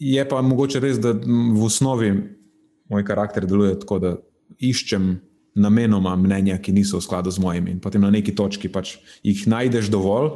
je 0.00 0.24
pa 0.24 0.40
mogoče 0.40 0.80
res, 0.80 0.96
da 1.00 1.12
v 1.12 1.60
osnovi 1.60 2.14
moj 2.90 3.04
karakter 3.04 3.44
deluje 3.46 3.76
tako, 3.84 3.98
da 4.00 4.14
iščem 4.58 5.12
namenoma 5.60 6.14
mnenja, 6.16 6.56
ki 6.62 6.72
niso 6.72 6.98
v 6.98 7.04
skladu 7.04 7.30
z 7.30 7.42
mojimi. 7.42 7.76
In 7.76 7.80
potem 7.82 8.02
na 8.02 8.10
neki 8.10 8.34
točki 8.36 8.70
pač 8.72 8.96
jih 9.26 9.44
najdeš 9.50 9.90
dovolj, 9.92 10.32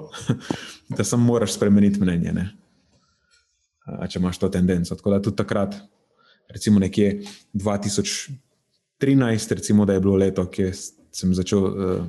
da 0.97 1.07
samo 1.07 1.33
moraš 1.33 1.57
spremeniti 1.57 2.03
mnenje. 2.03 2.35
Ne? 2.35 2.47
Če 3.85 4.21
imaš 4.21 4.41
to 4.43 4.51
tendenco. 4.53 4.97
Tako 4.97 5.15
da 5.15 5.23
tudi 5.23 5.39
takrat, 5.39 5.77
recimo 6.49 6.83
nekje 6.83 7.23
2013, 7.55 9.55
recimo, 9.55 9.85
da 9.85 9.97
je 9.97 10.01
bilo 10.01 10.17
leto, 10.17 10.47
ki 10.51 10.71
sem 11.15 11.35
začel 11.35 11.65
uh, 11.65 12.05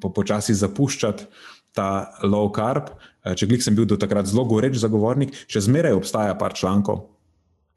po, 0.00 0.12
počasi 0.12 0.54
zapuščati 0.54 1.28
ta 1.76 2.12
low 2.24 2.48
carb. 2.54 2.94
Če 3.36 3.48
glik 3.50 3.64
sem 3.64 3.74
bil 3.76 3.88
do 3.88 3.98
takrat 4.00 4.28
zelo 4.30 4.46
goreč 4.48 4.78
zagovornik, 4.80 5.34
še 5.50 5.66
zmeraj 5.66 5.98
obstaja 5.98 6.36
par 6.38 6.54
člankov, 6.56 7.02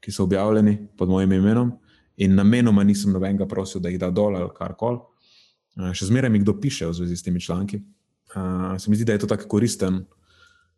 ki 0.00 0.14
so 0.14 0.24
objavljeni 0.24 0.78
pod 0.96 1.10
mojim 1.10 1.32
imenom, 1.36 1.74
in 2.20 2.36
namenoma 2.36 2.84
nisem 2.84 3.12
nobenega 3.12 3.48
prosil, 3.48 3.82
da 3.82 3.92
jih 3.92 4.00
da 4.00 4.10
dol 4.14 4.38
ali 4.38 4.52
kar 4.56 4.76
koli. 4.78 5.00
Še 5.96 6.10
zmeraj 6.10 6.32
mi 6.32 6.42
kdo 6.42 6.56
piše 6.60 6.88
v 6.88 6.96
zvezi 6.96 7.16
s 7.16 7.24
temi 7.24 7.40
članki. 7.40 7.80
Uh, 8.30 8.76
se 8.78 8.90
mi 8.90 8.96
zdi, 8.96 9.06
da 9.08 9.16
je 9.16 9.24
to 9.24 9.30
tako 9.30 9.48
koristen, 9.50 10.04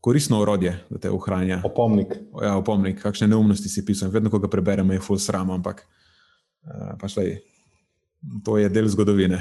koristno 0.03 0.41
orodje, 0.43 0.75
da 0.91 0.99
te 0.99 1.11
ohranja. 1.11 1.61
Opomnik. 1.65 2.17
Ja, 2.43 2.57
opomnik, 2.59 2.99
kakšne 3.03 3.29
neumnosti 3.31 3.71
si 3.71 3.85
pisal. 3.87 4.11
Vedno, 4.11 4.33
ko 4.33 4.41
ga 4.43 4.51
preberem, 4.51 4.91
je 4.97 5.03
full 5.05 5.21
sram, 5.23 5.53
ampak 5.55 5.85
uh, 6.67 6.99
pač 6.99 7.15
lej, 7.21 7.37
to 8.43 8.59
je 8.59 8.71
del 8.73 8.91
zgodovine. 8.91 9.39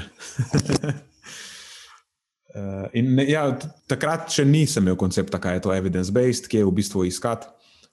uh, 2.54 2.86
in 2.98 3.10
ne, 3.18 3.26
ja, 3.26 3.48
takrat 3.90 4.30
še 4.30 4.46
nisem 4.46 4.86
imel 4.86 4.98
koncepta, 5.00 5.42
kaj 5.42 5.58
je 5.58 5.64
to 5.66 5.74
evidence-based, 5.74 6.46
ki 6.46 6.62
je 6.62 6.68
v 6.68 6.76
bistvu 6.78 7.08
iskati 7.10 7.50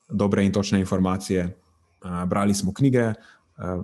dobre 0.09 0.45
in 0.45 0.53
točne 0.53 0.77
informacije. 0.85 1.49
Uh, 2.05 2.21
brali 2.29 2.53
smo 2.53 2.69
knjige, 2.69 3.09
uh, 3.57 3.81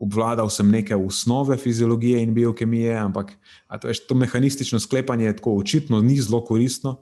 obvladal 0.00 0.48
sem 0.52 0.72
neke 0.72 0.96
osnove 0.96 1.60
fiziologije 1.60 2.22
in 2.24 2.32
biokemije, 2.34 2.96
ampak 2.96 3.36
to, 3.80 3.92
veš, 3.92 4.06
to 4.08 4.16
mehanistično 4.16 4.80
sklepanje 4.80 5.28
je 5.28 5.36
tako 5.36 5.58
očitno 5.60 6.00
ni 6.00 6.16
zelo 6.20 6.40
koristno, 6.44 6.96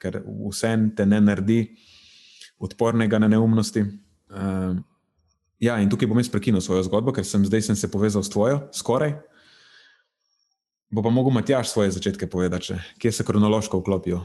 ker 0.00 0.20
vse 0.24 0.72
te 0.96 1.06
ne 1.06 1.20
naredi 1.20 1.60
odpornega 2.60 3.20
na 3.20 3.28
neumnosti. 3.28 3.84
Uh, 4.30 4.78
ja, 5.60 5.78
in 5.80 5.90
tukaj 5.92 6.08
bom 6.10 6.20
jaz 6.20 6.30
prekinil 6.32 6.62
svojo 6.64 6.84
zgodbo, 6.88 7.14
ker 7.16 7.26
sem 7.26 7.44
zdaj 7.46 7.68
sem 7.68 7.78
se 7.78 7.90
povezal 7.92 8.24
s 8.24 8.32
tvojo, 8.32 8.62
skoraj. 8.76 9.16
Bo 10.90 11.04
pa 11.06 11.12
mogel 11.14 11.32
Matjaš 11.36 11.70
svoje 11.70 11.94
začetke 11.94 12.26
povedati, 12.26 12.74
kje 12.98 13.12
se 13.12 13.24
kronološko 13.24 13.78
vklopijo. 13.78 14.24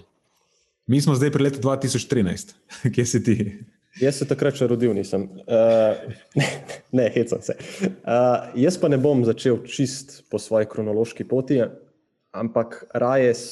Mi 0.88 1.02
smo 1.02 1.16
zdaj 1.16 1.32
pri 1.32 1.44
letu 1.44 1.62
2013, 1.62 2.54
kje 2.94 3.06
si 3.06 3.24
ti? 3.24 3.38
Jaz 4.02 4.20
se 4.20 4.28
takrat 4.28 4.58
še 4.60 4.68
rodil 4.68 4.92
nisem. 4.96 5.30
Uh, 5.48 5.96
ne, 6.36 6.48
ne 6.92 7.06
hecam 7.16 7.40
se. 7.46 7.56
Uh, 8.04 8.52
jaz 8.60 8.76
pa 8.82 8.90
ne 8.92 9.00
bom 9.00 9.24
začel 9.24 9.62
čist 9.72 10.26
po 10.32 10.42
svoji 10.42 10.68
kronološki 10.68 11.24
poti, 11.30 11.62
ampak 12.36 12.82
raje 12.92 13.32
s 13.32 13.46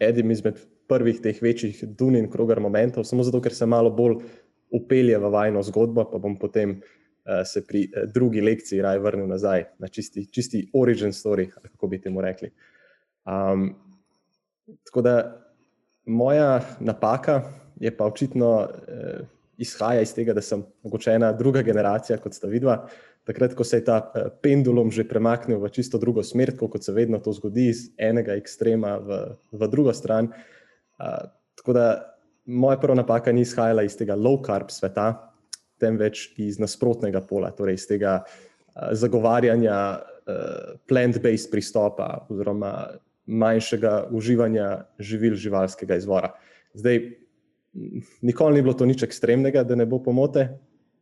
enim 0.00 0.32
izmed 0.32 0.62
prvih 0.88 1.20
teh 1.22 1.38
večjih 1.42 1.84
dun 1.98 2.16
in 2.16 2.30
krogar 2.30 2.60
momentov, 2.60 3.04
samo 3.04 3.24
zato, 3.26 3.40
ker 3.42 3.54
se 3.54 3.66
malo 3.66 3.90
bolj 3.90 4.20
upelje 4.74 5.18
v 5.18 5.30
vajno 5.30 5.62
zgodbo, 5.66 6.06
pa 6.10 6.18
bom 6.18 6.38
potem 6.38 6.76
uh, 6.78 7.42
se 7.46 7.64
pri 7.66 7.86
uh, 7.88 8.04
drugi 8.12 8.40
lekciji 8.40 8.82
raje 8.82 9.02
vrnil 9.02 9.28
nazaj 9.30 9.64
na 9.78 9.88
čisti, 9.88 10.26
čisti 10.30 10.66
origin 10.74 11.14
story, 11.14 11.48
kako 11.50 11.90
bi 11.92 12.00
temu 12.00 12.20
rekli. 12.20 12.50
Um, 13.26 13.72
tako 14.86 15.02
da 15.02 15.16
moja 16.06 16.60
napaka 16.80 17.42
je 17.80 17.96
pa 17.96 18.06
očitno. 18.06 18.52
Uh, 18.66 19.26
izhaja 19.58 20.02
iz 20.02 20.14
tega, 20.14 20.34
da 20.36 20.42
sem 20.42 20.64
mogoče 20.84 21.16
ena 21.16 21.32
druga 21.32 21.62
generacija, 21.62 22.18
kot 22.20 22.34
sta 22.36 22.48
vidva. 22.50 22.82
Takrat, 23.26 23.56
ko 23.58 23.64
se 23.64 23.80
je 23.80 23.84
ta 23.84 23.98
eh, 24.04 24.28
pendulum 24.42 24.90
že 24.94 25.06
premaknil 25.08 25.58
v 25.62 25.70
čisto 25.74 25.98
drugo 25.98 26.22
smer, 26.22 26.54
kot 26.58 26.84
se 26.84 26.92
vedno 26.92 27.18
to 27.18 27.32
zgodi, 27.34 27.70
iz 27.72 27.88
enega 27.98 28.36
ekstrema 28.38 28.96
v, 29.02 29.22
v 29.52 29.70
drugo 29.72 29.94
stran. 29.96 30.30
Uh, 30.98 31.28
tako 31.58 31.72
da 31.76 31.86
moja 32.46 32.78
prva 32.80 32.94
napaka 32.94 33.32
ni 33.32 33.42
izhajala 33.42 33.82
iz 33.82 33.96
tega 33.98 34.16
low 34.16 34.38
carb 34.46 34.70
sveta, 34.70 35.12
temveč 35.80 36.30
iz 36.40 36.60
nasprotnega 36.62 37.20
pola, 37.26 37.50
torej 37.52 37.80
iz 37.80 37.86
tega 37.88 38.20
uh, 38.22 38.92
zagovarjanja 38.96 39.78
uh, 39.96 40.78
plant-based 40.88 41.50
pristopa 41.52 42.26
oziroma 42.30 42.72
manjšega 43.26 44.06
uživanja 44.14 44.86
živil 44.98 45.34
živalskega 45.34 45.96
izvora. 45.98 46.30
Zdaj, 46.74 47.00
nikoli 48.22 48.54
ni 48.54 48.62
bilo 48.62 48.74
to 48.74 48.86
nič 48.86 49.02
ekstremnega, 49.02 49.64
da 49.66 49.74
ne 49.74 49.86
bo 49.86 49.98
pomote. 50.02 50.48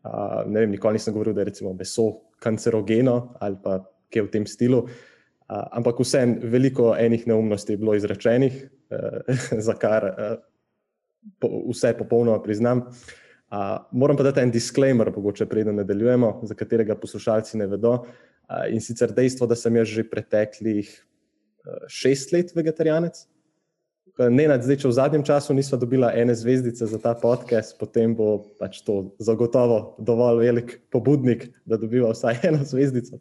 Uh, 0.04 0.42
ne 0.48 0.64
vem, 0.64 0.72
nikoli 0.74 0.98
nisem 0.98 1.14
govoril, 1.14 1.34
da 1.36 1.44
je 1.44 1.52
recimo 1.52 1.72
meso 1.72 2.10
kancerogeno 2.42 3.34
ali 3.40 3.56
pa 3.62 3.78
kaj 4.12 4.26
v 4.26 4.32
tem 4.32 4.46
stilu. 4.46 4.84
Uh, 4.84 5.60
ampak 5.76 6.00
vsem 6.00 6.38
veliko 6.40 6.94
enih 6.96 7.26
neumnosti 7.28 7.72
je 7.72 7.80
bilo 7.80 7.94
izrečenih, 7.96 8.64
za 9.66 9.74
kar 9.80 10.08
uh, 10.10 10.36
po, 11.40 11.50
vse 11.70 11.94
popolnoma 11.98 12.42
priznam. 12.42 12.86
Uh, 13.54 13.78
moram 13.92 14.16
pa 14.16 14.26
dati 14.26 14.40
en 14.40 14.50
disclaimer, 14.50 15.12
mogoče 15.16 15.46
preden 15.46 15.76
nadaljujemo, 15.76 16.40
za 16.42 16.54
katerega 16.54 16.96
poslušalci 16.98 17.58
ne 17.58 17.66
vedo. 17.66 17.92
Uh, 18.48 18.66
in 18.70 18.80
sicer 18.80 19.12
dejstvo, 19.12 19.46
da 19.46 19.56
sem 19.56 19.76
jaz 19.76 19.88
že 19.88 20.04
preteklih 20.10 20.90
uh, 20.90 21.86
šest 21.88 22.32
let 22.32 22.52
vegetarijanec. 22.56 23.26
Ne, 24.14 24.44
zdaj, 24.62 24.76
če 24.78 24.86
v 24.86 24.94
zadnjem 24.94 25.22
času 25.26 25.54
nismo 25.58 25.74
dobili 25.82 26.06
ene 26.14 26.36
zvezdice 26.38 26.86
za 26.86 26.98
ta 27.02 27.16
podcast, 27.18 27.74
potem 27.80 28.12
bo 28.14 28.44
pač 28.60 28.78
to 28.86 29.16
zagotovo 29.18 29.96
dovolj 29.98 30.44
velik 30.44 30.76
pobudnik, 30.94 31.48
da 31.66 31.74
dobiva 31.82 32.12
vsaj 32.14 32.44
eno 32.46 32.60
zvezdico. 32.62 33.18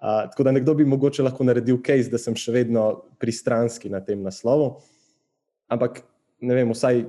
Uh, 0.00 0.30
tako 0.30 0.46
da 0.48 0.52
nekdo 0.56 0.74
bi 0.74 0.84
mogoče 0.88 1.22
lahko 1.22 1.44
naredil 1.44 1.76
case, 1.84 2.08
da 2.08 2.18
sem 2.18 2.36
še 2.36 2.54
vedno 2.54 2.84
pristranski 3.20 3.90
na 3.92 4.00
tem 4.00 4.22
naslovu. 4.24 4.78
Ampak 5.68 6.00
ne 6.40 6.56
vem, 6.56 6.72
vsaj, 6.72 7.02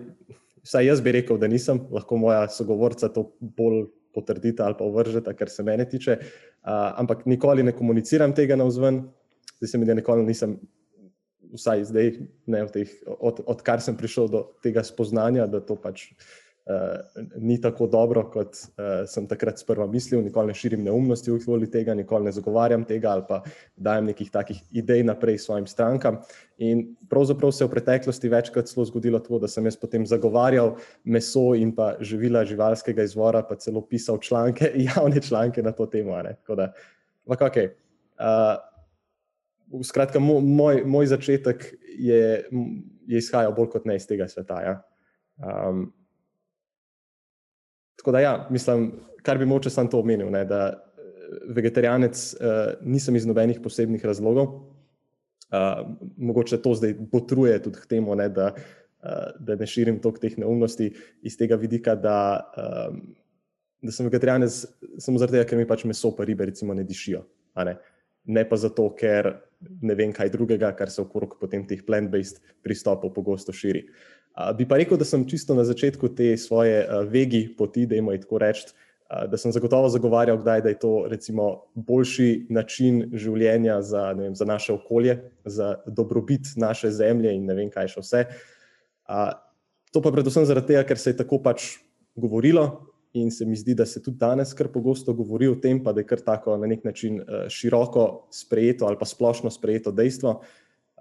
vsaj 0.67 0.89
jaz 0.89 1.03
bi 1.03 1.13
rekel, 1.15 1.39
da 1.39 1.47
nisem, 1.47 1.79
lahko 1.91 2.19
moja 2.19 2.43
sogovorca 2.51 3.07
to 3.15 3.29
bolj 3.39 3.85
potrdita 4.11 4.67
ali 4.67 4.75
pa 4.75 4.83
ovržeta, 4.83 5.31
kar 5.39 5.49
se 5.49 5.63
mene 5.63 5.87
tiče. 5.87 6.19
Uh, 6.19 6.91
ampak 6.99 7.23
nikoli 7.31 7.63
ne 7.63 7.71
komuniciram 7.71 8.35
tega 8.35 8.59
na 8.59 8.67
vzven, 8.67 9.05
zdaj 9.55 9.71
se 9.71 9.79
mi 9.79 9.87
da 9.87 9.95
nikoli 9.95 10.27
nisem 10.27 10.59
vsaj 11.55 11.87
zdaj, 11.87 12.13
ne, 12.47 12.61
teh, 12.71 12.91
od, 13.07 13.39
odkar 13.51 13.81
sem 13.83 13.95
prišel 13.99 14.27
do 14.31 14.45
tega 14.63 14.83
spoznanja, 14.87 15.47
da 15.51 15.63
to 15.63 15.75
pač 15.79 16.09
uh, 16.11 16.27
ni 17.37 17.61
tako 17.61 17.87
dobro, 17.87 18.23
kot 18.29 18.53
uh, 18.53 19.03
sem 19.09 19.25
takrat 19.27 19.59
sprva 19.59 19.87
mislil. 19.89 20.21
Nikoli 20.21 20.51
ne 20.51 20.55
širim 20.55 20.83
neumnosti 20.85 21.31
v 21.31 21.39
hvoli 21.41 21.69
tega, 21.71 21.95
nikoli 21.97 22.29
ne 22.29 22.33
zagovarjam 22.35 22.85
tega 22.85 23.11
ali 23.15 23.25
pa 23.27 23.41
dajem 23.75 24.11
nekih 24.11 24.29
takih 24.31 24.59
idej 24.71 25.03
naprej 25.07 25.39
svojim 25.41 25.67
strankam. 25.67 26.19
In 26.61 26.83
pravzaprav 27.09 27.51
se 27.51 27.63
je 27.63 27.67
v 27.67 27.73
preteklosti 27.73 28.29
večkrat 28.29 28.69
zgodilo 28.69 29.19
to, 29.19 29.39
da 29.41 29.49
sem 29.49 29.65
jaz 29.65 29.77
potem 29.77 30.05
zagovarjal 30.05 30.75
meso 31.03 31.51
in 31.57 31.73
pa 31.75 31.95
živila 31.99 32.45
živalskega 32.45 33.03
izvora, 33.03 33.41
pa 33.43 33.55
celo 33.55 33.81
pisal 33.81 34.19
članke, 34.21 34.71
javne 34.89 35.21
članke 35.21 35.63
na 35.63 35.71
to 35.71 35.85
temo. 35.85 36.21
Tako 36.23 36.55
da, 36.55 36.73
ampak 37.25 37.47
ok. 37.49 37.57
Uh, 38.21 38.59
Skratka, 39.83 40.19
moj, 40.19 40.83
moj 40.85 41.05
začetek 41.07 41.63
je, 41.95 42.43
je 43.07 43.17
izhajal 43.17 43.53
bolj 43.55 43.69
kot 43.71 43.85
ne 43.87 43.95
iz 43.95 44.03
tega 44.07 44.27
sveta. 44.27 44.59
Ja. 44.61 44.73
Um, 45.39 45.93
tako 48.01 48.11
da, 48.11 48.19
ja, 48.19 48.47
mislim, 48.49 48.91
kar 49.21 49.37
bi 49.37 49.45
moče 49.45 49.69
sam 49.69 49.89
to 49.89 49.99
omenil, 50.01 50.31
ne, 50.33 50.41
da 50.45 50.61
eh, 50.73 51.01
vegetarijanec 51.53 52.21
uh, 52.33 52.47
nisem 52.81 53.15
iz 53.15 53.27
nobenih 53.29 53.59
posebnih 53.61 54.05
razlogov. 54.05 54.47
Uh, 55.51 55.83
mogoče 56.17 56.57
to 56.63 56.73
zdaj 56.73 56.95
potruje 57.11 57.59
tudi 57.61 57.77
k 57.77 57.89
temu, 57.93 58.15
ne, 58.17 58.25
da, 58.33 58.53
uh, 58.55 59.29
da 59.39 59.55
ne 59.55 59.67
širim 59.67 59.99
toliko 60.01 60.23
teh 60.23 60.37
neumnosti 60.41 60.89
iz 61.21 61.37
tega 61.37 61.59
vidika, 61.61 61.93
da, 61.95 62.17
um, 62.57 63.03
da 63.81 63.93
sem 63.93 64.09
vegetarijanec 64.09 64.63
samo 64.97 65.21
zaradi 65.21 65.37
tega, 65.37 65.49
ker 65.51 65.61
mi 65.61 65.67
pač 65.69 65.85
meso 65.85 66.15
pa 66.17 66.25
ribe 66.25 66.49
recimo 66.49 66.73
ne 66.73 66.87
dišijo. 66.87 67.21
Ne. 67.61 67.75
ne 68.25 68.45
pa 68.49 68.57
zato, 68.57 68.87
ker 68.97 69.29
ne 69.81 69.93
vem 69.95 70.13
kaj 70.15 70.33
drugega, 70.33 70.71
kar 70.73 70.89
se 70.89 71.03
okrog 71.03 71.37
potem 71.37 71.67
teh 71.69 71.85
plant-based 71.85 72.41
pristopov 72.65 73.13
pogosto 73.13 73.53
širi. 73.53 73.85
Uh, 73.85 74.20
bi 74.57 74.67
pa 74.67 74.77
rekel, 74.79 74.97
da 74.97 75.05
sem 75.05 75.25
čisto 75.27 75.55
na 75.55 75.63
začetku 75.67 76.13
te 76.15 76.37
svoje 76.37 76.85
uh, 76.85 77.03
vegi 77.09 77.47
poti, 77.57 77.85
da 77.85 77.95
imamo 77.95 78.17
tako 78.17 78.39
reči, 78.41 78.71
da 79.27 79.37
sem 79.37 79.51
zagotovo 79.51 79.89
zagovarjal, 79.89 80.37
kdaj, 80.39 80.61
da 80.61 80.69
je 80.69 80.79
to 80.79 80.91
recimo, 81.11 81.47
boljši 81.75 82.47
način 82.49 83.03
življenja 83.11 83.81
za, 83.83 84.11
vem, 84.15 84.35
za 84.35 84.45
naše 84.47 84.73
okolje, 84.73 85.17
za 85.45 85.73
dobrobit 85.85 86.53
naše 86.55 86.91
zemlje 86.95 87.33
in 87.35 87.49
ne 87.49 87.57
vem, 87.57 87.71
kaj 87.73 87.91
še 87.91 88.03
vse. 88.05 88.21
Uh, 89.11 89.33
to 89.91 89.99
pa 90.03 90.13
predvsem 90.15 90.47
zaradi 90.47 90.71
tega, 90.71 90.85
ker 90.87 90.99
se 90.99 91.11
je 91.11 91.19
tako 91.19 91.41
pač 91.43 91.73
govorilo. 92.15 92.87
In 93.19 93.27
se 93.27 93.43
mi 93.43 93.57
zdi, 93.59 93.73
da 93.75 93.83
se 93.83 93.99
tudi 93.99 94.15
danes 94.21 94.53
kar 94.55 94.69
pogosto 94.71 95.11
govori 95.11 95.49
o 95.51 95.57
tem, 95.59 95.81
pa 95.83 95.91
da 95.91 95.99
je 95.99 96.07
kar 96.07 96.21
tako 96.23 96.55
na 96.55 96.69
nek 96.71 96.85
način 96.87 97.19
uh, 97.19 97.49
široko 97.51 98.29
sprejeto 98.31 98.87
ali 98.87 98.95
pa 98.95 99.05
splošno 99.05 99.51
sprejeto 99.51 99.91
dejstvo. 99.91 100.37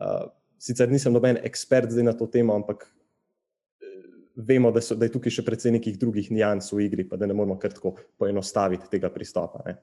Uh, 0.01 0.25
sicer 0.59 0.91
nisem 0.91 1.15
noben 1.15 1.39
ekspert 1.47 1.95
zdaj 1.95 2.11
na 2.11 2.17
to 2.19 2.27
temo, 2.27 2.59
ampak 2.59 2.89
vemo, 4.37 4.71
da, 4.71 4.81
so, 4.81 4.95
da 4.95 5.09
je 5.09 5.15
tukaj 5.15 5.35
še 5.39 5.45
precej 5.47 5.75
nekih 5.77 5.99
drugih 5.99 6.31
nijans 6.31 6.73
v 6.73 6.85
igri, 6.87 7.09
pa 7.09 7.19
da 7.21 7.27
ne 7.27 7.37
moramo 7.37 7.59
kar 7.61 7.75
tako 7.75 7.97
poenostaviti 8.19 8.91
tega 8.91 9.11
pristopa. 9.13 9.63
Ne. 9.67 9.77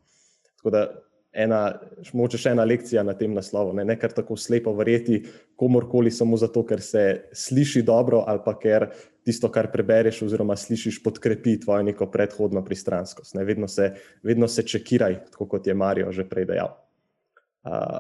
Tako 0.58 0.74
da 0.74 0.84
ena, 1.38 1.62
moče 2.18 2.40
še 2.42 2.54
ena 2.56 2.66
lekcija 2.68 3.04
na 3.06 3.14
tem 3.18 3.34
naslovu, 3.36 3.76
ne, 3.78 3.86
ne 3.86 3.98
kar 4.00 4.14
tako 4.16 4.38
slepo 4.40 4.74
verjeti 4.78 5.20
komorkoli 5.60 6.12
samo 6.14 6.40
zato, 6.40 6.64
ker 6.68 6.82
se 6.82 7.04
sliši 7.36 7.84
dobro 7.86 8.24
ali 8.28 8.42
pa 8.46 8.56
ker 8.58 8.88
tisto, 9.28 9.50
kar 9.52 9.70
prebereš 9.74 10.22
oziroma 10.24 10.56
slišiš, 10.56 11.02
podkrepi 11.04 11.58
tvojo 11.66 11.84
neko 11.90 12.08
predhodno 12.12 12.64
pristranskost. 12.66 13.36
Ne. 13.36 13.44
Vedno, 13.48 13.68
se, 13.68 13.92
vedno 14.24 14.48
se 14.48 14.64
čekiraj, 14.64 15.20
tako 15.34 15.50
kot 15.52 15.68
je 15.68 15.76
Marijo 15.76 16.14
že 16.16 16.26
prej 16.30 16.48
dejal. 16.54 16.78
Uh, 17.68 18.00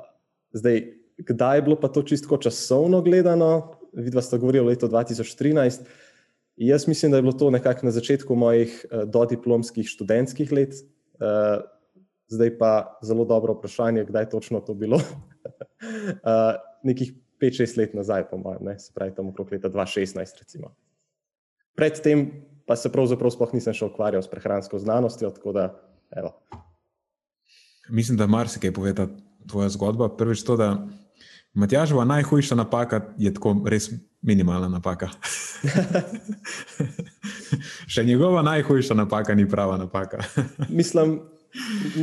zdaj, 0.56 0.86
kdaj 1.28 1.58
je 1.58 1.66
bilo 1.66 1.76
pa 1.80 1.92
to 1.92 2.06
čisto 2.08 2.38
časovno 2.38 3.02
gledano? 3.04 3.74
Vidva 3.98 4.22
sta 4.22 4.38
govorila 4.38 4.66
o 4.66 4.70
letu 4.70 4.88
2013. 4.88 6.07
Jaz 6.58 6.88
mislim, 6.88 7.12
da 7.12 7.18
je 7.18 7.22
bilo 7.22 7.34
to 7.34 7.52
nekako 7.54 7.86
na 7.86 7.92
začetku 7.92 8.36
mojih 8.36 8.86
uh, 8.92 9.04
dodiplomskih 9.06 9.88
študentskih 9.88 10.52
let, 10.52 10.74
uh, 10.74 11.62
zdaj 12.28 12.58
pa 12.58 13.00
zelo 13.04 13.26
dobro 13.26 13.54
vprašanje, 13.54 14.06
kdaj 14.10 14.30
točno 14.30 14.60
to 14.60 14.74
bilo. 14.74 14.98
uh, 14.98 16.58
nekih 16.90 17.14
5-6 17.42 17.78
let 17.78 17.94
nazaj, 17.94 18.30
po 18.30 18.38
mojem, 18.38 18.64
ne? 18.66 18.80
se 18.80 18.92
pravi 18.96 19.16
tam 19.16 19.30
okrog 19.30 19.52
leta 19.52 19.70
2016. 19.70 20.40
Recimo. 20.40 20.74
Predtem 21.76 22.32
pa 22.66 22.76
se 22.76 22.92
pravzaprav 22.92 23.32
sploh 23.32 23.54
nisem 23.54 23.74
še 23.74 23.86
ukvarjal 23.86 24.24
s 24.26 24.32
prehransko 24.32 24.80
znanostjo. 24.82 25.30
Da, 25.54 25.70
mislim, 27.90 28.18
da 28.18 28.28
marsikaj 28.28 28.74
pove 28.74 28.96
ta 28.98 29.08
tvoja 29.48 29.70
zgodba. 29.70 30.10
Prvič 30.10 30.44
to, 30.44 30.58
da 30.58 30.74
Matjažova 31.54 32.06
najhujša 32.06 32.56
napaka 32.56 33.02
je 33.18 33.34
tako 33.34 33.56
res 33.66 33.90
minimalna 34.22 34.68
napaka. 34.70 35.10
Še 37.94 38.04
njegova 38.04 38.42
najhujša 38.42 38.94
napaka 38.98 39.36
ni 39.36 39.48
prava 39.50 39.78
napaka. 39.78 40.24
Mislim, 40.80 41.20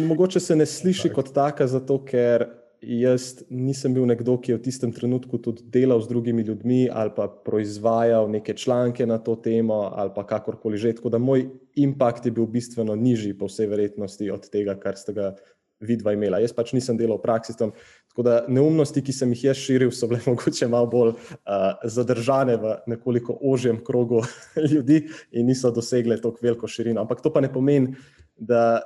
mogoče 0.09 0.41
se 0.41 0.57
ne 0.57 0.67
sliši 0.67 1.09
tak. 1.09 1.15
kot 1.15 1.33
taka, 1.35 1.67
zato 1.67 1.99
ker 2.05 2.47
jaz 2.85 3.45
nisem 3.49 3.95
bil 3.97 4.05
nekdo, 4.07 4.37
ki 4.41 4.53
je 4.53 4.59
v 4.59 4.65
tistem 4.67 4.93
trenutku 4.93 5.39
tudi 5.41 5.65
delal 5.73 6.03
z 6.05 6.11
drugimi 6.11 6.43
ljudmi 6.45 6.89
ali 6.93 7.11
pa 7.17 7.29
proizvajal 7.29 8.29
neke 8.31 8.55
članke 8.55 9.07
na 9.07 9.19
to 9.19 9.37
temo 9.37 9.89
ali 9.95 10.11
pa 10.15 10.27
kakorkoli 10.27 10.79
že. 10.79 10.93
Tako 10.97 11.09
da 11.09 11.19
moj 11.19 11.49
impact 11.75 12.27
je 12.27 12.33
bil 12.33 12.47
bistveno 12.47 12.97
nižji, 12.97 13.39
po 13.39 13.49
vsej 13.49 13.67
verjetnosti, 13.67 14.31
od 14.31 14.51
tega, 14.51 14.77
kar 14.81 14.97
ste 14.97 15.13
ga 15.13 15.35
vidva 15.81 16.13
imela. 16.15 16.41
Jaz 16.41 16.53
pač 16.53 16.73
nisem 16.73 16.97
delal 16.97 17.19
v 17.19 17.27
praksi 17.27 17.57
tam. 17.59 17.73
Tako 18.15 18.23
da 18.23 18.45
neumnosti, 18.47 19.03
ki 19.03 19.11
sem 19.11 19.33
jih 19.35 19.41
jaz 19.49 19.59
širil, 19.59 19.89
so 19.91 20.07
bile 20.07 20.21
mogoče 20.29 20.69
malo 20.71 20.87
bolj 20.87 21.09
uh, 21.11 21.81
zadržane 21.83 22.55
v 22.63 22.77
nekoliko 22.87 23.35
ožjem 23.43 23.81
krogu 23.85 24.21
ljudi 24.73 25.01
in 25.33 25.49
niso 25.51 25.73
dosegle 25.75 26.21
tako 26.23 26.39
veliko 26.47 26.71
širino. 26.71 27.03
Ampak 27.03 27.25
to 27.25 27.33
pa 27.35 27.43
ne 27.43 27.51
pomeni, 27.53 27.97
da, 28.37 28.79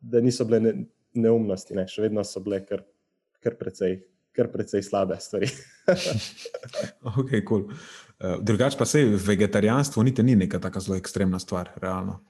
da 0.00 0.24
niso 0.24 0.48
bile 0.48 0.62
ne, 0.64 0.72
neumnosti, 1.12 1.76
ne. 1.76 1.84
še 1.84 2.06
vedno 2.06 2.24
so 2.24 2.40
bile 2.40 2.62
kar, 2.64 2.80
kar, 3.44 3.60
precej, 3.60 3.98
kar 4.32 4.48
precej 4.48 4.88
slabe 4.88 5.20
stvari. 5.20 5.52
ok, 7.20 7.36
cool. 7.44 7.68
Uh, 7.68 8.38
drugač 8.40 8.80
pa 8.80 8.88
se 8.88 9.04
vegetarijanstvo 9.04 10.00
niti 10.00 10.24
ni 10.24 10.38
neka 10.46 10.64
tako 10.64 10.80
zelo 10.80 10.96
ekstremna 10.96 11.44
stvar, 11.44 11.74
realno. 11.76 12.22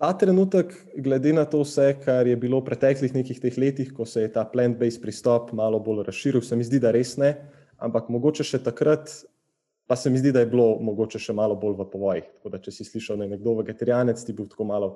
Ta 0.00 0.14
trenutek, 0.16 0.72
glede 0.96 1.32
na 1.36 1.42
to 1.44 1.58
vse, 1.60 1.90
kar 2.00 2.24
je 2.24 2.36
bilo 2.40 2.62
v 2.62 2.70
preteklih 2.70 3.12
nekih 3.12 3.36
teh 3.36 3.56
letih, 3.60 3.90
ko 3.92 4.06
se 4.08 4.22
je 4.24 4.30
ta 4.32 4.46
plant-based 4.48 5.02
pristop 5.02 5.52
malo 5.52 5.76
bolj 5.84 6.06
razširil, 6.06 6.40
se 6.40 6.56
mi 6.56 6.64
zdi, 6.64 6.80
da 6.80 6.88
res 6.96 7.18
ne, 7.20 7.34
ampak 7.76 8.08
mogoče 8.08 8.46
še 8.48 8.62
takrat, 8.64 9.12
pa 9.84 9.98
se 10.00 10.08
mi 10.08 10.16
zdi, 10.16 10.32
da 10.32 10.40
je 10.40 10.48
bilo 10.48 10.78
mogoče 10.80 11.20
še 11.20 11.36
malo 11.36 11.58
bolj 11.60 11.76
v 11.82 11.88
povojih. 11.92 12.32
Tako 12.38 12.54
da, 12.54 12.62
če 12.64 12.72
si 12.72 12.88
slišal, 12.88 13.20
da 13.20 13.28
je 13.28 13.34
nekdo 13.34 13.58
vegetarijanec, 13.60 14.24
ti 14.24 14.32
bil 14.32 14.48
tako 14.48 14.70
malo, 14.72 14.90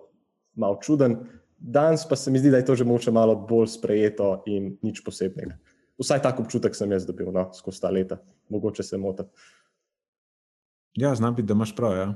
malo 0.57 0.81
čuden. 0.81 1.21
Danes 1.61 2.09
pa 2.09 2.17
se 2.17 2.33
mi 2.33 2.41
zdi, 2.41 2.55
da 2.55 2.63
je 2.63 2.71
to 2.73 2.81
že 2.81 2.89
mogoče 2.89 3.13
malo 3.13 3.37
bolj 3.37 3.75
sprejeto 3.77 4.39
in 4.49 4.79
nič 4.81 5.05
posebnega. 5.05 5.59
Vsaj 6.01 6.25
tak 6.25 6.41
občutek 6.41 6.73
sem 6.73 6.97
jaz 6.97 7.05
dobil 7.05 7.29
no, 7.29 7.51
skozi 7.53 7.85
ta 7.85 7.93
leta, 7.93 8.25
mogoče 8.49 8.83
se 8.83 8.97
motim. 8.97 9.29
Ja, 10.97 11.13
znam 11.13 11.37
biti, 11.37 11.53
da 11.53 11.61
imaš 11.61 11.77
prav. 11.77 11.93
Ja 11.93 12.15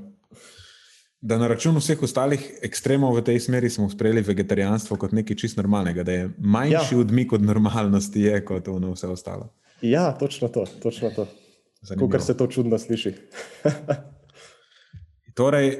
da 1.21 1.37
na 1.37 1.47
račun 1.47 1.75
vseh 1.77 2.03
ostalih 2.03 2.43
ekstremov 2.63 3.17
v 3.17 3.23
tej 3.27 3.39
smeri 3.43 3.69
smo 3.69 3.89
sprejeli 3.89 4.21
vegetarijanstvo 4.21 4.97
kot 4.97 5.11
nekaj 5.11 5.35
čist 5.35 5.57
normalnega, 5.57 6.03
da 6.03 6.11
je 6.11 6.29
manjši 6.37 6.95
ja. 6.95 6.99
odmik 6.99 7.33
od 7.33 7.43
normalnosti, 7.43 8.21
je, 8.21 8.45
kot 8.45 8.67
ono 8.67 8.93
vse 8.93 9.07
ostalo. 9.07 9.49
Ja, 9.81 10.11
točno 10.11 10.47
to. 10.47 10.65
Točno 10.83 11.09
to. 11.15 11.27
Kar 12.11 12.21
se 12.21 12.37
to 12.37 12.47
čudno 12.47 12.79
sliši. 12.79 13.13
torej, 15.39 15.75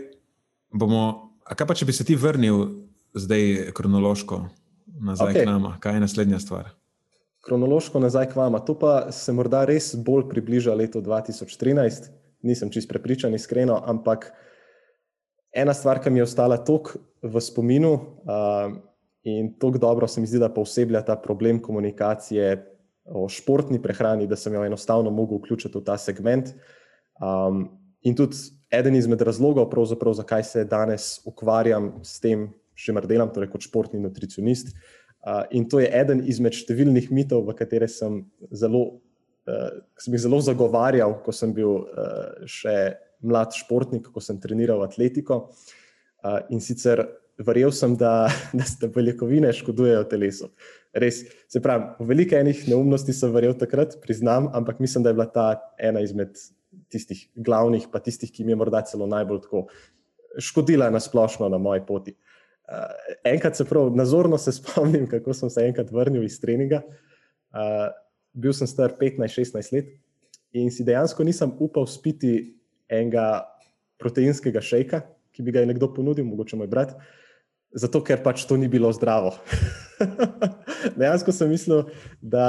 bomo, 0.71 1.36
a 1.43 1.56
kaj 1.56 1.67
pa 1.67 1.75
če 1.75 1.88
bi 1.89 1.95
se 1.95 2.06
ti 2.08 2.15
vrnil 2.15 2.67
zdaj 3.17 3.71
kronološko 3.75 4.45
nazaj 4.99 5.34
okay. 5.34 5.43
k 5.43 5.49
nama, 5.49 5.75
kaj 5.84 5.97
je 5.97 6.04
naslednja 6.06 6.39
stvar? 6.39 6.69
Kronološko 7.43 7.99
nazaj 8.04 8.30
k 8.32 8.38
vama. 8.39 8.60
To 8.67 8.75
pa 8.80 9.12
se 9.15 9.34
morda 9.36 9.63
res 9.67 9.93
bolj 9.95 10.28
približa 10.32 10.75
letu 10.75 11.02
2013. 11.04 12.12
Nisem 12.43 12.71
čist 12.71 12.88
prepričan, 12.88 13.36
iskreno, 13.36 13.80
ampak 13.86 14.30
ena 15.52 15.74
stvar, 15.74 16.02
ki 16.02 16.10
mi 16.10 16.20
je 16.20 16.28
ostala 16.28 16.58
tako 16.58 17.00
v 17.24 17.42
spominu 17.42 17.94
uh, 17.94 18.72
in 19.24 19.54
tako 19.60 19.78
dobro 19.78 20.08
se 20.08 20.22
mi 20.22 20.28
zdi, 20.28 20.40
da 20.40 20.50
posebej 20.54 21.02
ta 21.06 21.16
problem 21.16 21.62
komunikacije 21.62 22.66
o 23.10 23.26
športni 23.30 23.82
prehrani, 23.82 24.28
da 24.28 24.36
sem 24.36 24.54
jo 24.54 24.64
enostavno 24.66 25.12
mogel 25.12 25.40
vključiti 25.40 25.78
v 25.78 25.84
ta 25.84 25.98
segment. 25.98 26.54
Um, 27.22 27.66
in 28.02 28.16
tudi 28.16 28.38
eden 28.72 28.96
izmed 28.96 29.22
razlogov, 29.22 29.74
zakaj 30.14 30.44
se 30.44 30.66
danes 30.66 31.20
ukvarjam 31.26 32.00
s 32.04 32.20
tem, 32.20 32.50
še 32.76 32.94
mar 32.94 33.08
delam, 33.08 33.32
torej 33.34 33.50
kot 33.50 33.66
športni 33.66 34.00
nutricionist. 34.00 34.76
Uh, 35.20 35.44
in 35.52 35.68
to 35.70 35.82
je 35.82 35.90
eden 35.90 36.22
izmed 36.24 36.54
številnih 36.54 37.10
mitov, 37.12 37.44
v 37.50 37.58
katere 37.58 37.88
sem 37.88 38.24
zelo. 38.52 39.02
Uh, 39.50 39.82
sem 39.98 40.14
jih 40.14 40.22
zelo 40.28 40.38
zagovarjal, 40.46 41.16
ko 41.26 41.34
sem 41.34 41.52
bil 41.56 41.82
uh, 41.82 42.46
še 42.46 42.94
mlad 43.25 43.55
športnik, 43.58 44.10
ko 44.13 44.23
sem 44.23 44.39
treniral 44.41 44.84
atletiko. 44.86 45.49
Uh, 46.19 46.39
in 46.51 46.62
sicer 46.63 47.05
verjel 47.39 47.71
sem, 47.75 47.95
da, 47.99 48.27
da 48.58 48.67
ste 48.67 48.89
beljakovine 48.91 49.51
škodujejo 49.55 50.03
telesu. 50.12 50.51
Res, 50.99 51.21
se 51.51 51.62
pravi, 51.63 52.08
veliko 52.10 52.38
enih 52.39 52.65
neumnosti 52.71 53.13
sem 53.15 53.32
verjel 53.34 53.55
takrat, 53.60 53.99
priznam, 54.03 54.49
ampak 54.58 54.82
mislim, 54.84 55.05
da 55.05 55.13
je 55.13 55.19
bila 55.19 55.29
ta 55.32 55.45
ena 55.77 56.01
izmed 56.03 56.36
tistih 56.89 57.27
glavnih, 57.36 57.88
pa 57.91 58.01
tistih, 58.03 58.32
ki 58.34 58.43
mi 58.45 58.53
je 58.53 58.60
morda 58.60 58.82
celo 58.89 59.08
najbolj 59.10 59.43
tako 59.45 59.67
škodila 60.39 60.89
na 60.93 60.99
splošno 61.01 61.49
na 61.49 61.58
moji 61.58 61.82
poti. 61.88 62.15
Uh, 62.69 62.86
enkrat 63.25 63.58
se 63.58 63.65
prav 63.65 63.95
nazorno 63.95 64.38
se 64.38 64.51
spomnim, 64.58 65.08
kako 65.10 65.34
sem 65.34 65.49
se 65.49 65.65
enkrat 65.65 65.91
vrnil 65.91 66.23
iz 66.23 66.39
treninga. 66.41 66.84
Uh, 67.49 67.89
bil 68.34 68.53
sem 68.53 68.67
star 68.67 68.93
15-16 68.99 69.73
let 69.73 69.89
in 70.53 70.69
si 70.73 70.84
dejansko 70.86 71.23
nisem 71.25 71.51
upal 71.62 71.88
spiti 71.89 72.59
enega 72.89 73.45
proteinskega 73.99 74.62
šejka, 74.63 75.02
ki 75.36 75.45
bi 75.45 75.54
ga 75.56 75.63
je 75.63 75.71
nekdo 75.71 75.91
ponudil, 75.93 76.28
mogoče 76.28 76.60
moj 76.60 76.69
brat, 76.71 76.95
zato 77.75 78.02
ker 78.06 78.21
pač 78.25 78.45
to 78.49 78.58
ni 78.58 78.69
bilo 78.71 78.91
zdravo. 78.95 79.36
Dejansko 80.99 81.36
sem 81.36 81.52
mislil, 81.52 81.86
da, 82.22 82.45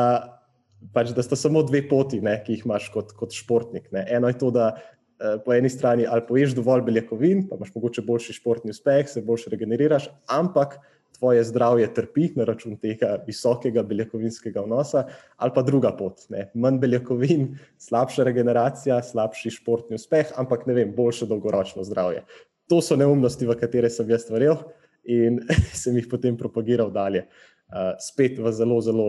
pač, 0.95 1.13
da 1.17 1.25
sta 1.27 1.39
samo 1.39 1.63
dve 1.67 1.83
poti, 1.91 2.23
ne, 2.25 2.39
ki 2.45 2.57
jih 2.57 2.65
imaš 2.69 2.89
kot, 2.95 3.13
kot 3.19 3.37
športnik. 3.37 3.91
Ne. 3.95 4.07
Eno 4.09 4.31
je 4.31 4.39
to, 4.41 4.53
da 4.55 4.71
eh, 4.77 5.37
po 5.45 5.55
eni 5.57 5.71
strani 5.73 6.07
ali 6.09 6.25
poješ 6.29 6.57
dovolj 6.59 6.87
beljakovin, 6.89 7.45
pa 7.51 7.59
imaš 7.61 7.75
mogoče 7.75 8.07
boljši 8.07 8.39
športni 8.39 8.75
uspeh, 8.75 9.11
se 9.11 9.25
boljše 9.27 9.53
regeneriraš, 9.53 10.09
ampak 10.31 10.79
tvoje 11.21 11.45
zdravje 11.45 11.87
trpi 11.95 12.31
na 12.37 12.47
račun 12.49 12.79
tega 12.81 13.19
visokega 13.27 13.83
beljakovinskega 13.85 14.63
vnosa, 14.65 15.05
ali 15.37 15.53
pa 15.55 15.63
druga 15.63 15.93
pot. 15.97 16.25
Ne. 16.33 16.47
Manj 16.55 16.79
beljakovin, 16.81 17.51
slabša 17.79 18.25
regeneracija, 18.25 19.03
slabši 19.05 19.53
športni 19.59 20.01
uspeh, 20.01 20.33
ampak 20.41 20.65
ne 20.67 20.79
vem, 20.79 20.95
boljše 20.97 21.29
dolgoročno 21.29 21.85
zdravje. 21.85 22.25
To 22.73 22.81
so 22.81 22.97
neumnosti, 22.97 23.45
v 23.47 23.59
katere 23.61 23.91
sem 23.93 24.09
jaz 24.11 24.31
verjel 24.33 24.63
in 25.05 25.43
sem 25.83 26.01
jih 26.01 26.09
potem 26.09 26.41
propagiral 26.41 26.93
dalje. 26.95 27.27
Uh, 27.71 27.93
spet 28.01 28.41
v 28.41 28.53
zelo, 28.57 28.81
zelo 28.81 29.09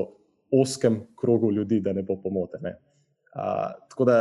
oskem 0.51 0.99
krogu 1.16 1.51
ljudi, 1.55 1.80
da 1.80 1.95
ne 1.95 2.03
bo 2.03 2.20
pomote. 2.20 2.59
Ne. 2.62 2.76
Uh, 3.32 3.72
tako 3.89 4.05
da 4.12 4.20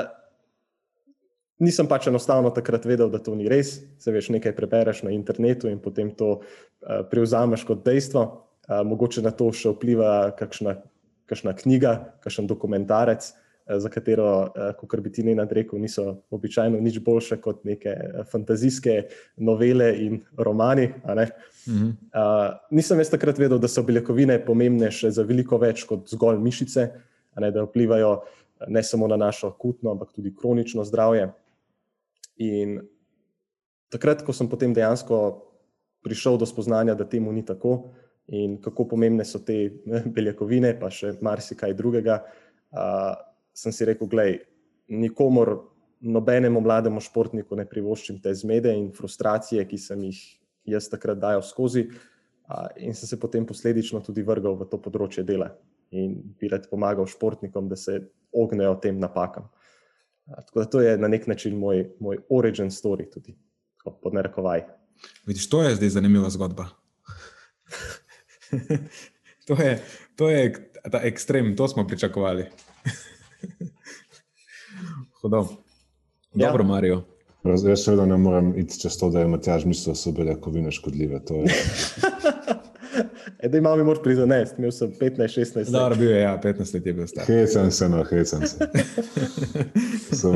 nisem 1.60 1.88
pač 1.88 2.08
enostavno 2.10 2.50
takrat 2.54 2.86
vedel, 2.88 3.10
da 3.12 3.20
to 3.22 3.34
ni 3.38 3.48
res. 3.50 3.78
Se 4.00 4.12
veš, 4.12 4.30
nekaj 4.34 4.54
prebereš 4.56 5.04
na 5.06 5.12
internetu 5.14 5.70
in 5.70 5.80
potem 5.82 6.10
to 6.16 6.40
uh, 6.40 7.02
prevzameš 7.10 7.66
kot 7.68 7.84
dejstvo. 7.86 8.24
Uh, 8.70 8.80
mogoče 8.86 9.22
na 9.24 9.32
to 9.34 9.50
še 9.54 9.74
vpliva 9.74 10.32
kakšna, 10.38 10.80
kakšna 11.30 11.54
knjiga, 11.58 11.94
kakšen 12.24 12.48
dokumentarec, 12.50 13.28
uh, 13.28 13.78
za 13.82 13.92
katero, 13.92 14.30
uh, 14.48 14.72
kot 14.80 15.02
bi 15.04 15.12
ti 15.12 15.24
ne 15.26 15.36
nadrekel, 15.38 15.78
niso 15.82 16.22
običajno 16.32 16.80
nič 16.80 17.00
boljše 17.04 17.40
kot 17.44 17.62
neke 17.68 17.94
fantazijske 18.30 18.96
novele 19.36 19.92
in 20.06 20.20
romani. 20.38 20.90
Mhm. 21.68 21.86
Uh, 22.14 22.56
nisem 22.70 22.98
jaz 23.04 23.12
takrat 23.12 23.38
vedel, 23.38 23.60
da 23.60 23.68
so 23.68 23.84
beljakovine 23.86 24.40
pomembne 24.44 24.90
še 24.90 25.12
za 25.14 25.26
veliko 25.28 25.60
več 25.60 25.84
kot 25.88 26.08
zgolj 26.10 26.40
mišice, 26.42 26.88
ne, 27.40 27.50
da 27.54 27.62
vplivajo 27.64 28.20
ne 28.68 28.82
samo 28.82 29.08
na 29.08 29.16
našo 29.16 29.48
akutno, 29.48 29.92
ampak 29.92 30.12
tudi 30.12 30.34
kronično 30.36 30.84
zdravje. 30.84 31.30
In 32.40 32.78
takrat, 33.92 34.24
ko 34.24 34.32
sem 34.32 34.48
potem 34.48 34.72
dejansko 34.76 35.16
prišel 36.04 36.38
do 36.40 36.48
spoznanja, 36.48 36.96
da 36.96 37.04
temu 37.04 37.32
ni 37.32 37.44
tako 37.44 37.92
in 38.30 38.56
kako 38.62 38.86
pomembne 38.94 39.24
so 39.26 39.42
te 39.42 39.82
beljakovine, 40.14 40.72
pa 40.80 40.88
še 40.94 41.16
marsikaj 41.24 41.74
drugega, 41.76 42.20
uh, 42.72 43.12
sem 43.56 43.74
si 43.74 43.88
rekel, 43.88 44.08
gledaj, 44.08 44.38
nikomor, 44.90 45.56
nobenemu 46.00 46.62
mlademu 46.64 47.02
športniku 47.04 47.58
ne 47.58 47.66
privoščim 47.68 48.20
te 48.24 48.32
zmede 48.34 48.72
in 48.72 48.88
frustracije, 48.96 49.66
ki 49.68 49.78
sem 49.78 50.06
jih 50.08 50.20
jaz 50.72 50.88
takrat 50.88 51.18
dajal 51.20 51.42
skozi. 51.44 51.88
Uh, 52.50 52.70
in 52.80 52.96
sem 52.96 53.10
se 53.10 53.18
potem 53.20 53.44
posledično 53.46 54.00
tudi 54.06 54.24
vrgal 54.26 54.56
v 54.58 54.66
to 54.70 54.80
področje 54.80 55.26
dela 55.26 55.52
in 55.90 56.16
bi 56.38 56.48
rad 56.50 56.68
pomagal 56.70 57.06
športnikom, 57.10 57.68
da 57.68 57.76
se 57.76 57.98
ognejo 58.30 58.76
tem 58.82 58.98
napakam. 58.98 59.50
Tako 60.36 60.58
da 60.58 60.64
to 60.64 60.80
je 60.80 60.98
na 60.98 61.08
nek 61.08 61.26
način 61.26 61.58
moj, 61.58 61.90
moj 62.00 62.18
origin 62.28 62.70
story, 62.70 63.10
tudi 63.12 63.36
pod 64.02 64.14
narekovaj. 64.14 64.62
Vidiš, 65.26 65.48
to 65.48 65.62
je 65.62 65.74
zdaj 65.74 65.88
zanimiva 65.88 66.30
zgodba. 66.30 66.66
to, 69.46 69.54
je, 69.62 69.82
to 70.16 70.30
je 70.30 70.72
ta 70.90 71.00
ekstrem, 71.02 71.56
to 71.56 71.68
smo 71.68 71.86
pričakovali. 71.86 72.46
Hodov. 75.22 75.48
Dobro, 76.34 76.64
ja. 76.64 76.68
Marijo. 76.68 77.02
Jaz 77.44 77.84
seveda 77.84 78.06
ne 78.06 78.16
morem 78.16 78.52
iti 78.58 78.80
čez 78.80 78.98
to, 78.98 79.08
da 79.10 79.20
je 79.20 79.28
Matjaž 79.28 79.64
mislil, 79.64 79.94
da 79.94 79.96
so 79.96 80.12
bile 80.12 80.40
kovine 80.40 80.70
škodljive. 80.72 81.20
Da 83.48 83.58
imamo 83.58 83.76
mi 83.76 83.84
moč 83.84 83.98
prizanesti, 84.02 84.58
imel 84.58 84.72
sem 84.72 84.90
15-16 85.00 85.56
let. 85.56 85.68
Dobro, 85.72 85.96
bil 85.96 86.10
je, 86.10 86.20
ja, 86.20 86.40
15 86.42 86.74
let 86.74 86.86
je 86.86 86.92
bil 86.92 87.06
star. 87.06 87.24
Hecam 87.24 87.70
se, 87.70 87.88
no, 87.88 88.02
hecam 88.04 88.46
se. 88.46 88.68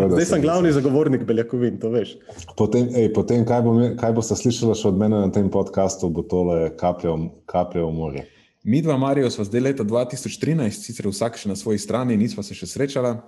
Zdaj 0.08 0.24
sem 0.24 0.42
glavni 0.42 0.72
zagovornik 0.72 1.24
beljakovin, 1.28 1.76
to 1.80 1.90
veš. 1.92 2.14
Potem, 2.56 2.88
ej, 2.96 3.10
potem 3.12 3.44
kaj, 3.44 3.62
bo, 3.66 3.74
kaj 4.00 4.14
boste 4.16 4.38
slišali 4.40 4.76
še 4.78 4.88
od 4.88 5.00
mene 5.00 5.20
na 5.26 5.28
tem 5.32 5.50
podkastu, 5.52 6.08
bo 6.08 6.24
tole 6.24 6.70
kaplje 6.80 7.82
v 7.84 7.92
morje. 7.92 8.24
Mi 8.64 8.80
dva, 8.82 8.96
Marijo, 8.96 9.28
smo 9.30 9.44
zdaj 9.44 9.60
leta 9.60 9.84
2013, 9.84 10.86
sicer 10.88 11.08
vsak 11.10 11.36
še 11.36 11.52
na 11.52 11.56
svoji 11.60 11.82
strani, 11.82 12.16
nismo 12.16 12.42
se 12.42 12.56
še 12.56 12.70
srečala. 12.70 13.18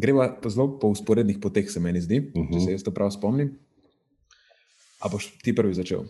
Greva 0.00 0.30
pa 0.40 0.48
zelo 0.52 0.78
po 0.80 0.88
usporednih 0.92 1.36
poteh, 1.40 1.68
se 1.72 1.80
meni 1.80 2.00
zdi, 2.00 2.22
uh 2.32 2.40
-huh. 2.40 2.52
če 2.52 2.64
se 2.64 2.72
jaz 2.72 2.82
to 2.82 2.90
prav 2.90 3.12
spomnim. 3.12 3.52
A 5.00 5.08
boš 5.12 5.28
ti 5.44 5.52
prvi 5.52 5.74
začel? 5.74 6.08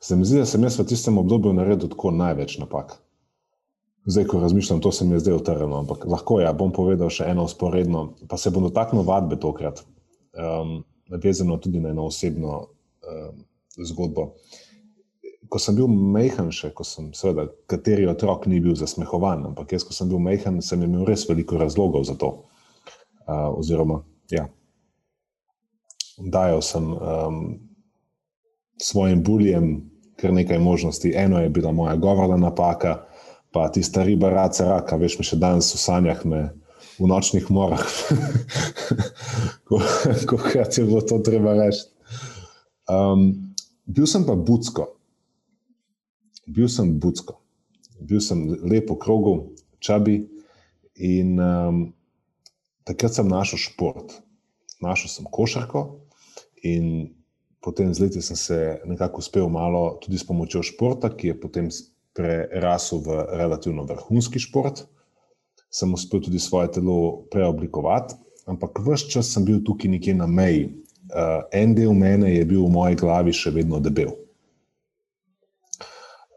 Se 0.00 0.16
mi 0.16 0.24
zdi, 0.24 0.40
da 0.40 0.46
sem 0.46 0.64
jaz 0.64 0.78
v 0.78 0.86
tistem 0.90 1.18
obdobju 1.20 1.52
naredil 1.54 1.90
tako 1.92 2.10
največ 2.14 2.58
napak. 2.58 2.98
Zdaj, 4.08 4.24
ko 4.24 4.40
razmišljam, 4.40 4.80
to 4.80 4.92
se 4.92 5.04
mi 5.04 5.14
je 5.14 5.20
zdaj 5.20 5.34
utrjeno, 5.34 5.78
ampak 5.78 6.06
lahko 6.08 6.40
ja, 6.40 6.52
bom 6.56 6.72
povedal 6.72 7.12
še 7.12 7.28
eno 7.28 7.44
usporedno, 7.44 8.14
pa 8.28 8.38
se 8.40 8.50
bom 8.50 8.64
dotaknil 8.64 9.04
vadbe 9.04 9.36
tokrat, 9.36 9.82
um, 10.32 10.80
vezano 11.22 11.58
tudi 11.60 11.82
na 11.84 11.92
eno 11.92 12.08
osebno 12.08 12.56
um, 12.64 13.44
zgodbo. 13.76 14.30
Ko 15.50 15.58
sem 15.60 15.76
bil 15.76 15.90
mehen, 15.90 16.48
še 16.54 16.72
ko 16.74 16.86
sem, 16.86 17.10
seveda, 17.14 17.50
kateri 17.68 18.08
otrok 18.08 18.46
ni 18.48 18.62
bil 18.64 18.78
zasmehovan, 18.78 19.50
ampak 19.50 19.76
jaz, 19.76 19.84
ko 19.84 19.94
sem 19.94 20.08
bil 20.08 20.22
mehen, 20.22 20.62
sem 20.64 20.80
imel 20.86 21.04
res 21.08 21.26
veliko 21.28 21.60
razlogov 21.60 22.08
za 22.08 22.16
to. 22.16 22.32
Uh, 23.28 23.50
oziroma, 23.52 24.00
ja, 24.32 24.48
dajal 26.18 26.64
sem. 26.64 26.94
Um, 26.96 27.42
svojim 28.80 29.22
buljem 29.22 29.90
kar 30.16 30.32
nekaj 30.32 30.58
možnosti. 30.58 31.12
Eno 31.16 31.40
je 31.40 31.48
bila 31.48 31.72
moja 31.72 31.96
govorna 31.96 32.36
napaka, 32.36 33.04
pa 33.50 33.68
ti 33.72 33.82
stari 33.82 34.16
barace 34.16 34.64
raka, 34.64 34.96
veš, 34.96 35.18
mi 35.18 35.24
še 35.24 35.38
danes 35.40 35.72
v 35.74 35.80
sanjah 35.80 36.24
me 36.24 36.42
v 37.00 37.08
nočnih 37.08 37.48
morah, 37.50 37.82
ko 40.28 40.36
krat 40.36 40.76
je 40.76 40.84
bilo 40.84 41.00
to 41.00 41.18
treba 41.24 41.56
reči. 41.56 41.86
Um, 42.90 43.54
bil 43.86 44.06
sem 44.06 44.26
pa 44.28 44.36
budsko. 44.36 44.90
Bil 46.44 46.68
sem 46.68 46.92
budsko. 47.00 47.38
Bil 48.00 48.20
sem 48.20 48.42
lepo 48.68 48.98
krogu, 49.00 49.54
čabi 49.80 50.26
in 51.00 51.40
um, 51.40 51.80
takrat 52.84 53.16
sem 53.16 53.28
našel 53.28 53.60
šport. 53.60 54.20
Našel 54.84 55.12
sem 55.12 55.28
košarko 55.32 55.86
in 56.64 57.14
potem 57.60 57.94
z 57.94 58.00
leti 58.00 58.22
sem 58.22 58.36
se 58.36 58.80
nekako 58.84 59.18
uspel 59.18 59.48
malo 59.48 59.98
tudi 60.02 60.18
s 60.18 60.26
pomočjo 60.26 60.62
športa, 60.62 61.12
ki 61.12 61.32
je 61.32 61.40
potem 61.40 61.68
prerasel 62.16 63.04
v 63.04 63.24
relativno 63.36 63.84
vrhunski 63.84 64.40
šport. 64.40 64.84
Sem 65.70 65.92
uspel 65.94 66.20
tudi 66.20 66.38
svoje 66.38 66.72
telo 66.80 67.22
preoblikovati, 67.30 68.16
ampak 68.50 68.80
vse 68.82 69.10
čas 69.12 69.30
sem 69.30 69.44
bil 69.44 69.60
tukaj 69.64 69.90
nekje 69.90 70.16
na 70.18 70.26
meji. 70.26 70.72
Uh, 71.10 71.42
en 71.52 71.74
del 71.74 71.94
mene 71.94 72.30
je 72.30 72.44
bil 72.46 72.64
v 72.64 72.70
moji 72.70 72.96
glavi 72.98 73.32
še 73.34 73.50
vedno 73.50 73.80
debel. 73.82 74.12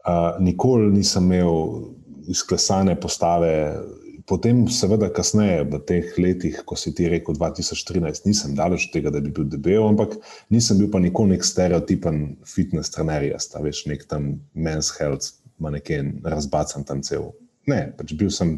Uh, 0.04 0.34
nikoli 0.42 0.90
nisem 0.92 1.30
imel 1.30 1.94
izklesane 2.28 2.96
postave, 3.00 3.78
Potem, 4.24 4.62
seveda, 4.72 5.10
kasneje, 5.12 5.66
v 5.68 5.78
teh 5.84 6.14
letih, 6.16 6.62
ko 6.64 6.78
si 6.80 6.94
ti 6.96 7.04
rekel 7.12 7.36
2013, 7.36 8.24
nisem 8.24 8.54
daleč 8.56 8.88
od 8.88 8.94
tega, 8.96 9.12
da 9.12 9.20
bi 9.20 9.28
bil 9.28 9.44
debel, 9.52 9.84
ampak 9.84 10.16
nisem 10.48 10.80
bil 10.80 10.88
pa 10.88 10.96
nikoli 11.02 11.34
nek 11.34 11.44
stereotipen 11.44 12.38
fitness 12.48 12.88
trener, 12.94 13.26
jaz 13.28 13.50
ta 13.52 13.60
veš, 13.60 13.84
nek 13.90 14.06
tam 14.08 14.38
men's 14.56 14.88
health, 14.96 15.36
maneken 15.60 16.24
razbacan 16.24 16.88
tam 16.88 17.04
cel. 17.04 17.34
Ne, 17.68 17.92
pač 17.98 18.16
bil 18.16 18.32
sem 18.32 18.56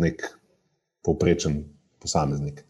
nek 0.00 0.24
povprečen 1.04 1.60
posameznik, 2.00 2.64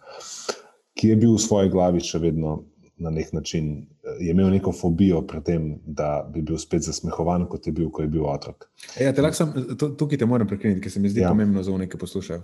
ki 0.99 1.14
je 1.14 1.20
bil 1.22 1.39
v 1.39 1.45
svoji 1.47 1.70
glavi 1.70 2.03
še 2.03 2.18
vedno 2.22 2.64
na 2.97 3.11
nek 3.11 3.33
način 3.33 3.87
je 4.21 4.31
imel 4.31 4.51
neko 4.51 4.73
fobijo 4.73 5.23
pred 5.27 5.43
tem, 5.45 5.75
da 5.87 6.31
bi 6.35 6.43
bil 6.43 6.59
spet 6.59 6.83
zasmehovan, 6.83 7.47
kot 7.49 7.67
je 7.67 7.73
bil, 7.73 7.91
ko 7.91 8.03
je 8.03 8.09
bil 8.09 8.25
otrok. 8.25 8.69
Ja, 9.01 9.13
te 9.13 9.33
sem, 9.33 9.53
tukaj 9.99 10.19
te 10.19 10.27
moram 10.27 10.49
prekiniti, 10.49 10.81
ker 10.81 10.93
se 10.93 11.01
mi 11.01 11.11
zdi 11.13 11.21
ja. 11.21 11.29
pomembno 11.29 11.63
za 11.63 11.75
vse, 11.75 11.89
ki 11.93 12.01
poslušajo. 12.01 12.43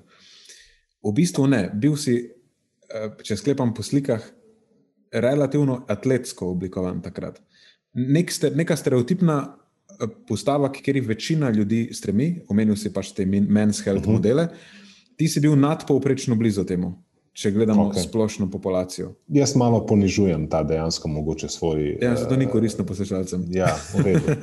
V 1.03 1.13
bistvu 1.17 1.47
ne, 1.49 1.63
bil 1.75 1.97
si, 1.97 2.19
eh, 2.93 3.09
če 3.25 3.37
sklepam 3.37 3.73
po 3.75 3.83
slikah, 3.83 4.27
relativno 5.13 5.83
atletsko 5.89 6.51
oblikovan 6.53 7.01
takrat. 7.03 7.41
Nek 7.95 8.33
ste, 8.33 8.51
neka 8.57 8.77
stereotipna 8.77 9.39
eh, 9.49 10.13
postava, 10.29 10.69
kjer 10.73 11.01
jih 11.01 11.09
večina 11.09 11.51
ljudi 11.51 11.87
stremi, 11.97 12.35
omenil 12.49 12.77
si 12.77 12.93
pač 12.93 13.15
te 13.17 13.27
men's 13.27 13.81
health 13.85 14.05
uh 14.05 14.09
mhm. 14.09 14.11
-huh. 14.11 14.21
modele, 14.21 14.49
ti 15.17 15.29
si 15.29 15.41
bil 15.41 15.57
nadpovprečno 15.57 16.37
blizu 16.37 16.65
temu 16.65 16.93
če 17.33 17.51
gledamo 17.51 17.87
okay. 17.89 18.05
splošno 18.05 18.51
populacijo. 18.51 19.15
Jaz 19.33 19.55
malo 19.57 19.81
ponižujem 19.87 20.45
ta 20.53 20.63
dejansko 20.63 21.09
mogoče 21.09 21.49
svoj. 21.49 21.99
Ja, 22.03 22.13
zato 22.17 22.37
ni 22.37 22.47
koristno 22.47 22.85
poslušalcem. 22.85 23.47
Ja, 23.51 23.71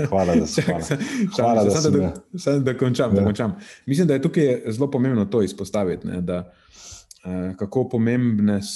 hvala, 0.10 0.36
da 0.36 0.48
si 0.48 0.62
hvala. 0.66 0.82
hvala 1.36 1.64
da, 1.64 1.70
da, 1.70 1.90
da, 1.90 2.14
da, 2.46 2.60
da, 2.60 2.78
končam, 2.78 3.14
ja. 3.14 3.20
da 3.20 3.26
končam. 3.26 3.54
Mislim, 3.86 4.08
da 4.08 4.18
je 4.18 4.22
tukaj 4.22 4.62
zelo 4.68 4.90
pomembno 4.92 5.26
to 5.26 5.42
izpostaviti. 5.46 6.08
Ne, 6.08 6.22
da, 6.22 6.52
eh, 7.26 7.54
Kako, 7.58 7.90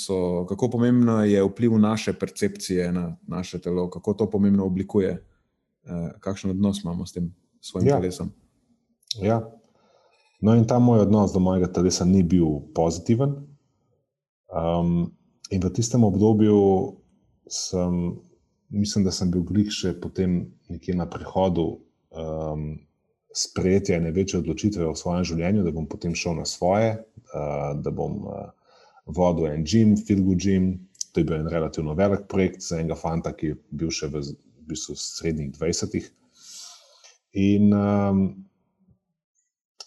so, 0.05 0.45
kako 0.49 0.69
pomembno 0.69 1.23
je 1.25 1.43
vpliv 1.43 1.77
naše 1.79 2.13
percepcije 2.13 2.91
na 2.91 3.17
naše 3.27 3.59
telo, 3.61 3.89
kako 3.89 4.13
to 4.13 4.29
pomembno 4.29 4.65
oblikuje, 4.65 5.25
eh, 5.85 6.11
kakšen 6.19 6.51
odnos 6.51 6.83
imamo 6.83 7.05
s 7.05 7.13
tem 7.13 7.33
svojim 7.61 7.87
ja. 7.87 7.97
telesom. 7.99 8.31
Ja. 9.21 9.41
No, 10.41 10.55
in 10.55 10.67
ta 10.67 10.79
moj 10.79 10.99
odnos 10.99 11.33
do 11.33 11.39
mojega 11.39 11.71
telesa 11.71 12.05
ni 12.05 12.23
bil 12.23 12.45
pozitiven, 12.75 13.35
Um, 14.53 15.11
in 15.49 15.61
v 15.61 15.73
tistem 15.73 16.03
obdobju 16.03 16.93
sem, 17.49 18.21
mislim, 18.69 19.03
da 19.05 19.11
sem 19.11 19.31
bil 19.33 19.41
glih 19.43 19.71
še 19.73 19.95
potem 20.01 20.53
nekje 20.69 20.93
na 20.97 21.07
prehodu 21.09 21.65
um, 22.13 22.77
sprejetja 23.33 23.97
ene 23.97 24.13
večje 24.13 24.43
odločitve 24.43 24.85
v 24.85 24.97
svojem 24.97 25.25
življenju, 25.25 25.65
da 25.65 25.73
bom 25.73 25.89
potem 25.89 26.13
šel 26.15 26.37
na 26.37 26.45
svoje, 26.45 26.93
uh, 27.33 27.73
da 27.81 27.91
bom 27.91 28.21
uh, 28.29 28.49
vodil 29.09 29.49
en 29.49 29.65
gim, 29.65 29.97
filgu 29.97 30.37
gim. 30.37 30.73
To 31.13 31.21
je 31.21 31.27
bil 31.29 31.41
en 31.41 31.49
relativno 31.49 31.93
velik 31.97 32.27
projekt 32.29 32.61
za 32.61 32.79
enega 32.79 32.97
fanta, 32.97 33.33
ki 33.33 33.53
je 33.53 33.57
bil 33.73 33.91
še 33.93 34.09
v, 34.13 34.21
v 34.21 34.69
bistvu 34.69 34.95
srednjih 34.97 35.51
20-ih. 35.57 36.09
In 37.41 37.73
um, 37.73 38.23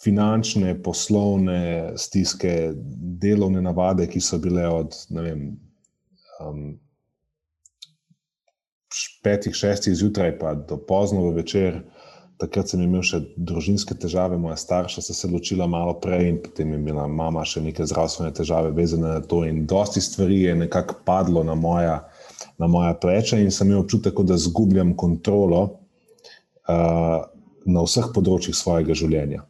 finančne, 0.07 0.77
poslovne 0.83 1.93
stiske, 1.99 2.73
delovne 3.23 3.63
navade, 3.65 4.07
ki 4.11 4.23
so 4.23 4.39
bile 4.43 4.67
od 4.71 4.95
vem, 5.11 5.49
um, 6.41 6.67
petih, 9.27 9.55
šestih 9.55 9.97
zjutraj, 9.99 10.39
pa 10.39 10.55
do 10.55 10.79
pozno 10.79 11.31
večer. 11.31 11.83
Takrat 12.37 12.69
sem 12.69 12.83
imel 12.85 13.01
še 13.01 13.23
družinske 13.49 13.95
težave, 13.97 14.37
moja 14.37 14.59
starša 14.61 15.01
se 15.01 15.15
je 15.17 15.31
ločila 15.33 15.65
malo 15.73 15.95
prej, 16.01 16.27
in 16.29 16.41
potem 16.45 16.75
je 16.75 16.81
imela 16.83 17.07
mama 17.09 17.45
še 17.49 17.63
neke 17.65 17.87
zdravstvene 17.89 18.35
težave, 18.37 18.75
vezane 18.77 19.09
na 19.09 19.23
to. 19.25 19.41
In 19.49 19.65
dosti 19.67 20.03
stvari 20.05 20.43
je 20.43 20.57
nekako 20.67 20.99
padlo 21.09 21.41
na 21.49 21.57
moja, 21.57 22.03
na 22.61 22.69
moja 22.69 22.93
pleča, 23.01 23.41
in 23.41 23.49
sem 23.51 23.73
imel 23.73 23.87
občutek, 23.87 24.21
da 24.29 24.37
izgubljam 24.37 24.93
kontrolo 25.01 25.63
uh, 25.65 27.25
na 27.65 27.87
vseh 27.89 28.13
področjih 28.13 28.57
svojega 28.57 28.95
življenja. 28.95 29.47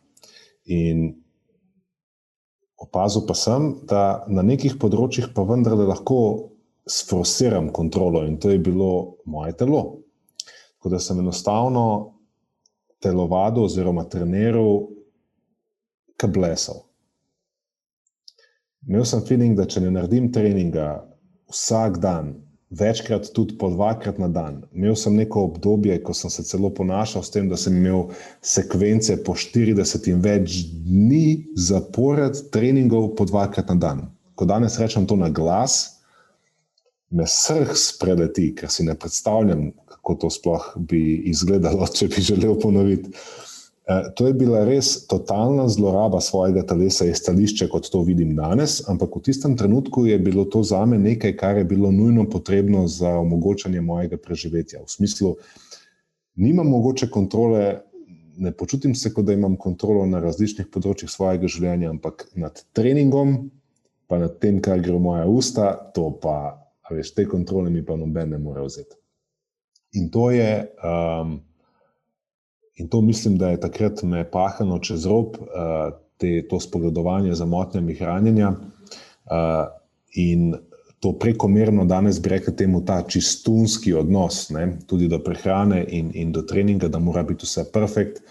In 0.66 1.14
opazil 2.76 3.24
pa 3.26 3.34
sem, 3.38 3.70
da 3.88 4.26
na 4.28 4.42
nekih 4.42 4.76
področjih 4.80 5.30
pa 5.34 5.46
vendarle 5.46 5.86
lahko 5.86 6.18
sforsiram 6.86 7.70
kontrolo, 7.74 8.24
in 8.26 8.36
to 8.38 8.50
je 8.52 8.58
bilo 8.62 9.18
moje 9.26 9.56
telo. 9.58 9.82
Tako 10.76 10.92
da 10.92 11.00
sem 11.02 11.20
enostavno 11.22 11.86
telovadil 13.02 13.66
oziroma 13.66 14.06
treniral 14.10 14.86
kablesov. 16.20 16.84
Imel 18.86 19.04
sem 19.08 19.22
feeling, 19.26 19.56
da 19.58 19.66
če 19.66 19.82
ne 19.82 19.90
naredim 19.90 20.30
treninga 20.32 21.00
vsak 21.50 21.98
dan, 22.02 22.36
večkrat 22.70 23.30
tudi 23.32 23.54
po 23.58 23.70
dvakrat 23.70 24.18
na 24.18 24.28
dan, 24.28 24.62
imel 24.74 24.96
sem 24.98 25.14
neko 25.14 25.44
obdobje, 25.46 25.98
ko 26.02 26.14
sem 26.14 26.30
se 26.30 26.42
celo 26.42 26.70
ponašal 26.74 27.22
s 27.22 27.30
tem, 27.30 27.48
da 27.48 27.56
sem 27.56 27.76
imel 27.76 28.08
sekvence 28.42 29.16
po 29.24 29.36
40 29.38 30.10
in 30.10 30.22
več 30.22 30.64
dni 30.86 31.46
zapored 31.54 32.48
treningov 32.50 33.14
po 33.16 33.26
dvakrat 33.28 33.70
na 33.70 33.78
dan. 33.78 34.02
Ko 34.34 34.44
danes 34.44 34.78
rečem 34.82 35.06
to 35.06 35.16
na 35.16 35.30
glas, 35.30 35.96
me 37.10 37.24
srh 37.26 37.70
spreleti, 37.78 38.50
ker 38.56 38.70
si 38.72 38.84
ne 38.84 38.96
predstavljam, 38.98 39.70
kako 39.86 40.14
to 40.24 40.30
sploh 40.30 40.72
bi 40.76 41.22
izgledalo, 41.30 41.86
če 41.96 42.10
bi 42.10 42.24
želel 42.32 42.58
ponoviti. 42.60 43.14
E, 43.86 44.14
to 44.18 44.26
je 44.26 44.34
bila 44.34 44.64
res 44.66 45.06
totalna 45.06 45.68
zloraba 45.70 46.20
svojega 46.20 46.64
telesa, 46.66 47.06
je 47.06 47.14
stališče, 47.14 47.68
kot 47.70 47.86
to 47.90 48.02
vidim 48.02 48.34
danes, 48.36 48.80
ampak 48.90 49.14
v 49.14 49.22
tistem 49.30 49.54
trenutku 49.56 50.06
je 50.06 50.18
bilo 50.18 50.44
to 50.44 50.62
za 50.66 50.82
me 50.86 50.98
nekaj, 50.98 51.36
kar 51.38 51.60
je 51.62 51.64
bilo 51.64 51.92
nujno 51.94 52.26
potrebno 52.30 52.86
za 52.90 53.14
omogočanje 53.18 53.80
mojega 53.80 54.18
preživetja. 54.18 54.82
V 54.82 54.90
smislu, 54.90 55.36
nimam 56.34 56.66
mogoče 56.66 57.10
kontrole, 57.10 57.80
ne 58.36 58.52
počutim 58.52 58.94
se, 58.94 59.14
kot 59.14 59.24
da 59.24 59.32
imam 59.32 59.56
kontrolo 59.56 60.02
na 60.06 60.18
različnih 60.20 60.66
področjih 60.66 61.10
svojega 61.10 61.46
življenja, 61.46 61.94
ampak 61.94 62.26
nad 62.34 62.58
treningom, 62.74 63.52
pa 64.10 64.18
nad 64.18 64.38
tem, 64.42 64.58
kar 64.62 64.82
gre 64.82 64.98
v 64.98 65.02
moja 65.02 65.26
usta, 65.30 65.72
to 65.94 66.10
pa 66.22 66.58
veš, 66.90 67.14
te 67.14 67.26
kontrole 67.26 67.70
mi 67.70 67.86
pa 67.86 67.94
noben 67.98 68.34
ne 68.34 68.38
more 68.42 68.66
vzeti. 68.66 68.98
In 69.94 70.10
to 70.10 70.30
je, 70.34 70.66
um, 70.82 71.38
in 72.76 72.88
to 72.88 73.00
mislim, 73.00 73.38
da 73.38 73.50
je 73.50 73.60
takrat 73.60 74.02
me 74.02 74.24
pahalo 74.30 74.78
čez 74.78 75.06
rob, 75.06 75.36
uh, 75.40 75.94
te, 76.16 76.48
to 76.48 76.60
spogledovanje 76.60 77.34
za 77.34 77.44
motnjami 77.44 77.94
hranjenja 77.94 78.48
uh, 78.50 79.66
in 80.14 80.54
to 81.00 81.12
prekomerno, 81.18 81.84
danes 81.84 82.20
bi 82.22 82.28
rekel, 82.28 82.54
temu 82.56 82.84
ta 82.84 83.02
čistunski 83.02 83.94
odnos, 83.94 84.50
ne, 84.50 84.78
tudi 84.86 85.08
do 85.08 85.18
prehrane 85.18 85.84
in, 85.88 86.10
in 86.14 86.32
do 86.32 86.42
treninga, 86.42 86.88
da 86.88 86.98
mora 86.98 87.22
biti 87.22 87.46
vse 87.46 87.66
perfekt 87.72 88.22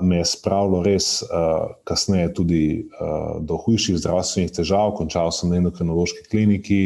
me 0.00 0.16
je 0.16 0.24
spravilo 0.24 0.82
res 0.82 1.22
uh, 1.22 1.74
kasneje 1.84 2.32
tudi 2.34 2.62
uh, 2.86 3.42
do 3.42 3.58
hujših 3.58 3.98
zdravstvenih 3.98 4.52
težav. 4.54 4.94
Končal 4.98 5.32
sem 5.34 5.50
na 5.50 5.58
endokrinološki 5.58 6.26
kliniki, 6.30 6.80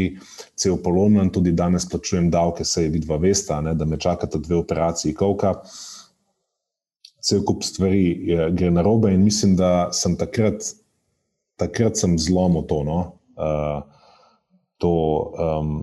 cel 0.56 0.78
polomljen, 0.80 1.30
tudi 1.34 1.52
danes 1.52 1.88
plačujem 1.88 2.30
davke, 2.32 2.64
se 2.64 2.86
je 2.86 2.94
vidva 2.94 3.20
vesta, 3.20 3.60
ne, 3.60 3.74
da 3.76 3.84
me 3.84 4.00
čakata 4.00 4.40
dve 4.40 4.56
operaciji 4.62 5.14
kolka. 5.14 5.58
Cel 7.20 7.44
kup 7.44 7.64
stvari 7.64 8.04
je, 8.30 8.50
gre 8.56 8.70
na 8.72 8.82
robe 8.82 9.12
in 9.14 9.24
mislim, 9.24 9.56
da 9.56 9.90
sem 9.92 10.16
takrat, 10.16 10.72
takrat 11.60 11.98
sem 12.00 12.18
zlomil 12.18 12.64
to. 12.68 12.82
No? 12.84 13.00
Uh, 13.36 13.82
to 14.80 14.92
um, 15.36 15.74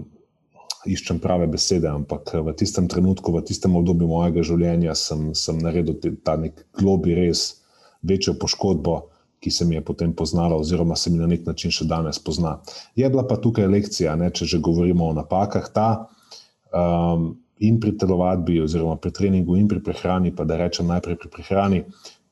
iščem 0.89 1.19
prave 1.21 1.47
besede, 1.51 1.89
ampak 1.89 2.33
v 2.33 2.53
tistem 2.57 2.87
trenutku, 2.89 3.33
v 3.33 3.43
tistem 3.45 3.75
obdobju 3.77 4.09
mojega 4.09 4.45
življenja, 4.45 4.95
sem, 4.97 5.29
sem 5.37 5.59
naredil 5.61 5.99
ta 6.25 6.37
nek 6.39 6.63
globi, 6.77 7.15
res 7.17 7.61
večjo 8.07 8.37
poškodbo, 8.39 8.99
ki 9.43 9.53
se 9.53 9.67
mi 9.69 9.77
je 9.77 9.83
potem 9.85 10.13
poznala, 10.17 10.57
oziroma 10.57 10.95
se 10.97 11.11
mi 11.13 11.19
na 11.21 11.27
nek 11.29 11.45
način 11.45 11.73
še 11.73 11.85
danes 11.89 12.17
pozna. 12.19 12.57
Je 12.97 13.05
bila 13.09 13.25
pa 13.27 13.37
tukaj 13.37 13.69
lekcija, 13.69 14.15
ne, 14.17 14.31
če 14.33 14.49
že 14.49 14.63
govorimo 14.63 15.11
o 15.11 15.17
napakah, 15.17 15.69
ta 15.73 15.89
um, 16.73 17.35
in 17.59 17.79
pri 17.79 17.97
telovadbi, 17.97 18.61
oziroma 18.61 18.97
pri 19.01 19.11
treningu, 19.11 19.55
in 19.57 19.67
pri 19.67 19.81
prehrani, 19.83 20.35
pa 20.35 20.45
da 20.45 20.57
rečem 20.57 20.87
najprej 20.87 21.17
pri 21.17 21.29
prehrani, 21.33 21.83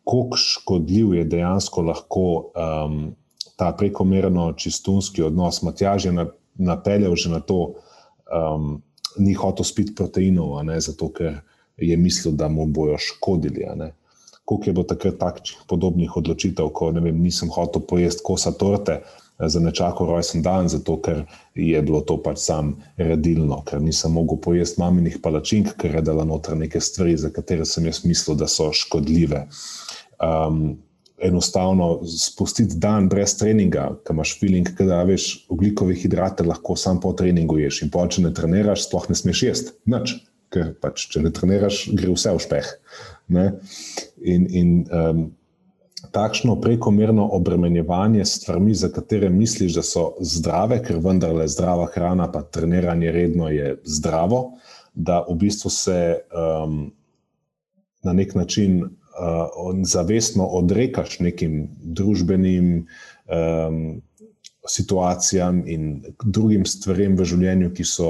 koliko 0.06 0.38
škodljiv 0.38 1.14
je 1.14 1.26
dejansko 1.26 1.82
lahko 1.82 2.26
um, 2.54 3.16
ta 3.58 3.72
prekomerno 3.78 4.52
čistunski 4.54 5.24
odnos. 5.24 5.62
Matjaž 5.64 6.06
je 6.06 6.28
napeljal 6.56 7.16
že 7.16 7.30
na 7.30 7.40
to, 7.40 7.74
um, 8.30 8.82
ni 9.18 9.34
hotel 9.34 9.66
spiti 9.66 9.96
proteinov, 9.96 10.60
ne, 10.64 10.80
zato 10.82 11.10
ker 11.10 11.42
je 11.78 11.98
mislil, 11.98 12.36
da 12.36 12.48
mu 12.48 12.66
bojo 12.66 12.98
škodili. 12.98 13.66
Koliko 14.46 14.70
je 14.70 14.74
bilo 14.74 14.86
takrat 14.86 15.18
takšnih 15.18 15.66
podobnih 15.68 16.18
odločitev, 16.18 16.70
ko 16.70 16.92
vem, 16.92 17.22
nisem 17.22 17.50
hotel 17.50 17.82
pojesti 17.82 18.22
kosa 18.24 18.52
torte 18.52 19.02
eh, 19.02 19.25
za 19.40 19.60
nečako 19.60 20.06
rojsten 20.06 20.42
dan, 20.42 20.70
zato 20.70 20.98
ker 21.02 21.26
je 21.56 21.82
bilo 21.82 22.02
to 22.02 22.18
pač 22.24 22.40
sam 22.46 22.76
redilno, 22.98 23.62
ker 23.68 23.82
nisem 23.82 24.16
mogel 24.16 24.40
pojesti 24.42 24.82
maminih 24.82 25.20
palačink, 25.24 25.76
ker 25.82 26.00
je 26.00 26.06
dala 26.08 26.26
noter 26.26 26.58
neke 26.58 26.80
stvari, 26.82 27.18
za 27.18 27.30
katere 27.36 27.66
sem 27.66 27.86
jaz 27.86 28.06
mislil, 28.06 28.38
da 28.40 28.48
so 28.48 28.72
škodljive. 28.74 29.46
Um, 30.24 30.78
enostavno 31.18 32.02
spustiti 32.08 32.76
dan 32.76 33.10
brez 33.10 33.38
treninga, 33.40 33.90
ki 34.06 34.14
imaš 34.14 34.36
feeling, 34.40 34.70
da 34.80 35.04
veš, 35.08 35.46
ugljikove 35.50 35.96
hidrate 35.96 36.44
lahko 36.44 36.76
sam 36.76 37.00
po 37.00 37.14
treningu 37.14 37.60
ješ. 37.60 37.82
In 37.86 37.92
pa, 37.92 38.08
če 38.08 38.26
ne 38.26 38.34
treniraš, 38.36 38.88
sploh 38.88 39.08
ne 39.10 39.16
smeš 39.16 39.44
jesti. 39.44 39.76
Nič, 39.92 40.18
ker 40.54 40.74
pač, 40.82 41.08
če 41.12 41.24
ne 41.24 41.32
treniraš, 41.36 41.86
gre 41.96 42.12
vse 42.12 42.36
v 42.36 42.44
špeh. 42.44 42.72
Ne? 43.36 43.46
In, 44.22 44.48
in 44.52 44.76
um, 44.92 45.26
takšno 46.12 46.56
prekomerno 46.62 47.28
obremenjevanje 47.32 48.26
s 48.26 48.40
stvarmi, 48.42 48.74
za 48.74 48.90
katere 48.90 49.30
misliš, 49.30 49.74
da 49.74 49.84
so 49.84 50.06
zdrave, 50.20 50.82
ker 50.84 51.00
vendarle 51.04 51.48
zdrava 51.48 51.88
hrana, 51.94 52.28
pa 52.32 52.42
treniranje 52.42 53.12
redno 53.12 53.50
je 53.50 53.76
zdravo, 53.84 54.52
da 54.94 55.26
v 55.30 55.36
bistvu 55.36 55.70
se 55.70 56.00
um, 56.32 56.92
na 58.04 58.14
nek 58.14 58.36
način 58.36 58.84
uh, 58.84 58.90
zavestno 59.84 60.46
odrekaš 60.46 61.20
nekim 61.20 61.70
družbenim 61.82 62.88
um, 63.28 64.02
situacijam 64.68 65.64
in 65.68 66.04
drugim 66.24 66.66
stvarem 66.66 67.18
v 67.18 67.26
življenju, 67.26 67.74
ki 67.74 67.84
so, 67.84 68.10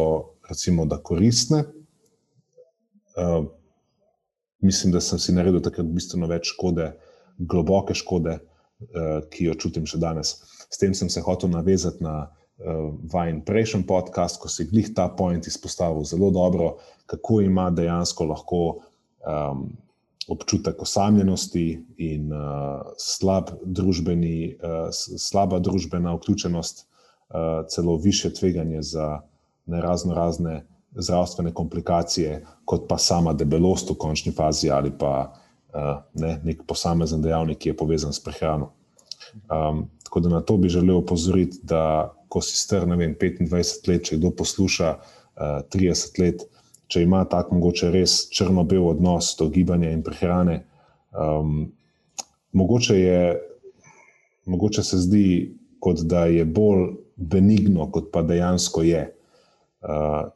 recimo, 0.49 0.85
da 0.85 0.97
koristne. 0.97 1.65
Uh, 3.15 3.45
mislim, 4.61 4.93
da 4.93 5.01
sem 5.01 5.19
si 5.19 5.33
naredil 5.35 5.61
takrat 5.63 5.87
bistveno 5.87 6.27
več 6.27 6.51
škode, 6.53 6.91
globoke 7.38 7.93
škode, 7.93 8.39
uh, 8.39 9.21
ki 9.31 9.49
jo 9.49 9.55
čutim 9.59 9.88
še 9.89 9.99
danes. 10.01 10.38
S 10.69 10.81
tem 10.81 10.93
sem 10.93 11.09
se 11.09 11.21
hotel 11.21 11.51
navezati 11.53 12.03
na 12.03 12.15
uh, 12.25 12.91
vajen 13.11 13.41
prejšnji 13.45 13.86
podcast, 13.88 14.41
ko 14.41 14.51
si 14.51 14.67
glih 14.69 14.91
ta 14.95 15.07
point 15.09 15.47
izpostavil 15.47 16.03
zelo 16.03 16.31
dobro, 16.31 16.75
kako 17.05 17.41
ima 17.45 17.69
dejansko 17.71 18.25
lahko 18.25 18.61
um, 19.25 19.67
občutek 20.27 20.81
osamljenosti 20.81 21.86
in 21.97 22.33
uh, 22.33 22.81
slab 22.97 23.51
družbeni, 23.61 24.55
uh, 24.57 24.89
slaba 24.91 25.59
družbena 25.59 26.15
vključenost, 26.17 26.86
uh, 26.86 27.65
celo 27.69 27.97
više 27.97 28.33
tveganje 28.33 28.81
za 28.81 29.21
razno 29.67 30.13
razne 30.13 30.65
zdravstvene 30.95 31.53
komplikacije, 31.53 32.45
kot 32.65 32.88
pa 32.89 32.97
sama 32.97 33.33
debelost 33.33 33.89
v 33.89 33.97
končni 33.99 34.31
fazi 34.31 34.69
ali 34.69 34.91
pa 34.97 35.33
ne, 36.13 36.39
nek 36.43 36.63
posamezen 36.67 37.21
dejavnik, 37.21 37.59
ki 37.59 37.71
je 37.71 37.78
povezan 37.78 38.13
s 38.13 38.23
prehrano. 38.23 38.71
Um, 39.51 39.86
tako 40.03 40.19
da 40.19 40.30
na 40.30 40.41
to 40.41 40.57
bi 40.57 40.69
želel 40.69 40.97
opozoriti, 40.97 41.59
da 41.63 42.13
ko 42.30 42.41
si 42.41 42.57
star, 42.57 42.88
ne 42.88 42.95
vem, 42.95 43.15
25 43.21 43.89
let, 43.89 44.05
če 44.07 44.19
kdo 44.19 44.32
posluša 44.38 44.91
uh, 44.95 45.59
30 45.73 46.21
let, 46.21 46.45
če 46.88 47.03
ima 47.03 47.23
tako 47.30 47.57
mogoče 47.59 47.91
res 47.91 48.26
črno-bel 48.32 48.86
odnos 48.88 49.34
do 49.39 49.49
gibanja 49.49 49.91
in 49.91 50.03
prehrane. 50.05 50.61
Um, 51.11 51.71
mogoče, 52.53 52.99
je, 52.99 53.21
mogoče 54.45 54.84
se 54.84 55.01
zdi, 55.03 55.28
kot 55.80 56.05
da 56.07 56.26
je 56.32 56.45
bolj 56.45 56.93
benigno, 57.15 57.89
kot 57.91 58.11
pa 58.13 58.23
dejansko 58.23 58.84
je. 58.84 59.05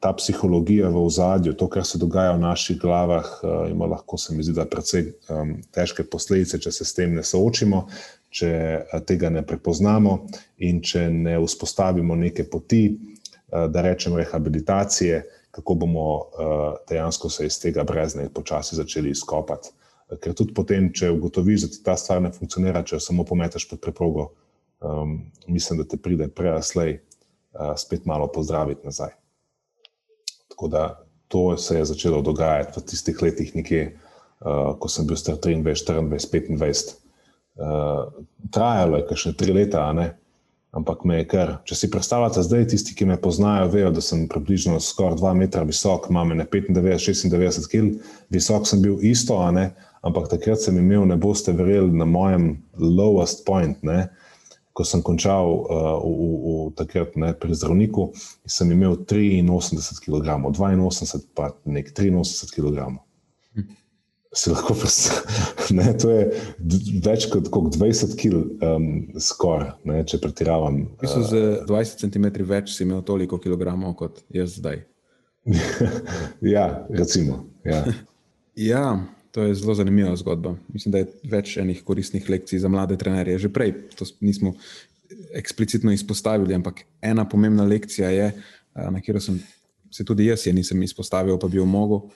Ta 0.00 0.12
psihologija 0.14 0.88
v 0.88 1.00
ozadju, 1.02 1.56
to, 1.58 1.66
kar 1.66 1.82
se 1.86 1.98
dogaja 1.98 2.36
v 2.36 2.42
naših 2.44 2.78
glavah, 2.78 3.26
uh, 3.42 3.70
ima 3.70 3.88
lahko, 3.90 4.18
se 4.18 4.34
mi 4.34 4.44
zdi, 4.46 4.54
da 4.54 4.66
precej 4.70 5.08
um, 5.26 5.56
težke 5.74 6.04
posledice, 6.06 6.60
če 6.62 6.70
se 6.70 6.84
s 6.86 6.94
tem 6.94 7.16
ne 7.16 7.24
soočimo, 7.26 7.80
če 8.30 8.50
uh, 8.78 9.00
tega 9.02 9.32
ne 9.34 9.42
prepoznamo 9.42 10.12
in 10.62 10.78
če 10.86 11.08
ne 11.10 11.34
vzpostavimo 11.42 12.14
neke 12.20 12.44
poti, 12.46 12.84
uh, 12.94 13.66
da 13.66 13.82
rečemo, 13.82 14.20
rehabilitacije, 14.22 15.18
kako 15.50 15.74
bomo 15.82 16.06
uh, 16.14 16.62
dejansko 16.86 17.30
se 17.34 17.50
iz 17.50 17.58
tega 17.58 17.82
brezne 17.84 18.28
počasi 18.30 18.78
začeli 18.78 19.10
izkopati. 19.10 19.74
Ker 20.22 20.34
tudi 20.34 20.54
potem, 20.54 20.92
če 20.94 21.10
ugotoviš, 21.10 21.64
da 21.64 21.90
ta 21.90 21.96
stvar 21.98 22.22
ne 22.22 22.30
funkcionira, 22.34 22.84
če 22.86 23.00
jo 23.00 23.02
samo 23.02 23.26
pometeš 23.26 23.66
pod 23.70 23.82
preprogo, 23.82 24.28
um, 24.78 25.24
mislim, 25.50 25.82
da 25.82 25.88
te 25.90 25.98
pride 25.98 26.30
preraslej 26.30 27.00
uh, 27.00 27.74
spet 27.78 28.06
malo 28.06 28.30
pozdraviti 28.30 28.86
nazaj. 28.86 29.19
Tako 30.60 30.68
da 30.68 31.04
to 31.28 31.56
se 31.56 31.78
je 31.78 31.84
začelo 31.84 32.22
dogajati 32.22 32.80
v 32.80 32.82
tistih 32.84 33.22
letih, 33.22 33.54
nekje, 33.56 33.96
uh, 34.40 34.76
ko 34.76 34.88
sem 34.92 35.06
bil 35.08 35.16
star 35.16 35.38
23, 35.40 35.64
24, 35.64 36.04
25. 36.12 36.90
Uh, 37.56 38.10
trajalo 38.52 39.00
je 39.00 39.16
še 39.16 39.32
tri 39.40 39.54
leta, 39.56 39.86
ampak 40.76 41.06
me 41.08 41.22
je 41.22 41.28
kar. 41.32 41.54
Če 41.64 41.78
si 41.80 41.88
predstavljate, 41.88 42.44
zdaj 42.44 42.66
tisti, 42.74 42.92
ki 42.92 43.08
me 43.08 43.16
poznajo, 43.16 43.70
vejo, 43.72 43.88
da 43.88 44.04
sem 44.04 44.26
približno 44.28 44.76
skoraj 44.84 45.16
2 45.22 45.32
metra 45.40 45.64
visok, 45.64 46.10
imam 46.12 46.36
ne 46.36 46.44
95, 46.44 47.08
96 47.08 47.72
kg, 47.72 48.12
visok 48.28 48.68
sem 48.68 48.84
bil 48.84 49.00
isto, 49.00 49.40
ampak 49.40 50.28
takrat 50.28 50.60
sem 50.60 50.76
imel, 50.76 51.08
ne 51.08 51.16
boste 51.16 51.56
verjeli, 51.56 51.88
na 51.96 52.04
mojem 52.04 52.50
lowest 52.76 53.46
point. 53.48 53.80
Ne? 53.80 54.10
Ko 54.76 54.86
sem 54.86 55.02
končal 55.02 55.50
uh, 55.50 55.98
v, 55.98 56.10
v, 56.14 56.26
v, 56.40 56.66
takrat, 56.78 57.16
ne, 57.18 57.32
pri 57.34 57.56
zdravniku, 57.58 58.10
sem 58.46 58.70
imel 58.70 58.94
83 59.02 60.04
kg, 60.06 60.38
82 60.46 61.22
pa 61.34 61.50
nek 61.66 61.90
83 61.90 62.54
kg 62.54 63.00
si 64.32 64.50
lahko 64.50 64.74
predstavljate. 64.74 65.98
To 66.02 66.10
je 66.10 66.22
več 67.04 67.26
kot, 67.32 67.48
kot 67.50 67.74
20 67.74 68.14
kg, 68.18 68.42
um, 68.62 68.86
skoraj, 69.18 69.74
če 70.06 70.20
pretiravam. 70.22 70.84
Mislim, 71.02 71.24
z 71.26 71.40
20 71.68 72.04
cm 72.04 72.28
več 72.46 72.76
si 72.76 72.84
imel 72.86 73.02
toliko 73.06 73.40
kilogramov 73.42 73.96
kot 73.98 74.22
jaz 74.34 74.58
zdaj. 74.60 74.84
ja, 76.54 76.66
recimo. 76.94 77.44
Ja. 77.66 77.82
ja, 78.70 78.84
to 79.30 79.42
je 79.46 79.54
zelo 79.54 79.74
zanimiva 79.74 80.16
zgodba. 80.16 80.54
Mislim, 80.74 80.92
da 80.92 81.02
je 81.02 81.10
več 81.30 81.56
enih 81.60 81.82
koristnih 81.84 82.28
lekcij 82.30 82.58
za 82.58 82.68
mlade 82.68 82.96
trenerje. 82.98 83.38
Že 83.38 83.52
prej 83.52 83.74
to 83.98 84.08
nismo 84.20 84.54
eksplicitno 85.34 85.92
izpostavili, 85.92 86.54
ampak 86.54 86.84
ena 87.02 87.24
pomembna 87.28 87.64
lekcija 87.64 88.10
je, 88.10 88.32
na 88.74 89.00
katero 89.00 89.20
sem 89.20 89.40
se 89.90 90.04
tudi 90.04 90.26
jaz 90.26 90.46
je 90.46 90.52
nisem 90.54 90.82
izpostavil, 90.82 91.38
pa 91.38 91.48
bi 91.48 91.58
jo 91.58 91.66
mogel 91.66 92.08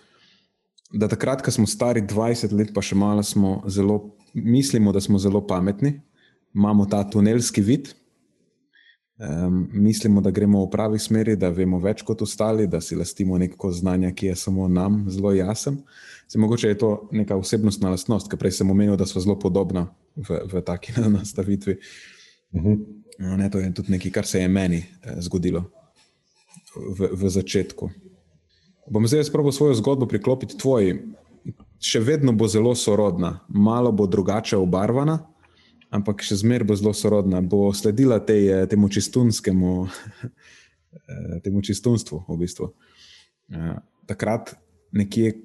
da 0.95 1.09
takrat, 1.11 1.43
ko 1.43 1.51
smo 1.51 1.67
stari 1.67 2.03
20 2.03 2.53
let, 2.55 2.71
pa 2.75 2.83
še 2.83 2.97
malo, 2.99 3.23
zelo, 3.71 3.99
mislimo, 4.35 4.93
da 4.95 5.03
smo 5.03 5.19
zelo 5.19 5.43
pametni, 5.47 5.97
imamo 6.55 6.87
ta 6.87 7.03
tunelski 7.11 7.63
vid, 7.67 7.91
um, 9.19 9.69
mislimo, 9.73 10.21
da 10.21 10.31
gremo 10.31 10.65
v 10.65 10.71
pravi 10.71 10.99
smeri, 10.99 11.37
da 11.37 11.49
vemo 11.49 11.79
več 11.79 12.03
kot 12.03 12.23
ostali, 12.23 12.67
da 12.67 12.81
si 12.81 12.97
lastimo 12.97 13.39
neko 13.39 13.71
znanje, 13.73 14.13
ki 14.15 14.27
je 14.27 14.37
samo 14.37 14.69
nam 14.69 15.05
zelo 15.11 15.33
jasen. 15.33 15.79
Se 16.29 16.39
mogoče 16.39 16.69
je 16.69 16.79
to 16.79 16.91
neka 17.13 17.37
osebnostna 17.37 17.91
lastnost, 17.91 18.31
ki 18.31 18.39
prej 18.41 18.59
sem 18.59 18.71
omenil, 18.71 18.97
da 18.97 19.07
smo 19.07 19.21
zelo 19.21 19.39
podobna 19.39 19.87
v, 20.17 20.41
v 20.53 20.65
taki 20.65 20.97
nastavitvi. 21.19 21.79
Uh 22.53 22.63
mhm. 22.63 22.73
-huh. 23.19 23.37
ne, 23.37 23.51
to 23.51 23.59
je 23.59 23.75
tudi 23.75 23.93
nekaj, 23.93 24.11
kar 24.11 24.27
se 24.27 24.41
je 24.41 24.49
meni 24.49 24.77
eh, 24.77 25.21
zgodilo 25.21 25.65
v, 26.99 27.09
v 27.13 27.31
začetku. 27.31 27.91
Bom 28.91 29.07
zdaj 29.07 29.25
sprobil 29.25 29.53
svojo 29.53 29.75
zgodbo 29.75 30.07
priklopiti 30.07 30.59
tvoji. 30.59 30.99
Še 31.81 32.01
vedno 32.01 32.33
bo 32.33 32.49
zelo 32.49 32.75
sorodna, 32.75 33.41
malo 33.49 33.93
bo 33.93 34.07
drugače 34.07 34.57
obarvana, 34.57 35.19
ampak 35.95 36.25
še 36.27 36.41
zmeraj 36.43 36.67
bo 36.67 36.77
zelo 36.79 36.93
sorodna. 36.97 37.41
Bo 37.41 37.71
sledila 37.71 38.19
tej, 38.19 38.43
eh, 38.51 38.67
temu 38.67 38.91
čistunskemu, 38.91 39.73
eh, 39.87 41.41
temu 41.47 41.63
čistunstvu. 41.63 42.25
V 42.29 42.37
bistvu. 42.39 42.75
Eh, 43.55 43.79
takrat, 44.11 44.57
nekje 44.93 45.39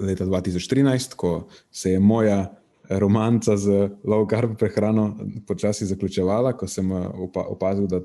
leta 0.00 0.24
2013, 0.24 1.14
ko 1.18 1.50
se 1.70 1.90
je 1.90 1.98
moja 2.00 2.54
romanca 2.90 3.56
z 3.56 3.90
low-carb 4.02 4.56
prehrano 4.58 5.14
počasi 5.46 5.86
zaključevala, 5.86 6.56
ko 6.58 6.66
sem 6.66 6.90
opazil, 6.90 7.86
da 7.86 8.00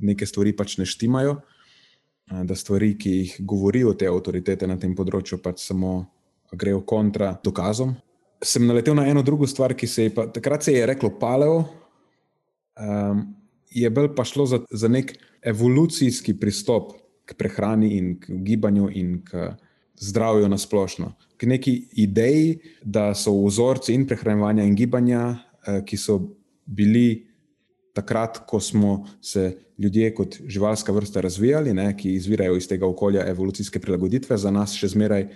neke 0.00 0.24
stvari 0.24 0.56
pač 0.56 0.78
ne 0.80 0.86
štimajo 0.88 1.40
da 2.26 2.54
stvari, 2.54 2.96
ki 2.98 3.10
jih 3.10 3.36
govorijo 3.38 3.92
te 3.94 4.08
avtoritete 4.10 4.66
na 4.66 4.78
tem 4.80 4.94
področju, 4.98 5.38
pač 5.42 5.62
samo 5.68 6.06
grejo 6.52 6.80
kontra 6.86 7.36
dokazom. 7.44 7.94
Sem 8.44 8.66
naletel 8.66 8.94
na 8.94 9.06
eno 9.08 9.22
drugo 9.22 9.46
stvar, 9.46 9.74
ki 9.74 9.86
se 9.86 10.08
je 10.08 10.14
pa, 10.14 10.26
takrat 10.32 10.64
se 10.64 10.72
je 10.72 10.86
reklo 10.86 11.10
paleo, 11.20 11.64
um, 12.76 13.22
je 13.70 13.90
bolj 13.90 14.12
pa 14.16 14.24
šlo 14.24 14.46
za, 14.46 14.60
za 14.70 14.88
nek 14.88 15.14
evolucijski 15.42 16.36
pristop 16.40 16.92
k 17.26 17.34
prehrani 17.34 17.96
in 17.96 18.10
k 18.20 18.36
gibanju 18.44 18.90
in 18.92 19.20
k 19.24 19.54
zdravju 20.00 20.48
na 20.48 20.58
splošno. 20.58 21.14
K 21.36 21.46
neki 21.46 21.76
ideji, 22.02 22.58
da 22.82 23.14
so 23.14 23.32
vzorci 23.44 23.94
in 23.94 24.06
prehranevanja 24.06 24.64
in 24.64 24.76
gibanja, 24.76 25.22
uh, 25.32 25.80
ki 25.84 25.96
so 25.96 26.20
bili 26.66 27.26
takrat, 27.96 28.42
ko 28.46 28.60
smo 28.60 29.06
se 29.20 29.56
ljudje 29.78 30.14
kot 30.14 30.36
živalska 30.46 30.92
vrsta 30.92 31.20
razvijali, 31.20 31.74
ne, 31.74 31.96
ki 31.96 32.14
izvirajo 32.14 32.56
iz 32.56 32.68
tega 32.68 32.86
okolja 32.86 33.24
evolucijske 33.28 33.80
prilagoditve, 33.80 34.36
za 34.36 34.50
nas 34.50 34.74
še 34.76 34.92
zmeraj 34.92 35.28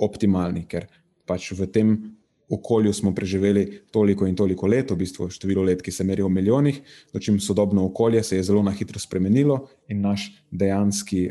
optimalni, 0.00 0.64
ker 0.68 0.86
pač 1.28 1.50
v 1.52 1.66
tem 1.72 1.92
okolju 2.48 2.92
smo 2.92 3.14
preživeli 3.14 3.82
toliko 3.90 4.26
in 4.26 4.36
toliko 4.36 4.66
let, 4.66 4.90
v 4.90 4.96
bistvu 4.96 5.28
število 5.30 5.62
let, 5.62 5.82
ki 5.82 5.92
se 5.92 6.04
meri 6.04 6.22
v 6.22 6.30
milijonih, 6.32 6.80
dočim 7.12 7.40
sodobno 7.40 7.84
okolje 7.86 8.22
se 8.22 8.36
je 8.36 8.42
zelo 8.42 8.62
na 8.62 8.72
hitro 8.72 9.00
spremenilo 9.00 9.66
in 9.88 10.00
naš 10.00 10.32
dejanski 10.50 11.28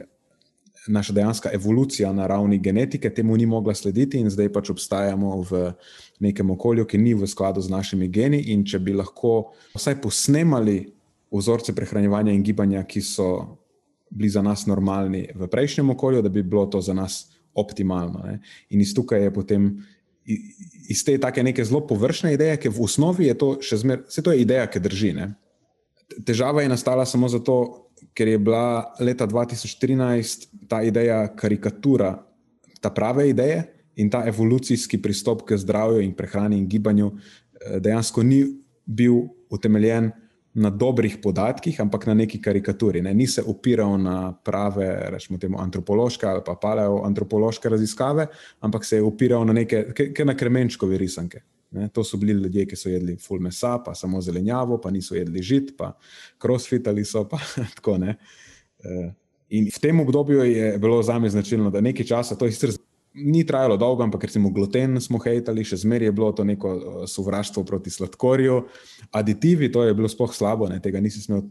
naša 0.88 1.14
dejanska 1.14 1.50
evolucija 1.54 2.14
na 2.14 2.28
ravni 2.28 2.58
genetike 2.58 3.10
temu 3.14 3.38
ni 3.38 3.46
mogla 3.46 3.76
slediti, 3.76 4.20
in 4.20 4.30
zdaj 4.30 4.52
pač 4.54 4.70
obstajamo 4.70 5.42
v 5.42 5.72
nekem 6.20 6.52
okolju, 6.52 6.86
ki 6.86 6.98
ni 6.98 7.14
v 7.14 7.28
skladu 7.28 7.62
z 7.62 7.70
našimi 7.70 8.08
geni. 8.08 8.40
In 8.54 8.66
če 8.66 8.80
bi 8.80 8.94
lahko 8.94 9.52
vsaj 9.76 10.02
posnemali 10.02 10.94
vzorce 11.32 11.76
prehranevanja 11.76 12.34
in 12.34 12.44
gibanja, 12.44 12.84
ki 12.84 13.02
so 13.02 13.58
bili 14.10 14.30
za 14.30 14.42
nas 14.42 14.66
normalni 14.66 15.28
v 15.36 15.48
prejšnjem 15.52 15.90
okolju, 15.90 16.22
da 16.22 16.30
bi 16.30 16.44
bilo 16.44 16.66
to 16.66 16.82
za 16.82 16.94
nas 16.94 17.26
optimalno. 17.54 18.24
Ne? 18.24 18.40
In 18.70 18.82
iz 18.82 18.96
tukaj 18.96 19.28
je 19.28 19.34
potem. 19.34 19.72
Iz 20.28 21.04
te 21.08 21.18
tako 21.20 21.44
neke 21.44 21.64
zelo 21.64 21.82
površne 21.88 22.34
ideje, 22.36 22.58
ki 22.60 22.70
v 22.70 22.84
osnovi 22.84 23.30
je 23.30 23.36
to 23.40 23.50
še 23.64 23.80
zmeraj, 23.84 24.06
vse 24.12 24.24
to 24.24 24.34
je 24.34 24.44
ideja, 24.44 24.68
ki 24.68 24.82
drži. 24.84 25.12
Ne? 25.16 25.28
Težava 26.28 26.64
je 26.64 26.72
nastala 26.72 27.06
samo 27.08 27.30
zato, 27.32 27.88
ker 28.14 28.28
je 28.28 28.40
bila 28.40 28.94
leta 29.00 29.28
2013 29.28 30.48
ta 30.70 30.82
ideja 30.84 31.24
karikatura, 31.36 32.14
ta 32.82 32.92
prave 32.94 33.30
ideje 33.32 33.64
in 33.98 34.12
ta 34.14 34.24
evolucijski 34.28 35.00
pristop 35.02 35.42
k 35.48 35.58
zdravju 35.58 36.04
in 36.04 36.14
prehrani 36.14 36.60
in 36.60 36.68
gibanju 36.70 37.12
eh, 37.16 37.80
dejansko 37.80 38.24
ni 38.24 38.44
bil 38.86 39.26
utemeljen 39.50 40.12
na 40.58 40.70
dobrih 40.74 41.20
podatkih, 41.22 41.78
ampak 41.82 42.08
na 42.10 42.14
neki 42.18 42.40
karikaturi. 42.42 43.02
Ne? 43.06 43.14
Ni 43.14 43.28
se 43.28 43.44
opiral 43.46 43.98
na 44.02 44.34
prave, 44.34 44.88
rečemo 45.14 45.38
temu, 45.38 45.60
antropološke 45.62 46.26
ali 46.26 46.42
pa 46.46 46.56
paleoantropološke 46.62 47.70
raziskave, 47.70 48.28
ampak 48.60 48.86
se 48.86 48.98
je 48.98 49.04
opiral 49.06 49.46
na 49.46 49.54
neke, 49.54 49.84
ke 49.94 50.26
na 50.26 50.34
kremenčkove 50.38 50.98
risanke. 50.98 51.44
Ne, 51.72 51.90
to 51.94 52.04
so 52.04 52.18
bili 52.18 52.34
ljudje, 52.34 52.66
ki 52.66 52.76
so 52.80 52.90
jedli 52.90 53.18
full 53.20 53.42
mesa, 53.44 53.78
pa 53.86 53.94
samo 53.96 54.22
zelenjavo, 54.22 54.78
pa 54.82 54.92
niso 54.92 55.16
jedli 55.16 55.42
žit, 55.44 55.74
pa 55.78 55.92
crossfitali 56.42 57.04
so. 57.06 57.26
Pa, 57.28 57.40
tako, 57.76 57.98
ne. 57.98 58.16
Eh, 58.80 59.10
in 59.50 59.68
v 59.76 59.80
tem 59.84 60.00
obdobju 60.00 60.46
je 60.48 60.78
bilo 60.80 61.02
za 61.04 61.20
me 61.20 61.30
značilno, 61.30 61.70
da 61.70 61.82
nekaj 61.82 62.06
časa, 62.06 62.38
to 62.40 62.48
sicer 62.52 62.72
ni 63.18 63.44
trajalo 63.48 63.78
dolgo, 63.78 64.06
ampak 64.06 64.28
recimo 64.30 64.52
gluten 64.54 65.02
smo 65.02 65.20
hejtali, 65.22 65.66
še 65.66 65.82
zmeraj 65.84 66.12
je 66.12 66.16
bilo 66.16 66.32
to 66.36 66.46
neko 66.48 66.74
eh, 66.74 67.00
sovraštvo 67.10 67.66
proti 67.68 67.94
sladkorju, 67.94 68.62
aditivi, 69.12 69.72
to 69.74 69.84
je 69.88 69.96
bilo 69.98 70.10
spoh 70.12 70.34
slabo, 70.36 70.70
ne, 70.72 70.82
tega 70.84 71.04
nisi 71.04 71.24
smel. 71.24 71.48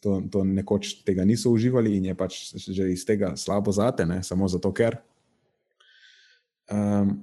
To, 0.00 0.14
to 0.32 0.40
nekoč 0.48 1.02
tega 1.04 1.26
niso 1.28 1.50
uživali 1.52 1.90
in 1.98 2.06
je 2.08 2.14
pač 2.16 2.36
že 2.56 2.86
iz 2.88 3.02
tega 3.04 3.34
slabo 3.36 3.68
zate, 3.68 4.06
ne, 4.08 4.22
samo 4.24 4.48
zato, 4.48 4.70
ker. 4.72 4.96
Um, 6.72 7.18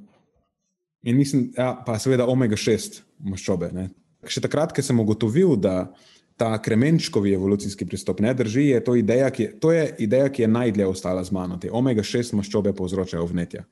In 1.07 1.17
mislim, 1.17 1.51
ja, 1.57 1.71
pa 1.85 1.95
seveda 2.01 2.25
omega-6 2.27 3.01
maščobe. 3.31 3.69
Ne. 3.75 3.87
Še 4.27 4.41
takrat, 4.43 4.73
ko 4.75 4.83
sem 4.83 4.97
ugotovil, 4.99 5.53
da 5.55 5.93
ta 6.37 6.61
kremenčkovi 6.61 7.33
evolucijski 7.33 7.85
pristop 7.85 8.19
ne 8.19 8.33
drži, 8.33 8.67
je 8.67 8.83
to 8.83 8.95
ideja, 8.95 9.29
ki, 9.33 9.47
to 9.59 9.71
je, 9.71 9.87
ideja, 9.99 10.29
ki 10.29 10.41
je 10.41 10.47
najdlje 10.47 10.87
ostala 10.87 11.23
z 11.23 11.33
mano. 11.33 11.57
Te 11.57 11.71
omega-6 11.71 12.35
maščobe 12.37 12.73
povzročajo 12.77 13.25
vnetja. 13.25 13.63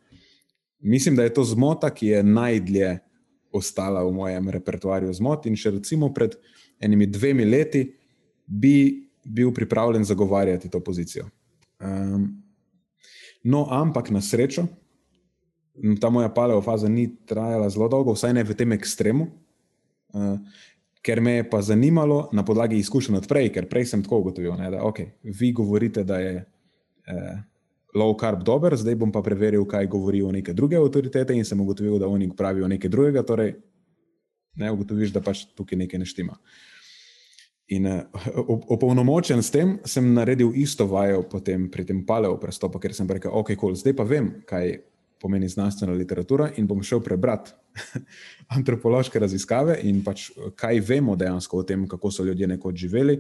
Mislim, 0.80 1.16
da 1.16 1.24
je 1.24 1.34
to 1.34 1.44
zmota, 1.44 1.90
ki 1.94 2.08
je 2.08 2.24
najdlje 2.24 2.98
ostala 3.54 4.04
v 4.04 4.14
mojem 4.14 4.50
repertoarju 4.50 5.14
zmot. 5.14 5.46
In 5.46 5.56
še 5.56 5.76
recimo 5.78 6.10
pred 6.14 6.36
enimi 6.82 7.08
dvemi 7.08 7.46
leti 7.46 7.86
bi 8.46 9.06
bil 9.26 9.54
pripravljen 9.54 10.04
zagovarjati 10.04 10.70
to 10.70 10.82
pozicijo. 10.84 11.30
Um, 11.80 12.28
no, 13.44 13.68
ampak 13.70 14.10
na 14.10 14.22
srečo 14.22 14.66
ta 16.02 16.10
moja 16.10 16.30
paleo 16.30 16.62
faza 16.62 16.90
ni 16.90 17.10
trajala 17.26 17.70
zelo 17.70 17.88
dolgo, 17.92 18.14
vsaj 18.16 18.34
ne 18.34 18.44
v 18.44 18.56
tem 18.56 18.72
ekstremu, 18.72 19.28
uh, 20.16 20.38
ker 21.06 21.22
me 21.22 21.38
je 21.38 21.50
pa 21.50 21.62
zanimalo 21.62 22.30
na 22.34 22.46
podlagi 22.46 22.80
izkušenj 22.82 23.20
od 23.20 23.28
prej, 23.30 23.52
ker 23.54 23.68
prej 23.70 23.86
sem 23.92 24.04
tako 24.04 24.24
ugotovil, 24.24 24.56
ne, 24.58 24.72
da 24.74 24.82
okay, 24.84 25.12
vi 25.24 25.52
govorite, 25.54 26.04
da 26.04 26.18
je, 26.18 26.46
eh, 27.08 27.36
low 27.96 28.16
carb 28.20 28.44
dober, 28.44 28.76
zdaj 28.76 28.98
bom 29.00 29.12
pa 29.12 29.22
preveril, 29.22 29.66
kaj 29.66 29.88
govorijo 29.88 30.32
neke 30.32 30.54
druge 30.54 30.78
avtoritete 30.78 31.36
in 31.38 31.46
sem 31.46 31.62
ugotovil, 31.62 32.00
da 32.00 32.08
oni 32.08 32.30
pravijo 32.36 32.68
nekaj 32.68 32.90
drugega. 32.90 33.24
Torej, 33.24 33.54
ne 34.56 34.72
ugotoviš, 34.72 35.14
da 35.14 35.22
pač 35.22 35.46
tukaj 35.56 35.80
nekaj 35.86 36.00
ne 36.00 36.06
štima. 36.10 36.36
In 37.76 37.88
uh, 37.90 38.02
opolnomočen 38.70 39.42
s 39.44 39.50
tem 39.52 39.78
sem 39.86 40.12
naredil 40.14 40.52
isto 40.54 40.86
vajo 40.86 41.24
potem 41.30 41.70
pri 41.72 41.86
tem 41.86 42.04
paleo 42.06 42.38
prestopu, 42.42 42.80
ker 42.80 42.94
sem 42.94 43.10
rekel, 43.10 43.34
ok, 43.34 43.56
cool, 43.62 43.78
zdaj 43.78 43.96
pa 43.98 44.06
vem, 44.06 44.30
kaj 44.46 44.76
pomeni 45.26 45.50
znanstvena 45.50 45.96
literatura 45.98 46.52
in 46.62 46.68
bom 46.70 46.84
šel 46.86 47.02
prebrati 47.02 47.56
antropološke 48.58 49.20
raziskave 49.20 49.80
in 49.90 50.04
pač 50.06 50.30
kaj 50.56 50.84
vemo 50.86 51.16
dejansko 51.18 51.64
o 51.64 51.66
tem, 51.66 51.88
kako 51.90 52.12
so 52.14 52.24
ljudje 52.28 52.48
nekoč 52.54 52.86
živeli, 52.86 53.18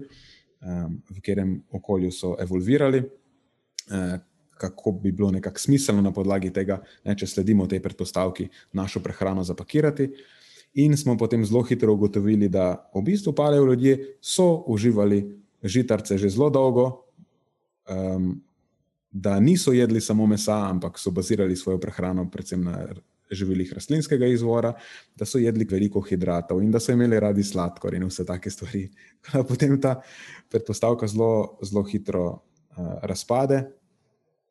v 0.65 1.15
katerem 1.17 1.57
okolju 1.73 2.11
so 2.13 2.35
evolvirali, 2.41 3.01
uh, 3.01 4.15
kako 4.57 4.91
bi 4.91 5.11
bilo 5.11 5.31
nekako 5.31 5.59
smiselno 5.59 6.01
na 6.01 6.13
podlagi 6.15 6.49
tega, 6.53 6.79
ne, 7.03 7.15
če 7.17 7.27
sledimo 7.27 7.67
tej 7.67 7.81
predpostavki, 7.83 8.47
našo 8.73 9.01
prehrano 9.03 9.43
zapakirati. 9.43 10.07
In 10.85 10.95
smo 10.97 11.17
potem 11.17 11.43
zelo 11.45 11.63
hitro 11.63 11.93
ugotovili, 11.93 12.49
da 12.49 12.89
v 12.95 13.01
bistvu 13.03 13.33
palejo 13.35 13.65
ljudje 13.65 13.97
so 14.21 14.63
uživali 14.67 15.23
žitarce 15.63 16.17
že 16.17 16.29
zelo 16.29 16.49
dolgo, 16.49 16.85
da 19.17 19.39
niso 19.39 19.71
jedli 19.73 20.01
samo 20.01 20.27
mesa, 20.27 20.57
ampak 20.69 20.99
so 20.99 21.11
bazirali 21.11 21.55
svojo 21.55 21.79
prehrano 21.79 22.25
predvsem 22.31 22.63
na 22.63 22.81
živilih 23.31 23.71
rastlinskega 23.73 24.27
izvora, 24.27 24.73
da 25.15 25.25
so 25.25 25.39
jedli 25.39 25.65
veliko 25.71 26.01
hidratov 26.01 26.59
in 26.63 26.71
da 26.71 26.79
so 26.83 26.91
imeli 26.91 27.19
radi 27.19 27.43
sladkor 27.43 27.95
in 27.95 28.03
vse 28.09 28.25
take 28.25 28.51
stvari. 28.51 28.89
Potem 29.49 29.79
ta 29.81 30.01
predpostavka 30.51 31.07
zelo, 31.07 31.57
zelo 31.63 31.85
hitro 31.87 32.25
uh, 32.27 32.91
razpade. 33.07 33.63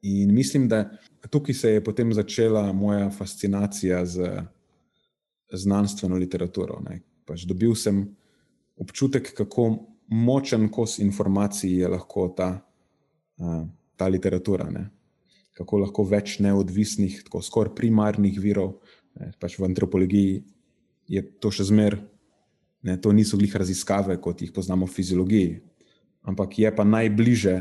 In 0.03 0.33
mislim, 0.35 0.69
da 0.69 0.89
tukaj 1.31 1.55
se 1.55 1.77
je 1.77 1.85
potem 1.85 2.13
začela 2.13 2.73
moja 2.73 3.11
fascinacija 3.11 4.05
z 4.07 4.33
znanstveno 5.53 6.17
literaturo. 6.17 6.81
Pač 7.25 7.45
dobil 7.45 7.77
sem 7.77 8.03
občutek, 8.77 9.35
kako 9.37 9.71
močen 10.09 10.69
kos 10.73 10.99
informacij 10.99 11.81
je 11.81 11.89
lahko 11.89 12.29
ta, 12.37 12.51
ta 13.97 14.09
literatura. 14.11 14.69
Ne? 14.71 14.89
Kako 15.55 15.85
lahko 15.85 16.05
več 16.09 16.39
neodvisnih, 16.43 17.23
tako 17.27 17.43
skoraj 17.43 17.75
primarnih 17.79 18.41
virov, 18.41 18.79
ne? 19.21 19.33
pač 19.41 19.59
v 19.59 19.69
antropologiji 19.69 20.43
je 21.11 21.23
to 21.39 21.53
še 21.55 21.69
zmer, 21.71 21.99
ne? 22.83 22.99
to 22.99 23.13
niso 23.13 23.39
glih 23.41 23.55
raziskave, 23.55 24.19
kot 24.23 24.43
jih 24.43 24.53
poznamo 24.55 24.89
v 24.89 24.97
fiziologiji, 24.97 25.55
ampak 26.25 26.59
je 26.59 26.75
pa 26.75 26.85
najbliže 26.89 27.57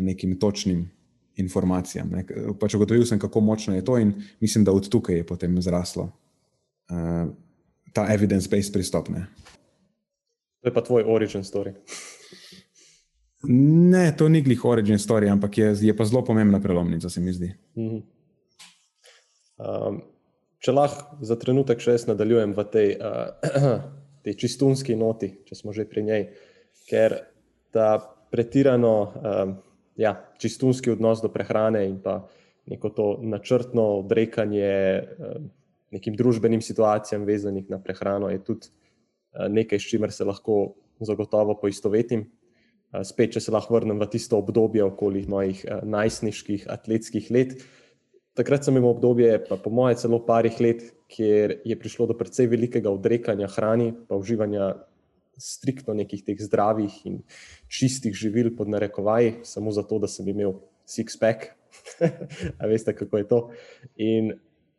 nekim 0.00 0.38
točnim 0.40 0.86
informacijam. 1.36 2.12
Pač 2.60 2.76
ugotovil 2.76 3.04
sem, 3.08 3.20
kako 3.20 3.40
močno 3.44 3.74
je 3.76 3.84
to, 3.84 3.98
in 3.98 4.14
mislim, 4.40 4.64
da 4.64 4.72
od 4.72 4.88
tukaj 4.88 5.20
je 5.20 5.26
potem 5.26 5.56
zraslo 5.62 6.08
uh, 6.08 7.28
ta 7.92 8.08
evidence-based 8.12 8.72
pristop. 8.72 9.08
Ne. 9.12 9.26
To 10.62 10.70
je 10.70 10.74
pa 10.74 10.84
tvoj 10.84 11.04
origin 11.08 11.44
story. 11.44 11.74
Ne, 13.48 14.12
to 14.18 14.28
ni 14.28 14.42
glih 14.42 14.64
origin 14.64 14.98
story, 14.98 15.30
ampak 15.30 15.58
je, 15.58 15.72
je 15.88 15.96
pa 15.96 16.04
zelo 16.04 16.24
pomembna 16.24 16.60
prelomnica, 16.60 17.10
se 17.10 17.20
mi 17.20 17.32
zdi. 17.32 17.54
Mm 17.74 17.88
-hmm. 17.88 18.02
um, 19.58 20.02
če 20.58 20.72
lahko 20.72 21.16
za 21.20 21.36
trenutek 21.36 21.80
še 21.80 21.90
jaz 21.90 22.06
nadaljujem 22.06 22.54
v 22.54 22.64
tej, 22.64 22.96
uh, 23.00 23.80
tej 24.24 24.34
čistunski 24.34 24.96
noti, 24.96 25.34
če 25.44 25.54
smo 25.54 25.72
že 25.72 25.84
pri 25.84 26.02
njej, 26.02 26.28
ker 26.88 27.18
ta 27.70 27.98
pretirano. 28.30 29.12
Um, 29.24 29.56
ja, 29.96 30.24
čistunski 30.38 30.90
odnos 30.90 31.20
do 31.22 31.28
prehrane 31.28 31.86
in 31.88 32.00
pa 32.02 32.28
neko 32.66 32.88
to 32.88 33.18
načrtno 33.22 33.82
odrekanje 33.82 34.62
eh, 34.64 35.04
nekim 35.90 36.16
družbenim 36.16 36.62
situacijam, 36.62 37.24
vezanih 37.24 37.70
na 37.70 37.78
prehrano, 37.82 38.30
je 38.30 38.44
tudi 38.44 38.66
eh, 38.68 39.48
nekaj, 39.48 39.78
s 39.78 39.90
čimer 39.90 40.12
se 40.12 40.24
lahko 40.24 40.74
zagotovo 41.00 41.58
poistovetim. 41.60 42.30
Eh, 42.92 43.04
spet, 43.08 43.32
če 43.32 43.40
se 43.40 43.52
lahko 43.54 43.78
vrnem 43.78 44.00
v 44.00 44.08
tisto 44.12 44.36
obdobje 44.36 44.84
okoli 44.84 45.24
mojih 45.30 45.64
najstniških 45.88 46.68
atletskih 46.68 47.30
let. 47.32 47.56
Takrat 48.36 48.64
sem 48.64 48.76
imel 48.76 48.94
obdobje, 48.94 49.32
pa 49.48 49.58
po 49.60 49.72
mojem, 49.72 49.98
celo 50.00 50.20
parih 50.24 50.56
let, 50.60 50.84
kjer 51.12 51.58
je 51.68 51.76
prišlo 51.76 52.08
do 52.12 52.16
precej 52.16 52.48
velikega 52.48 52.92
odrekanja 52.92 53.48
hrani, 53.52 53.90
pa 54.08 54.16
uživanja 54.16 54.74
striktno 55.40 55.96
nekih 55.96 56.22
teh 56.24 56.40
zdravih 56.40 56.94
in 57.08 57.18
čistih 57.68 58.16
živil, 58.16 58.52
pod 58.56 58.68
narekovaji, 58.72 59.42
samo 59.48 59.72
zato, 59.72 59.98
da 60.00 60.08
sem 60.08 60.28
imel 60.28 60.58
six-pack. 60.88 61.52
A 62.60 62.68
veste, 62.68 62.92
kako 62.96 63.20
je 63.20 63.28
to. 63.28 63.40
In 63.96 64.32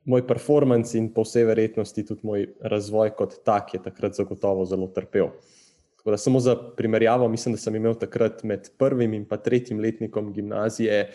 moj 0.05 0.26
performance 0.28 0.97
in 0.97 1.09
po 1.14 1.26
vsej 1.26 1.47
verjetnosti 1.49 2.05
tudi 2.05 2.26
moj 2.28 2.47
razvoj 2.61 3.14
kot 3.18 3.39
tak 3.45 3.74
je 3.74 3.82
takrat 3.82 4.18
zagotovo 4.18 4.66
zelo 4.70 4.89
trpel. 4.93 5.34
Tako 6.04 6.12
da 6.12 6.18
samo 6.18 6.39
za 6.39 6.56
primerjavo, 6.78 7.28
mislim, 7.32 7.56
da 7.56 7.60
sem 7.60 7.76
imel 7.76 7.93
takrat 7.95 8.43
med 8.43 8.70
prvim 8.78 9.14
in 9.14 9.24
pa 9.26 9.38
tretjim 9.38 9.80
letnikom 9.80 10.34
gimnazije 10.34 11.10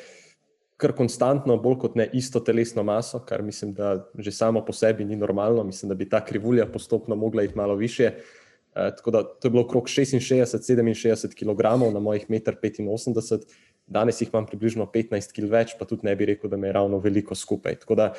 kar 0.81 0.95
konstantno, 0.97 1.59
bolj 1.61 1.77
kot 1.83 1.97
ne 1.99 2.07
isto 2.17 2.41
telesno 2.41 2.83
maso, 2.87 3.19
kar 3.27 3.43
mislim, 3.43 3.75
da 3.75 4.09
že 4.19 4.33
samo 4.33 4.63
po 4.65 4.73
sebi 4.73 5.05
ni 5.05 5.17
normalno. 5.17 5.65
Mislim, 5.65 5.89
da 5.89 5.95
bi 5.95 6.09
ta 6.09 6.25
krivulja 6.25 6.67
postopno 6.67 7.17
mogla 7.17 7.43
iti 7.43 7.57
malo 7.57 7.75
više. 7.75 8.05
Eh, 8.05 8.91
tako 8.97 9.11
da 9.11 9.23
to 9.23 9.49
je 9.49 9.51
bilo 9.51 9.63
okrog 9.63 9.85
66-67 9.85 11.35
kg 11.35 11.93
na 11.93 12.01
mojih 12.01 12.29
1,85 12.29 12.81
m, 12.81 13.41
danes 13.87 14.21
jih 14.21 14.31
imam 14.33 14.47
približno 14.47 14.87
15 14.87 15.35
kg 15.35 15.51
več, 15.51 15.75
pa 15.79 15.85
tudi 15.85 16.07
ne 16.07 16.17
bi 16.17 16.33
rekel, 16.33 16.51
da 16.51 16.57
me 16.57 16.69
je 16.69 16.73
ravno 16.73 16.99
veliko 16.99 17.35
skupaj. 17.35 17.75
Tako 17.83 17.95
da 17.95 18.13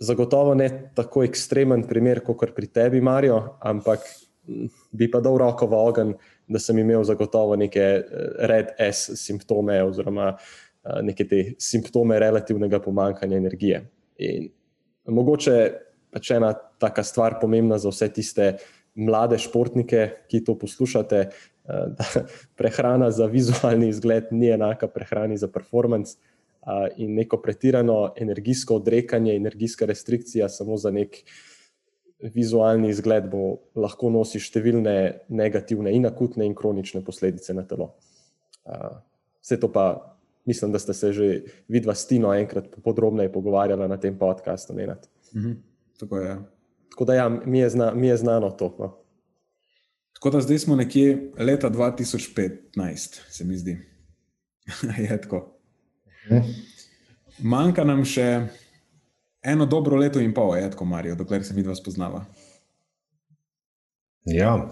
zagotovo 0.00 0.54
ne 0.54 0.90
tako 0.94 1.24
ekstremen 1.24 1.86
primer, 1.88 2.20
kot 2.20 2.50
pri 2.56 2.66
tebi, 2.66 3.00
Marijo, 3.00 3.56
ampak 3.60 4.04
bi 4.90 5.10
pa 5.10 5.20
dal 5.20 5.38
roko 5.38 5.66
v 5.66 5.78
ogen, 5.78 6.12
da 6.48 6.60
sem 6.60 6.78
imel 6.82 7.04
zagotovo 7.06 7.56
neke 7.56 7.80
eh, 7.80 8.02
red 8.50 8.74
S 8.78 9.14
simptome 9.20 9.78
oziroma 9.84 10.32
eh, 10.34 11.00
neke 11.06 11.26
te 11.28 11.42
simptome 11.62 12.18
relativnega 12.20 12.80
pomankanja 12.82 13.38
energije. 13.38 13.82
In 14.22 14.50
mogoče 15.06 15.56
pač 16.12 16.34
ena 16.34 16.52
taka 16.52 17.04
stvar 17.06 17.38
pomembna 17.40 17.78
za 17.80 17.92
vse 17.92 18.10
tiste, 18.12 18.52
mlade 18.92 19.38
športnike, 19.40 20.02
ki 20.28 20.42
to 20.44 20.58
poslušate, 20.58 21.22
eh, 21.22 21.86
da 21.96 22.26
prehrana 22.58 23.10
za 23.14 23.30
vizualni 23.30 23.88
izgled 23.88 24.34
ni 24.34 24.52
enaka 24.52 24.90
prehrani 24.90 25.38
za 25.38 25.48
performance. 25.48 26.18
In 27.02 27.16
neko 27.18 27.40
pretirano 27.42 28.12
energijsko 28.14 28.76
odrekanje, 28.78 29.32
energijska 29.34 29.86
restrikcija 29.86 30.46
samo 30.48 30.76
za 30.78 30.92
nek 30.94 31.16
vizualni 32.22 32.88
izgled 32.92 33.26
bo 33.30 33.58
lahko 33.74 34.10
nosi 34.10 34.38
številne 34.38 34.94
negativne 35.28 35.92
in 35.94 36.06
akutne 36.06 36.46
in 36.46 36.54
kronične 36.54 37.02
posledice 37.04 37.54
na 37.54 37.66
telo. 37.66 37.92
Vse 39.42 39.58
to 39.58 39.70
pa 39.72 40.12
mislim, 40.44 40.72
da 40.72 40.78
ste 40.78 40.94
se 40.94 41.12
že 41.12 41.42
vidva 41.68 41.94
s 41.94 42.06
Tino 42.06 42.34
enkrat 42.34 42.68
podrobneje 42.84 43.32
pogovarjali 43.32 43.88
na 43.88 43.96
tem 43.96 44.18
podkastu. 44.18 44.72
Mhm, 45.34 45.52
tako 45.98 46.18
je. 46.18 46.38
Tako 46.90 47.04
da, 47.04 47.14
ja, 47.14 47.28
mi, 47.28 47.58
je 47.58 47.70
zna, 47.70 47.94
mi 47.94 48.06
je 48.06 48.16
znano 48.16 48.50
to. 48.50 48.76
No. 48.78 48.98
Tako 50.12 50.30
da 50.30 50.40
zdaj 50.40 50.58
smo 50.58 50.76
nekje 50.76 51.32
leta 51.38 51.70
2015, 51.70 53.20
se 53.30 53.44
mi 53.44 53.56
zdi. 53.56 53.78
je 55.08 55.20
tako. 55.20 55.58
Mhm. 56.30 56.50
Manjka 57.38 57.84
nam 57.84 58.04
še 58.04 58.46
eno 59.42 59.66
dobro 59.66 59.96
leto 59.96 60.20
in 60.20 60.34
pol, 60.34 60.56
je 60.56 60.70
tako, 60.70 60.84
Marijo, 60.84 61.14
dokler 61.14 61.44
se 61.44 61.54
mi 61.54 61.62
dva 61.62 61.74
spoznava. 61.74 62.24
Ja, 64.24 64.70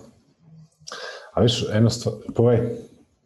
a 1.35 1.43
veš, 1.43 1.65
eno 1.73 1.91
stvar, 1.91 2.15
povej. 2.35 2.61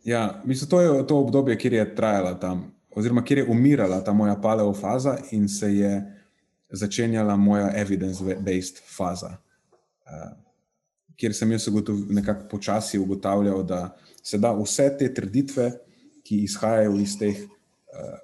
Ja, 0.05 0.43
mislim, 0.45 0.71
to 0.71 0.81
je 0.81 1.07
to 1.07 1.19
obdobje, 1.19 1.59
kjer 1.59 1.73
je 1.73 1.95
trajala 1.95 2.35
tam, 2.41 2.73
oziroma 2.91 3.25
kjer 3.25 3.39
je 3.39 3.47
umirala 3.51 4.01
ta 4.05 4.13
moja 4.13 4.37
paleofaza 4.37 5.17
in 5.31 5.49
se 5.49 5.75
je 5.77 6.21
začenjala 6.71 7.37
moja 7.37 7.73
evidence-based 7.77 8.83
faza, 8.97 9.37
uh, 9.37 10.33
kjer 11.17 11.35
sem 11.35 11.53
jaz 11.53 11.69
nekako 12.09 12.49
počasi 12.51 12.99
ugotavljal, 12.99 13.63
da 13.63 13.97
se 14.23 14.39
da 14.39 14.53
vse 14.53 14.97
te 14.99 15.15
trditve, 15.15 15.73
ki 16.25 16.43
izhajajo 16.45 16.97
iz 17.01 17.19
teh 17.19 17.37
uh, 17.37 18.19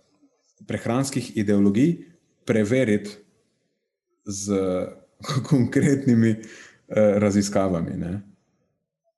prehranskih 0.66 1.36
ideologij, 1.36 2.09
preveriti 2.50 3.10
z 4.26 4.58
konkretnimi 5.50 6.30
uh, 6.30 6.96
raziskavami. 7.22 7.96
Ne. 7.96 8.20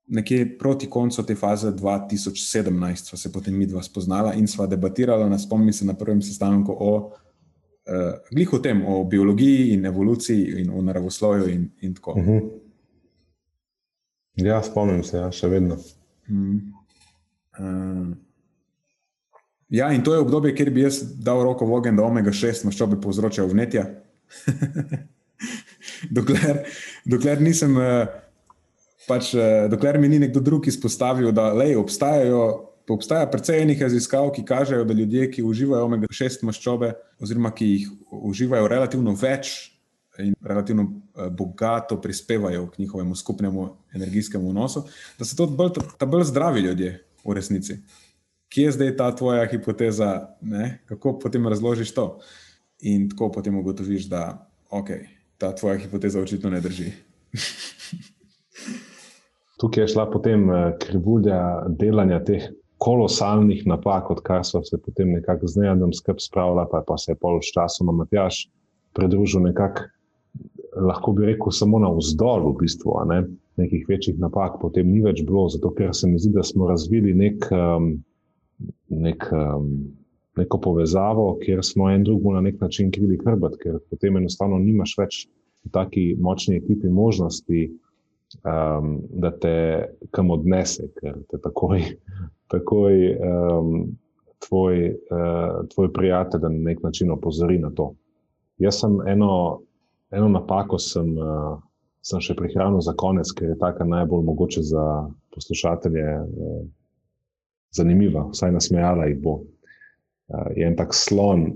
Nekje 0.07 0.59
proti 0.59 0.91
koncu 0.91 1.23
te 1.25 1.35
faze 1.35 1.71
2017 1.73 3.09
smo 3.09 3.19
se 3.19 3.33
potem 3.33 3.57
mi 3.57 3.67
dva 3.67 3.83
spoznala 3.83 4.35
in 4.35 4.47
sva 4.47 4.67
debatirala, 4.67 5.39
spomnim 5.39 5.73
se 5.73 5.87
na 5.89 5.95
prvem 5.95 6.21
sestanku 6.23 6.77
o 6.79 6.93
uh, 6.99 7.15
glih 8.31 8.53
o 8.53 8.59
tem, 8.59 8.85
o 8.87 9.05
biologiji 9.05 9.73
in 9.73 9.87
evoluciji 9.87 10.61
in 10.61 10.71
o 10.71 10.83
naravoslovju 10.83 11.49
in, 11.49 11.71
in 11.81 11.95
tako. 11.95 12.13
Uh 12.13 12.19
mhm. 12.19 12.31
-huh. 12.31 12.51
Ja, 14.35 14.63
spomnim 14.63 15.03
se, 15.05 15.17
ja, 15.17 15.33
še 15.33 15.49
vedno. 15.49 15.77
Mm. 16.29 16.73
Uh, 17.59 18.13
Ja, 19.73 19.89
in 19.93 20.03
to 20.05 20.13
je 20.13 20.21
obdobje, 20.21 20.53
kjer 20.55 20.69
bi 20.71 20.83
jaz 20.85 21.01
dal 21.25 21.41
roko 21.47 21.65
v 21.65 21.79
ogen, 21.79 21.97
da 21.97 22.05
omega-6 22.05 22.67
maščobe 22.69 22.99
povzročajo 23.01 23.49
vnetja. 23.49 23.87
dokler, 26.19 26.67
dokler, 27.09 27.41
nisem, 27.41 27.79
eh, 27.81 28.11
pač, 29.09 29.31
eh, 29.33 29.71
dokler 29.73 29.97
mi 30.03 30.11
ni 30.13 30.19
nekdo 30.27 30.43
drug 30.45 30.69
izpostavil, 30.69 31.33
da 31.33 31.49
lej, 31.57 31.79
obstajajo. 31.81 32.43
Obstaja 32.93 33.25
precej 33.31 33.63
enih 33.63 33.81
raziskav, 33.87 34.29
ki 34.35 34.43
kažejo, 34.45 34.85
da 34.85 34.93
ljudje, 34.93 35.31
ki 35.33 35.45
uživajo 35.47 35.87
omega-6 35.87 36.43
maščobe, 36.45 36.93
oziroma 37.23 37.55
ki 37.57 37.69
jih 37.71 37.89
uživajo 38.29 38.69
relativno 38.69 39.15
več 39.17 39.55
in 40.21 40.35
relativno 40.45 40.85
eh, 40.91 41.31
bogato 41.33 41.97
prispevajo 42.01 42.67
k 42.75 42.85
njihovemu 42.85 43.17
skupnemu 43.17 43.69
energijskemu 43.97 44.51
vnosu, 44.51 44.85
da 45.17 45.25
so 45.25 45.39
to 45.39 45.47
bolj, 45.49 45.79
bolj 46.05 46.29
zdravi 46.29 46.69
ljudje 46.69 46.99
v 47.25 47.41
resnici 47.41 47.81
kje 48.53 48.65
je 48.65 48.73
zdaj 48.73 48.97
ta 48.97 49.11
tvoja 49.17 49.47
hipoteza, 49.49 50.29
ne? 50.41 50.79
kako 50.87 51.19
potem 51.19 51.49
razložiš 51.49 51.95
to. 51.95 52.19
In 52.81 53.09
tako 53.11 53.31
potem 53.33 53.59
ugotoviš, 53.59 54.09
da 54.11 54.51
okay, 54.71 55.07
ta 55.39 55.55
tvoja 55.55 55.79
hipoteza 55.79 56.21
očitno 56.21 56.51
ne 56.51 56.61
drži. 56.61 56.91
Tukaj 59.61 59.85
je 59.85 59.89
šla 59.89 60.11
potem 60.11 60.51
eh, 60.51 60.73
krivulja 60.81 61.39
delanja 61.69 62.19
teh 62.25 62.51
kolosalnih 62.83 63.63
napak, 63.67 64.11
odkar 64.11 64.43
so 64.45 64.63
se 64.67 64.79
potem 64.83 65.13
nekako 65.15 65.47
z 65.47 65.63
neadom 65.63 65.93
skrb 65.95 66.19
spravila, 66.19 66.67
pa, 66.71 66.83
pa 66.87 66.97
se 66.99 67.13
je 67.13 67.17
pol 67.17 67.39
s 67.39 67.55
časom 67.55 67.93
Matjaš 67.97 68.49
pridružil 68.93 69.45
nekako, 69.47 69.87
lahko 70.89 71.13
bi 71.13 71.29
rekel, 71.31 71.55
samo 71.55 71.79
na 71.79 71.93
vzdolj 71.95 72.49
v 72.49 72.57
bistvu, 72.65 72.97
ne? 73.07 73.23
nekih 73.61 73.85
večjih 73.89 74.19
napak 74.19 74.57
potem 74.61 74.89
ni 74.89 75.03
več 75.05 75.21
bilo, 75.23 75.45
zato 75.53 75.71
ker 75.77 75.93
se 75.95 76.09
mi 76.09 76.19
zdi, 76.19 76.33
da 76.35 76.43
smo 76.43 76.67
razvili 76.67 77.13
nek 77.15 77.47
um, 77.53 77.93
nek, 78.89 79.27
um, 79.33 79.69
neko 80.37 80.61
povezavo, 80.61 81.39
kjer 81.43 81.61
smo 81.65 81.91
en 81.91 82.05
drugemu 82.05 82.33
na 82.33 82.41
nek 82.41 82.61
način 82.61 82.91
krili 82.93 83.19
hrbet, 83.25 83.57
ker 83.63 83.79
potem 83.91 84.17
enostavno 84.17 84.59
nimaš 84.59 84.97
več 84.99 85.27
v 85.65 85.71
taki 85.73 86.05
močni 86.19 86.57
ekipi 86.57 86.91
možnosti, 86.91 87.67
um, 88.43 88.95
da 89.11 89.31
te 89.31 89.57
kam 90.11 90.31
odnese, 90.31 90.89
ker 91.01 91.19
te 91.31 91.41
takoj, 91.43 91.85
takoj 92.55 93.03
um, 93.19 93.75
tvoj, 94.49 94.87
uh, 95.11 95.67
tvoj 95.75 95.93
prijatelj 95.93 96.41
na 96.43 96.55
nek 96.71 96.83
način 96.83 97.11
opozori 97.11 97.59
na 97.59 97.71
to. 97.71 97.93
Jaz 98.59 98.81
sem 98.81 98.99
eno, 99.09 99.61
eno 100.11 100.29
napako 100.29 100.79
sem, 100.79 101.15
uh, 101.19 101.59
sem 102.03 102.21
še 102.21 102.35
prihranil 102.39 102.83
za 102.83 102.95
konec, 102.99 103.31
ker 103.37 103.53
je 103.53 103.59
taka 103.59 103.85
najbolj 103.85 104.25
mogoče 104.27 104.63
za 104.67 104.87
poslušatelje. 105.35 106.07
Uh, 106.23 106.63
zanimiva, 107.77 108.29
vsaj 108.33 108.53
nasmejala 108.55 109.09
jih 109.11 109.21
bo. 109.23 109.39
Uh, 110.33 110.49
je 110.57 110.67
en 110.67 110.77
tak 110.79 110.95
slon, 110.97 111.47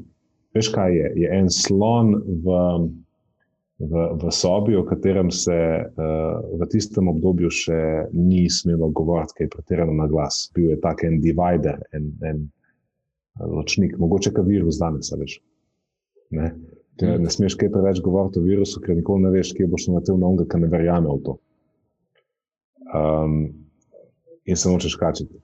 veš 0.56 0.70
kaj 0.74 0.96
je? 0.96 1.10
Je 1.22 1.32
en 1.38 1.50
slon 1.52 2.14
v, 2.44 2.56
v, 3.78 4.06
v 4.22 4.32
sobi, 4.32 4.76
o 4.76 4.84
katerem 4.88 5.30
se 5.30 5.56
uh, 5.56 6.40
v 6.60 6.68
tistem 6.72 7.08
obdobju 7.12 7.52
še 7.52 7.80
ni 8.16 8.46
smelo 8.52 8.90
govoriti, 8.96 9.38
kaj 9.38 9.48
je 9.48 9.54
pretirano 9.56 9.96
na 9.96 10.08
glas. 10.10 10.46
Bil 10.56 10.72
je 10.74 10.80
tak 10.82 11.04
en 11.04 11.20
divider, 11.24 11.80
en, 11.96 12.12
en 12.24 12.46
ločnik, 13.40 13.98
mogoče 14.00 14.32
kot 14.36 14.48
virus 14.48 14.80
danes, 14.80 15.12
veš. 15.12 15.38
Ne? 16.36 16.52
Ker 16.96 17.20
ne 17.20 17.30
smeš 17.30 17.58
kaj 17.60 17.70
preveč 17.74 18.00
govoriti 18.04 18.40
o 18.40 18.44
virusu, 18.46 18.80
ker 18.80 18.96
nikoli 18.96 19.26
ne 19.26 19.32
veš, 19.34 19.52
kje 19.56 19.68
boš 19.68 19.90
naredil 19.92 20.16
novega, 20.20 20.48
ki 20.48 20.62
ne 20.62 20.70
verjame 20.72 21.12
v 21.12 21.18
to. 21.26 21.36
Um, 22.96 23.34
in 24.46 24.56
se 24.56 24.70
nočeš 24.70 24.96
kačiti. 24.96 25.36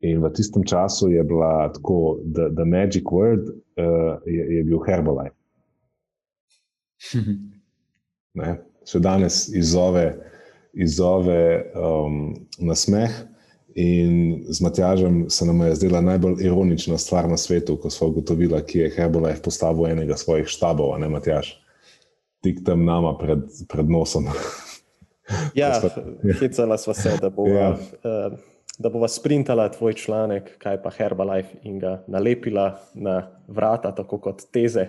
In 0.00 0.22
v 0.24 0.30
tistem 0.32 0.64
času 0.64 1.10
je 1.12 1.22
bila 1.24 1.68
tako, 1.72 2.18
da 2.24 2.48
the 2.48 2.64
magic 2.64 3.04
word 3.04 3.48
uh, 3.48 4.16
je, 4.26 4.56
je 4.56 4.64
bil 4.64 4.80
Herbalife. 4.86 5.36
ne, 8.40 8.54
še 8.88 9.00
danes 9.04 9.48
izzove, 9.52 10.06
izzove 10.72 11.42
um, 11.76 12.32
na 12.58 12.76
smeh. 12.76 13.12
In 13.78 14.40
z 14.50 14.60
Matjažem 14.64 15.28
se 15.30 15.46
nam 15.46 15.60
je 15.62 15.76
zdela 15.78 16.00
najbolj 16.02 16.40
ironična 16.42 16.98
stvar 16.98 17.28
na 17.30 17.36
svetu, 17.36 17.76
ko 17.76 17.90
smo 17.90 18.08
ugotovili, 18.10 18.50
da 18.50 18.64
je 18.66 18.88
Herbalife 18.90 19.44
postavil 19.44 19.86
enega 19.92 20.16
svojih 20.16 20.48
štabov, 20.50 20.96
ne 20.98 21.08
Matjaž, 21.12 21.52
tik 22.42 22.64
tam 22.66 22.84
nama 22.88 23.12
pred, 23.20 23.44
pred 23.68 23.90
nosom. 23.90 24.26
ja, 25.54 25.76
hecala 26.40 26.80
sva 26.80 26.96
se, 26.96 27.14
da 27.20 27.30
bo. 27.30 27.46
Ja. 27.46 27.76
Uh, 28.00 28.40
da 28.80 28.88
bova 28.88 29.08
sprintala 29.08 29.68
tvoj 29.68 29.92
članek, 29.94 30.58
kaj 30.58 30.82
pa 30.82 30.90
Herbalife 30.90 31.58
in 31.62 31.78
ga 31.78 31.98
nalepila 32.08 32.80
na 32.94 33.28
vrata, 33.48 33.94
tako 33.94 34.18
kot 34.18 34.42
teze. 34.52 34.86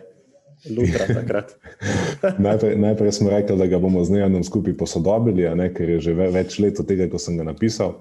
najprej, 2.46 2.78
najprej 2.78 3.12
smo 3.12 3.30
rekli, 3.30 3.58
da 3.58 3.66
ga 3.68 3.80
bomo 3.80 4.04
z 4.04 4.14
Nejanom 4.14 4.44
skupaj 4.44 4.78
posodobili, 4.78 5.50
ne, 5.56 5.68
ker 5.74 5.90
je 5.90 6.00
že 6.08 6.14
več 6.14 6.60
let 6.60 6.80
od 6.80 6.88
tega, 6.88 7.10
ko 7.12 7.20
sem 7.20 7.36
ga 7.38 7.44
napisal. 7.44 7.98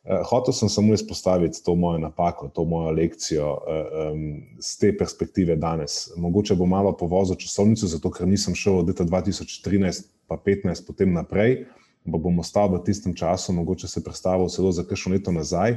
Uh, 0.00 0.22
hotel 0.30 0.56
sem 0.56 0.70
samo 0.72 0.94
izpostaviti 0.96 1.60
to 1.64 1.74
mojo 1.74 1.98
napako, 1.98 2.48
to 2.48 2.64
mojo 2.64 2.94
lekcijo 2.96 3.50
uh, 3.50 3.90
um, 4.14 4.22
z 4.56 4.78
te 4.78 4.94
perspektive 4.96 5.56
danes. 5.56 6.14
Mogoče 6.16 6.56
bom 6.56 6.70
malo 6.70 6.94
povozil 6.96 7.36
časovnico, 7.36 7.90
zato 7.90 8.10
ker 8.10 8.28
nisem 8.28 8.56
šel 8.56 8.80
od 8.80 8.88
leta 8.88 9.04
2013 9.04 10.08
pa 10.30 10.38
2015 10.38 10.86
potem 10.86 11.12
naprej 11.12 11.66
pa 12.04 12.18
bom 12.18 12.38
ostal 12.38 12.70
v 12.72 12.84
tistem 12.84 13.14
času, 13.14 13.52
mogoče 13.52 13.88
se 13.88 14.04
predstavil 14.04 14.48
celo 14.48 14.72
za 14.72 14.84
kakšno 14.84 15.12
leto 15.12 15.32
nazaj. 15.32 15.76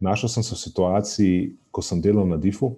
Našel 0.00 0.28
sem 0.28 0.42
se 0.42 0.54
v 0.54 0.58
situaciji, 0.58 1.56
ko 1.70 1.82
sem 1.82 2.00
delal 2.00 2.26
na 2.28 2.36
DIF-u 2.36 2.74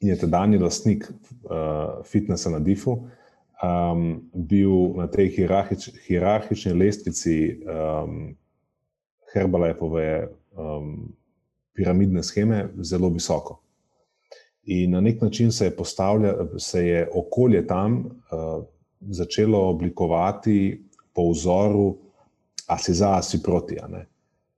in 0.00 0.08
je 0.08 0.18
tedajni 0.18 0.58
lastnik 0.58 1.06
uh, 1.08 2.02
fitnesa 2.04 2.50
na 2.50 2.58
DIF-u 2.58 2.96
um, 3.62 4.22
bil 4.34 4.96
na 4.96 5.06
tej 5.06 5.30
hierarhič, 5.36 5.90
hierarhični 6.08 6.72
lestvici 6.72 7.60
um, 7.64 8.34
Herbalajpove 9.32 10.28
um, 10.56 11.12
piramidne 11.76 12.22
scheme 12.22 12.68
zelo 12.80 13.10
visoko. 13.12 13.60
In 14.66 14.90
na 14.90 15.00
nek 15.00 15.20
način 15.22 15.52
se 15.52 15.64
je, 15.64 15.72
se 16.58 16.86
je 16.86 17.08
okolje 17.14 17.66
tam 17.66 17.96
uh, 17.96 18.64
začelo 19.00 19.68
oblikovati 19.68 20.85
po 21.16 21.30
vzoru, 21.32 21.96
a 22.66 22.78
si 22.78 22.94
za, 22.94 23.16
a 23.16 23.22
si 23.22 23.40
proti. 23.42 23.78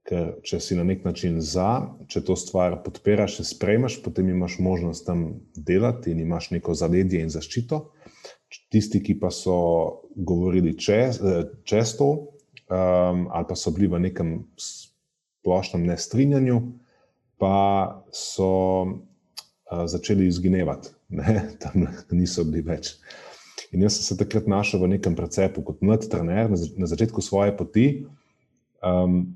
Ker 0.09 0.39
če 0.41 0.59
si 0.63 0.75
na 0.77 0.83
nek 0.87 1.05
način 1.05 1.37
za, 1.41 1.93
če 2.09 2.23
to 2.25 2.35
stvar 2.39 2.79
podpiraš 2.83 3.39
in 3.43 3.47
sprejmeš, 3.47 3.99
potem 4.03 4.31
imaš 4.33 4.57
možnost 4.59 5.05
tam 5.05 5.39
delati 5.55 6.11
in 6.11 6.23
imaš 6.23 6.49
neko 6.55 6.73
zavedje 6.73 7.21
in 7.21 7.29
zaščito. 7.29 7.83
Tisti, 8.73 9.03
ki 9.05 9.19
pa 9.21 9.29
so 9.29 9.55
govorili 10.15 10.73
čez, 10.77 11.21
čez 11.69 11.93
to, 11.99 12.09
um, 12.65 13.27
ali 13.29 13.45
pa 13.45 13.55
so 13.55 13.69
bili 13.75 13.89
v 13.91 14.01
nekem 14.07 14.33
splošnem 14.57 15.85
nestrinjanju, 15.85 16.57
pa 17.37 17.53
so 18.09 18.49
uh, 18.81 19.85
začeli 19.85 20.25
izginevati, 20.25 20.89
ne? 21.13 21.43
tam 21.61 21.85
niso 22.09 22.43
bili 22.49 22.65
več. 22.65 22.95
In 23.71 23.83
jaz 23.85 23.99
sem 23.99 24.03
se 24.03 24.17
takrat 24.17 24.47
znašel 24.49 24.81
v 24.81 24.95
nekem 24.95 25.15
precepu 25.15 25.61
kot 25.61 25.83
mlad 25.85 26.07
trener 26.09 26.49
na 26.49 26.87
začetku 26.89 27.21
svoje 27.21 27.53
poti. 27.57 27.85
Um, 28.81 29.35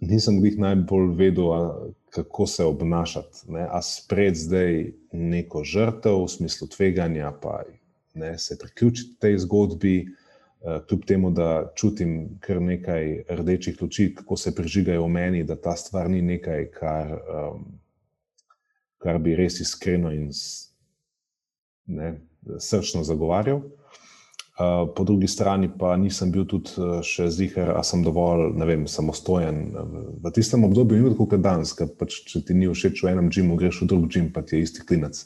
nisem 0.00 0.38
jih 0.44 0.58
najbolj 0.62 1.10
vedel, 1.18 1.50
a, 1.52 1.60
kako 2.14 2.46
se 2.46 2.64
obnašati. 2.64 3.50
Ne? 3.50 3.66
A 3.66 3.82
spred 3.82 4.38
zdaj 4.38 4.92
neko 5.12 5.64
žrtev 5.64 6.22
v 6.22 6.30
smislu 6.30 6.68
tveganja, 6.70 7.32
pa 7.42 7.64
ne, 8.14 8.38
se 8.38 8.58
priključiti 8.58 9.18
tej 9.20 9.38
zgodbi, 9.42 9.96
uh, 10.06 10.78
kljub 10.88 11.04
temu, 11.04 11.30
da 11.30 11.72
čutim 11.74 12.38
kar 12.40 12.62
nekaj 12.62 13.24
rdečih 13.28 13.82
luči, 13.82 14.14
kako 14.14 14.36
se 14.36 14.54
prižigajo 14.54 15.04
v 15.04 15.08
meni, 15.08 15.44
da 15.44 15.56
ta 15.56 15.76
stvar 15.76 16.10
ni 16.10 16.22
nekaj, 16.22 16.70
kar, 16.78 17.12
um, 17.12 17.66
kar 18.98 19.18
bi 19.18 19.36
res 19.36 19.60
iskreno 19.60 20.12
in. 20.14 20.30
Ne, 21.88 22.18
srčno 22.58 23.04
zagovarjal. 23.04 23.60
Po 24.96 25.04
drugi 25.04 25.28
strani 25.30 25.68
pa 25.78 25.92
nisem 25.96 26.32
bil 26.34 26.42
tudi 26.50 26.72
še 27.06 27.28
ziger, 27.30 27.70
a 27.78 27.82
sem 27.86 28.02
dovolj 28.02 28.56
vem, 28.66 28.88
samostojen. 28.90 29.60
V 30.18 30.32
tistem 30.34 30.64
obdobju 30.66 30.98
ni 30.98 31.12
tako 31.12 31.28
kot 31.30 31.44
danes, 31.44 31.70
ker 31.78 31.92
pač, 31.94 32.24
če 32.26 32.42
ti 32.48 32.56
ni 32.58 32.66
všeč 32.66 33.04
v 33.04 33.12
enem 33.12 33.28
džimu, 33.30 33.58
greš 33.60 33.84
v 33.84 33.90
drug 33.92 34.08
džim, 34.10 34.32
pa 34.34 34.42
ti 34.42 34.58
je 34.58 34.66
isti 34.66 34.82
klinec. 34.82 35.20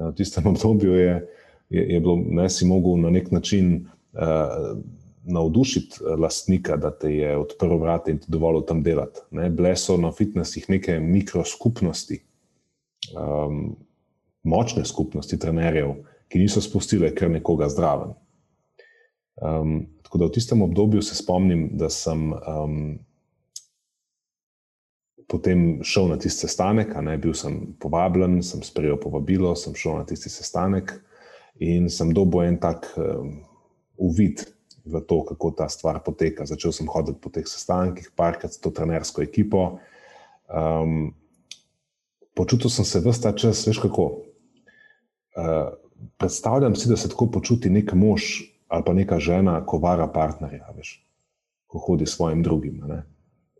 V 0.00 0.12
tistem 0.16 0.48
obdobju 0.54 0.96
je, 0.96 1.12
je, 1.68 1.84
je 1.84 2.00
bilo, 2.00 2.16
ne 2.16 2.48
si 2.48 2.68
mogel 2.68 2.96
na 3.04 3.12
nek 3.12 3.28
način 3.34 3.90
uh, 4.16 4.72
navdušiti 5.26 6.16
lastnika, 6.16 6.80
da 6.80 6.94
te 6.96 7.12
je 7.12 7.36
odprl 7.36 7.76
vrata 7.76 8.10
in 8.10 8.24
ti 8.24 8.32
dovolil 8.32 8.64
tam 8.64 8.80
delati. 8.82 9.20
Bile 9.30 9.76
so 9.76 10.00
na 10.00 10.12
fitnesih 10.16 10.70
neke 10.72 10.96
mikroskupnosti, 11.00 12.22
um, 13.12 13.76
močne 14.48 14.84
skupnosti 14.84 15.38
trenerjev 15.38 15.96
ki 16.28 16.42
niso 16.42 16.62
spustile 16.64 17.12
kar 17.14 17.30
nekoga 17.30 17.68
zdraven. 17.72 18.14
Um, 19.36 19.86
tako 20.02 20.18
da 20.18 20.28
v 20.28 20.36
tistem 20.38 20.62
obdobju 20.62 21.02
se 21.02 21.14
spomnim, 21.18 21.68
da 21.76 21.90
sem 21.92 22.30
um, 22.32 22.98
potem 25.28 25.82
šel 25.84 26.08
na 26.08 26.16
tisti 26.18 26.46
sestanek, 26.46 26.94
ne, 27.02 27.16
bil 27.18 27.34
sem 27.34 27.58
povabljen, 27.82 28.38
sem 28.46 28.62
sprejel 28.62 28.98
povabilo, 29.02 29.54
sem 29.58 29.74
šel 29.74 30.00
na 30.00 30.06
tisti 30.08 30.30
sestanek 30.32 30.94
in 31.62 31.90
sem 31.90 32.12
dobil 32.14 32.46
en 32.46 32.58
tak 32.60 32.88
um, 33.00 33.40
uvid 33.96 34.44
v 34.86 35.00
to, 35.02 35.22
kako 35.26 35.50
ta 35.50 35.66
stvar 35.68 35.98
poteka. 36.04 36.46
Začel 36.46 36.72
sem 36.72 36.88
hoditi 36.88 37.18
po 37.20 37.32
teh 37.32 37.46
sestankih, 37.48 38.12
parkrat 38.14 38.54
s 38.54 38.62
to 38.62 38.70
trenersko 38.70 39.24
ekipo. 39.24 39.80
Um, 40.46 41.10
počutil 42.36 42.70
sem 42.70 42.86
se 42.86 43.02
vse 43.02 43.22
ta 43.24 43.32
čas, 43.34 43.64
veš 43.66 43.82
kako. 43.82 44.06
Uh, 45.36 45.74
predstavljam 46.16 46.74
si, 46.76 46.88
da 46.88 46.96
se 46.96 47.08
tako 47.08 47.30
počuti 47.30 47.70
nek 47.70 47.92
mož 47.92 48.22
ali 48.68 48.82
pa 48.86 48.92
neka 48.92 49.18
žena, 49.22 49.60
ko 49.66 49.78
vara 49.78 50.08
partnerja, 50.10 50.72
veš, 50.76 50.96
ko 51.66 51.78
hodi 51.78 52.06
s 52.06 52.16
svojim 52.16 52.42
drugim. 52.42 52.80
Ne? 52.86 53.04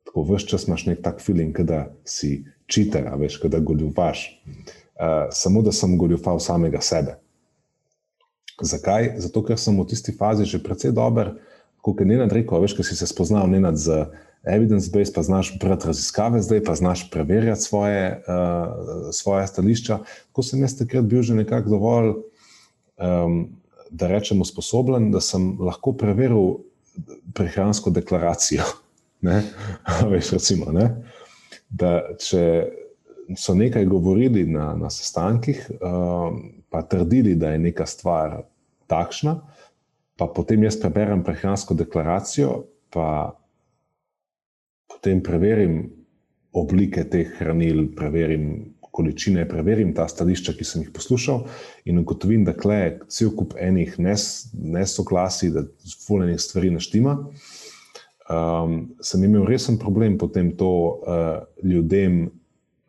Tako 0.05 0.25
vse 0.27 0.49
čas 0.51 0.67
imaš 0.67 0.87
nek 0.87 1.03
tak 1.03 1.21
feeling, 1.23 1.61
da 1.63 1.87
si 2.05 2.45
čiter, 2.67 3.07
veš, 3.19 3.39
da 3.47 3.61
goljufaš. 3.63 4.27
Uh, 4.47 5.29
samo 5.31 5.63
da 5.63 5.73
sem 5.73 5.99
goljufal 5.99 6.41
samega 6.41 6.81
sebe. 6.81 7.19
Zakaj? 8.63 9.13
Zato, 9.21 9.45
ker 9.45 9.59
sem 9.61 9.77
v 9.79 9.87
tisti 9.87 10.13
fazi 10.17 10.45
že 10.49 10.63
precej 10.63 10.95
dober, 10.97 11.37
kot 11.85 12.01
je 12.01 12.07
Nenad 12.09 12.33
rekel, 12.33 12.59
veš, 12.65 12.75
ker 12.75 12.87
si 12.89 12.97
se 12.97 13.07
spoznal 13.07 13.47
Nenad 13.47 13.77
z 13.79 14.07
evidence-based, 14.47 15.15
pa 15.15 15.23
znaš 15.23 15.59
brati 15.61 15.87
raziskave, 15.87 16.43
zdaj 16.43 16.65
pa 16.65 16.75
znaš 16.75 17.11
preverjati 17.11 17.63
svoje, 17.63 18.23
uh, 18.29 18.73
svoje 19.13 19.47
stališča. 19.47 19.99
Ko 20.33 20.43
sem 20.43 20.61
jaz 20.63 20.79
takrat 20.79 21.05
bil 21.05 21.23
že 21.23 21.35
nekako 21.35 21.71
dovolj, 21.71 22.13
um, 22.97 23.49
da 23.91 24.09
rečemo, 24.09 24.45
sposoben, 24.45 25.11
da 25.11 25.21
sem 25.21 25.57
lahko 25.61 25.93
preveril 25.93 26.59
prehransko 27.35 27.91
deklaracijo. 27.91 28.65
Ne? 29.21 29.43
Veš, 30.11 30.31
recimo, 30.37 30.69
ne? 30.73 30.91
da 31.73 32.03
če 32.21 32.43
so 33.35 33.55
nekaj 33.57 33.87
govorili 33.89 34.45
na, 34.47 34.75
na 34.77 34.91
sestankih, 34.93 35.63
um, 35.81 36.43
pa 36.71 36.83
trdili, 36.83 37.35
da 37.35 37.55
je 37.55 37.63
neka 37.65 37.87
stvar 37.89 38.43
takšna, 38.87 39.39
pa 40.21 40.29
potem 40.29 40.63
jaz 40.69 40.77
preberem 40.81 41.25
prehransko 41.25 41.75
deklaracijo, 41.75 42.67
pa 42.93 43.35
potem 45.07 45.21
preverim 45.23 45.85
oblike 46.51 47.05
teh 47.07 47.29
hranil, 47.39 47.93
preverim 47.95 48.73
količine, 48.91 49.45
preverim 49.47 49.93
ta 49.95 50.09
stališča, 50.11 50.57
ki 50.59 50.65
sem 50.67 50.83
jih 50.83 50.91
poslušal, 50.91 51.45
in 51.87 52.01
ugotovim, 52.01 52.43
da 52.43 52.57
je 52.73 52.89
cel 53.09 53.31
kup 53.37 53.55
enih 53.55 53.95
nesoglasij, 54.01 55.53
da 55.55 55.63
zvoljenih 55.85 56.41
stvari 56.41 56.73
naštima. 56.75 57.15
Um, 58.27 58.97
sem 59.01 59.23
imel 59.23 59.47
resen 59.47 59.79
problem 59.79 60.19
potem 60.19 60.51
to 60.57 60.73
uh, 61.07 61.47
ljudem 61.63 62.33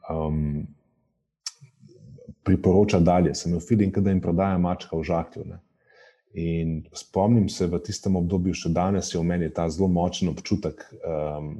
um, 0.10 0.66
priporoča 2.44 3.00
dalje. 3.00 3.36
Sem 3.36 3.52
imel 3.52 3.62
feeling, 3.62 3.94
da 3.94 4.10
jim 4.10 4.22
prodaja 4.22 4.58
mačka 4.58 4.98
v 4.98 5.04
žaklju. 5.04 5.46
Ne. 5.46 5.62
In 6.34 6.84
spomnim 6.98 7.50
se, 7.50 7.68
v 7.68 7.78
tistem 7.78 8.16
obdobju, 8.16 8.58
še 8.58 8.74
danes 8.74 9.14
je 9.14 9.22
v 9.22 9.28
meni 9.28 9.54
ta 9.54 9.70
zelo 9.70 9.92
močen 9.92 10.34
občutek 10.34 10.82
um, 11.04 11.60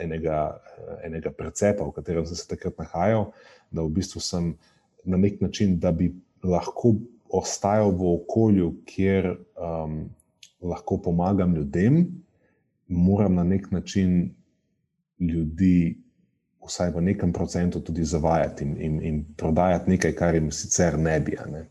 enega, 0.00 0.40
enega 1.06 1.32
precepa, 1.36 1.84
v 1.84 1.94
katerem 1.96 2.26
sem 2.26 2.38
se 2.38 2.48
takrat 2.48 2.78
nahajal, 2.80 3.30
da 3.70 3.84
v 3.84 3.94
bistvu 4.00 4.22
sem 4.24 4.52
na 5.04 5.16
nek 5.20 5.40
način, 5.40 5.78
da 5.80 5.92
bi 5.92 6.10
lahko 6.44 6.96
ostajal 7.30 7.92
v 7.94 8.14
okolju, 8.16 8.72
kjer 8.88 9.30
um, 9.32 10.02
lahko 10.60 10.98
pomagam 11.02 11.54
ljudem, 11.56 12.04
moram 12.88 13.34
na 13.34 13.44
nek 13.44 13.70
način 13.70 14.34
ljudi 15.20 15.98
vsaj 16.66 16.90
v 16.90 17.02
nekem 17.02 17.32
procentu 17.32 17.80
tudi 17.80 18.04
zavajati 18.04 18.64
in, 18.64 18.76
in, 18.80 19.02
in 19.02 19.24
prodajati 19.36 19.90
nekaj, 19.90 20.12
kar 20.14 20.34
jim 20.34 20.50
sicer 20.50 20.98
ne 20.98 21.20
bi. 21.20 21.36
Ne? 21.52 21.66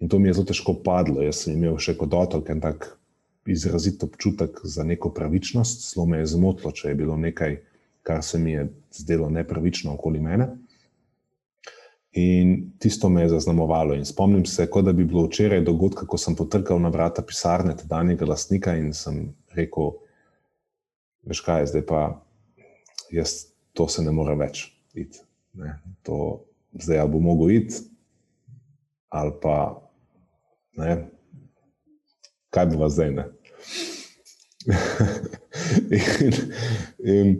In 0.00 0.08
to 0.08 0.18
mi 0.18 0.28
je 0.28 0.34
zelo 0.34 0.46
težko 0.46 0.74
padlo. 0.84 1.22
Jaz 1.22 1.44
sem 1.44 1.54
imel 1.54 1.78
še 1.78 1.94
kot 1.98 2.14
otrok 2.14 2.50
en 2.50 2.60
tak 2.60 2.88
izrazit 3.46 4.02
občutek 4.02 4.60
za 4.64 4.84
neko 4.84 5.10
pravičnost, 5.10 5.94
zelo 5.94 6.06
me 6.06 6.18
je 6.18 6.26
zmotilo, 6.26 6.72
če 6.72 6.88
je 6.88 6.94
bilo 6.94 7.16
nekaj, 7.16 7.56
kar 8.02 8.22
se 8.24 8.38
mi 8.38 8.52
je 8.52 8.68
zdelo 8.92 9.30
nepravično 9.30 9.94
okoli 9.94 10.20
mene. 10.20 10.48
In 12.12 12.72
tisto 12.78 13.08
me 13.08 13.22
je 13.22 13.28
zaznamovalo. 13.32 13.94
In 13.94 14.04
spomnim 14.04 14.44
se, 14.46 14.66
kot 14.70 14.84
da 14.84 14.92
bi 14.92 15.04
bilo 15.04 15.24
včeraj 15.26 15.62
dogodek, 15.64 16.04
ko 16.06 16.18
sem 16.18 16.36
potrkal 16.36 16.80
na 16.80 16.90
vrata 16.92 17.22
pisarne 17.24 17.76
tedanjega 17.76 18.28
lastnika 18.28 18.76
in 18.76 18.92
sem 18.92 19.30
rekel: 19.56 19.94
Veš 21.24 21.40
kaj, 21.46 21.66
zdaj 21.70 21.86
pa 21.88 22.02
jaz 23.10 23.46
to 23.72 23.88
se 23.88 24.02
ne 24.02 24.12
more 24.12 24.34
več 24.36 24.66
iti. 24.94 25.22
Ne. 25.56 25.78
To 26.02 26.44
zdaj 26.72 26.98
ali 26.98 27.12
bo 27.12 27.20
mogel 27.20 27.50
iti, 27.56 27.80
ali 29.08 29.32
pa 29.42 29.56
ne, 30.76 31.11
kaj 32.52 32.68
bo 32.72 32.88
zdaj. 32.92 33.16
in, 35.90 36.36
in 37.02 37.34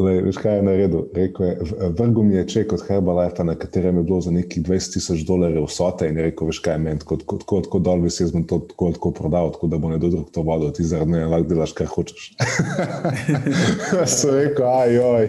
Le, 0.00 0.12
veš, 0.24 0.38
kaj 0.40 0.54
je 0.56 0.62
naredil? 0.64 1.02
Rekel 1.14 1.46
je, 1.46 1.56
vrgel 1.98 2.22
mi 2.24 2.34
je 2.34 2.46
ček 2.48 2.72
od 2.72 2.82
Herbalife, 2.86 3.44
na 3.44 3.54
katerem 3.54 3.96
je 3.96 4.02
bilo 4.02 4.20
za 4.20 4.30
nekih 4.30 4.62
20 4.62 4.92
tisoč 4.92 5.20
dolarjev 5.28 5.66
vsote 5.68 6.08
in 6.08 6.16
je 6.16 6.24
rekel, 6.30 6.48
veš, 6.48 6.62
kaj 6.64 6.78
meni, 6.80 7.04
kot 7.04 7.26
ko, 7.26 7.60
ko 7.60 7.78
dol 7.78 8.00
bi 8.00 8.10
se 8.10 8.24
jaz 8.24 8.32
to 8.48 8.58
tako, 8.70 8.88
tako 8.96 9.10
prodal, 9.18 9.52
tako 9.52 9.68
da 9.68 9.78
bo 9.78 9.90
nekdo 9.92 10.08
drug 10.14 10.30
to 10.32 10.42
vodil, 10.48 10.72
ti 10.72 10.86
zaradi 10.88 11.12
mene 11.12 11.26
lahko 11.28 11.48
delaš, 11.50 11.74
kar 11.76 11.90
hočeš. 11.92 12.30
sem 14.16 14.34
rekel, 14.38 14.64
ajoj. 14.64 15.28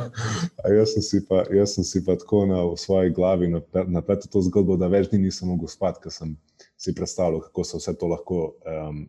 jaz, 0.78 0.92
sem 0.92 1.06
si 1.08 1.24
pa, 1.24 1.46
jaz 1.56 1.78
sem 1.78 1.88
si 1.88 2.04
pa 2.04 2.18
tako 2.20 2.44
na 2.50 2.60
svoji 2.76 3.16
glavi 3.16 3.48
napletel 3.48 4.28
to 4.28 4.44
zgodbo, 4.50 4.76
da 4.76 4.92
več 4.92 5.08
dni 5.08 5.24
nisem 5.24 5.48
mogel 5.48 5.72
spati, 5.72 6.04
ker 6.04 6.12
sem 6.12 6.36
si 6.78 6.94
predstavljal, 6.94 7.40
kako 7.48 7.64
se 7.64 7.80
vse 7.80 7.96
to 7.98 8.06
lahko, 8.06 8.42
um, 8.62 9.02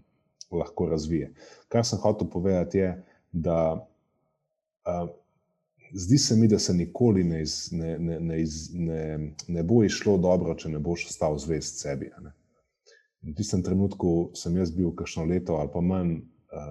lahko 0.52 0.90
razvije. 0.90 1.34
Kar 1.70 1.86
sem 1.86 2.00
hotel 2.02 2.30
povedati 2.30 2.78
je, 2.78 2.92
da 3.32 3.86
zdi 5.94 6.18
se 6.18 6.36
mi, 6.36 6.48
da 6.48 6.60
se 6.60 6.74
nikoli 6.74 7.24
ne, 7.24 7.42
iz, 7.42 7.70
ne, 7.72 8.00
ne, 8.00 8.20
ne, 8.20 8.42
iz, 8.42 8.70
ne, 8.74 9.34
ne 9.48 9.64
bo 9.64 9.84
išlo 9.84 10.18
dobro, 10.18 10.56
če 10.56 10.70
ne 10.70 10.80
boš 10.80 11.06
ostal 11.10 11.38
zvest 11.38 11.82
sebi. 11.82 12.12
V 13.22 13.34
tistem 13.38 13.64
trenutku 13.64 14.32
sem 14.38 14.58
jaz 14.58 14.72
bil 14.72 14.94
kakšno 14.96 15.26
leto 15.26 15.60
ali 15.60 15.70
pa 15.74 15.82
manj, 15.82 16.20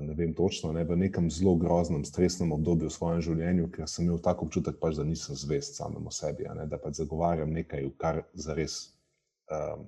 ne 0.02 0.14
vem 0.14 0.32
točno, 0.34 0.72
ne, 0.72 0.84
v 0.84 0.96
nekem 0.96 1.30
zelo 1.30 1.54
groznem, 1.56 2.04
stresnem 2.04 2.52
obdobju 2.52 2.88
v 2.88 2.94
svojem 2.94 3.20
življenju, 3.22 3.68
ker 3.74 3.86
sem 3.90 4.06
imel 4.06 4.18
tako 4.22 4.48
občutek, 4.48 4.80
pač, 4.80 4.96
da 4.98 5.06
nisem 5.06 5.38
zvest 5.38 5.78
samemu 5.78 6.10
sebi, 6.14 6.48
ne, 6.54 6.66
da 6.66 6.80
pač 6.82 6.98
zagovarjam 6.98 7.52
nekaj, 7.54 7.86
kar 8.00 8.24
zares. 8.34 8.80
Um, 9.48 9.86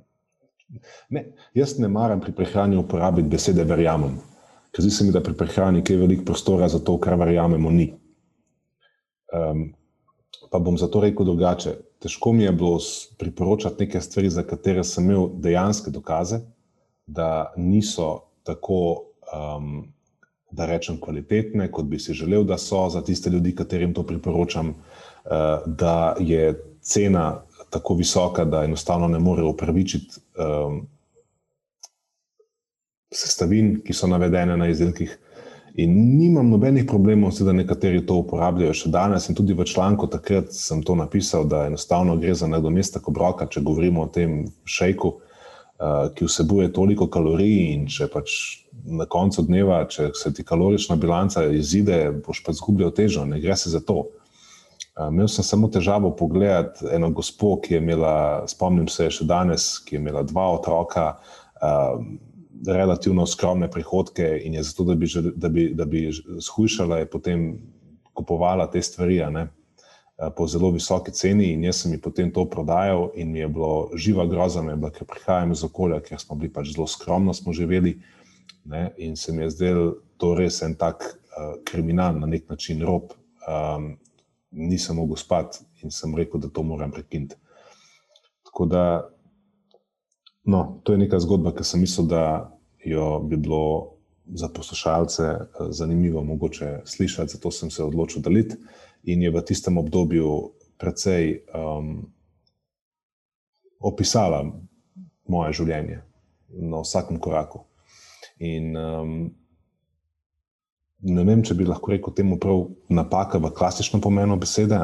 ne, 1.08 1.24
jaz 1.54 1.78
ne 1.78 1.88
maram 1.88 2.20
pri 2.20 2.32
prehrani 2.32 2.76
uporabiti 2.76 3.28
besede 3.28 3.64
verjamem, 3.64 4.18
ker 4.70 4.84
zdi 4.84 4.90
se 4.94 5.04
mi, 5.04 5.12
da 5.12 5.22
pri 5.22 5.34
prehrani 5.34 5.82
je 5.88 5.98
veliko 5.98 6.24
prostora 6.24 6.68
za 6.68 6.78
to, 6.78 6.98
kar 7.00 7.18
verjamemo, 7.18 7.70
ni. 7.70 7.90
Um, 9.34 9.70
pa 10.50 10.58
bom 10.58 10.78
zato 10.78 11.00
rekel 11.00 11.26
drugače. 11.26 11.76
Težko 12.00 12.32
mi 12.32 12.44
je 12.44 12.52
bilo 12.52 12.78
priporočati 13.18 13.84
neke 13.84 14.00
stvari, 14.00 14.30
za 14.30 14.42
katere 14.42 14.84
sem 14.84 15.04
imel 15.04 15.28
dejanske 15.38 15.90
dokaze, 15.90 16.40
da 17.06 17.52
niso 17.56 18.20
tako, 18.42 19.12
um, 19.34 19.92
da 20.50 20.66
rečem, 20.66 20.98
kvalitetne, 21.00 21.68
kot 21.70 21.86
bi 21.86 21.98
si 21.98 22.14
želel, 22.14 22.44
da 22.44 22.58
so 22.58 22.88
za 22.90 23.02
tiste 23.04 23.30
ljudi, 23.30 23.54
katerim 23.54 23.94
to 23.94 24.02
priporočam, 24.02 24.70
uh, 24.70 25.66
da 25.66 26.16
je 26.18 26.54
cena 26.80 27.42
tako 27.70 27.94
visoka, 27.94 28.44
da 28.44 28.64
enostavno 28.64 29.08
ne 29.08 29.18
morejo 29.18 29.48
upravičiti 29.54 30.20
um, 30.38 30.82
sestavin, 33.14 33.80
ki 33.84 33.94
so 33.94 34.06
navedene 34.10 34.56
na 34.56 34.68
izdelkih. 34.70 35.18
In 35.78 35.94
nimam 36.18 36.50
nobenih 36.50 36.84
problemov, 36.88 37.32
da 37.46 37.52
nekateri 37.54 38.02
to 38.06 38.18
uporabljajo 38.24 38.74
še 38.74 38.90
danes. 38.90 39.28
In 39.30 39.38
tudi 39.38 39.54
v 39.54 39.64
članku 39.64 40.08
takrat 40.10 40.50
sem 40.54 40.82
to 40.82 40.96
napisal, 40.98 41.46
da 41.46 41.66
enostavno 41.70 42.16
gre 42.18 42.34
za 42.34 42.48
nadomestek 42.50 43.08
obroka, 43.08 43.46
če 43.46 43.62
govorimo 43.62 44.02
o 44.02 44.10
tem 44.10 44.42
šejku, 44.66 45.12
uh, 45.14 46.08
ki 46.14 46.26
vsebuje 46.26 46.72
toliko 46.74 47.06
kalorij. 47.06 47.58
In 47.76 47.86
če 47.86 48.10
pač 48.10 48.34
na 48.84 49.06
koncu 49.06 49.46
dneva, 49.46 49.84
če 49.90 50.10
se 50.18 50.34
ti 50.34 50.44
kalorična 50.46 50.98
bilanca 50.98 51.46
izide, 51.54 52.02
boš 52.26 52.42
pa 52.44 52.54
izgubljal 52.56 52.90
težo, 52.96 53.24
ne 53.24 53.40
gre 53.40 53.56
se 53.56 53.70
za 53.70 53.80
to. 53.80 54.08
Uh, 55.00 55.08
imel 55.08 55.28
sem 55.28 55.44
samo 55.44 55.68
težavo 55.72 56.10
pogledati 56.16 56.84
eno 56.92 57.08
gospo, 57.10 57.54
ki 57.60 57.74
je 57.74 57.78
imela, 57.80 58.44
spomnim 58.48 58.88
se 58.88 59.08
še 59.10 59.24
danes, 59.24 59.78
ki 59.86 59.96
je 59.96 60.00
imela 60.00 60.22
dva 60.22 60.50
otroka. 60.58 61.06
Uh, 61.60 62.02
relativno 62.66 63.26
skromne 63.26 63.70
prihodke 63.70 64.40
in 64.44 64.54
je 64.54 64.62
zato, 64.62 64.84
da 64.84 64.94
bi, 64.94 65.06
da 65.34 65.48
bi, 65.48 65.68
da 65.74 65.84
bi 65.84 66.10
zhujšala, 66.12 66.98
je 66.98 67.06
potem 67.10 67.46
kupovala 68.12 68.66
te 68.70 68.82
stvari 68.82 69.16
ne, 69.32 69.46
po 70.36 70.46
zelo 70.46 70.70
visoki 70.70 71.12
ceni. 71.16 71.54
In 71.54 71.64
jaz 71.64 71.82
sem 71.82 71.94
ji 71.94 72.00
potem 72.00 72.32
to 72.32 72.44
prodajal, 72.50 73.10
in 73.14 73.32
mi 73.32 73.40
je 73.40 73.48
bilo 73.48 73.90
živa 73.96 74.26
groza, 74.28 74.62
me, 74.62 74.76
ker 74.92 75.08
prihajam 75.08 75.54
iz 75.56 75.64
okolja, 75.64 76.02
ker 76.04 76.20
smo 76.20 76.36
bili 76.36 76.52
pač 76.52 76.74
zelo 76.74 76.86
skromno, 76.86 77.32
smo 77.34 77.56
živeli. 77.56 77.96
Ne, 78.68 78.90
in 78.98 79.16
se 79.16 79.32
mi 79.32 79.46
je 79.46 79.50
zdel 79.56 79.80
to 80.20 80.34
res 80.36 80.60
en 80.62 80.74
tak 80.76 81.06
uh, 81.06 81.54
kriminal, 81.64 82.18
na 82.20 82.28
nek 82.28 82.44
način 82.52 82.84
rob 82.84 83.14
um, 83.48 83.94
nisem 84.50 84.96
mogel 84.96 85.16
spati 85.16 85.58
in 85.82 85.90
sem 85.90 86.14
rekel, 86.16 86.40
da 86.40 86.48
to 86.48 86.62
moram 86.62 86.90
prekiniti. 86.90 87.36
Tako 88.44 88.66
da, 88.66 88.84
no, 90.44 90.80
to 90.84 90.92
je 90.92 90.98
neka 90.98 91.20
zgodba, 91.20 91.54
ki 91.54 91.64
sem 91.64 91.80
mislil, 91.80 92.06
da 92.10 92.24
jo 92.84 93.20
bi 93.20 93.36
bilo 93.36 93.96
za 94.34 94.48
poslušalce 94.48 95.22
eh, 95.24 95.46
zanimivo 95.70 96.24
mogoče 96.24 96.80
slišati, 96.84 97.32
zato 97.32 97.50
sem 97.50 97.70
se 97.70 97.84
odločil 97.84 98.22
deliti. 98.22 98.56
In 99.02 99.22
je 99.22 99.30
v 99.30 99.40
tistem 99.44 99.78
obdobju 99.78 100.52
precej 100.78 101.44
um, 101.54 102.12
opisala 103.80 104.44
moje 105.28 105.52
življenje 105.52 106.02
na 106.48 106.82
vsakem 106.84 107.20
koraku. 107.20 107.62
In 108.38 108.76
um, 108.76 109.14
ne 111.02 111.24
vem, 111.24 111.42
če 111.42 111.56
bi 111.56 111.68
lahko 111.68 111.94
rekel 111.94 112.14
temu 112.16 112.38
prav 112.40 112.66
napaka 112.92 113.40
v 113.40 113.52
klasičnem 113.56 114.02
pomenu 114.04 114.36
besede. 114.40 114.78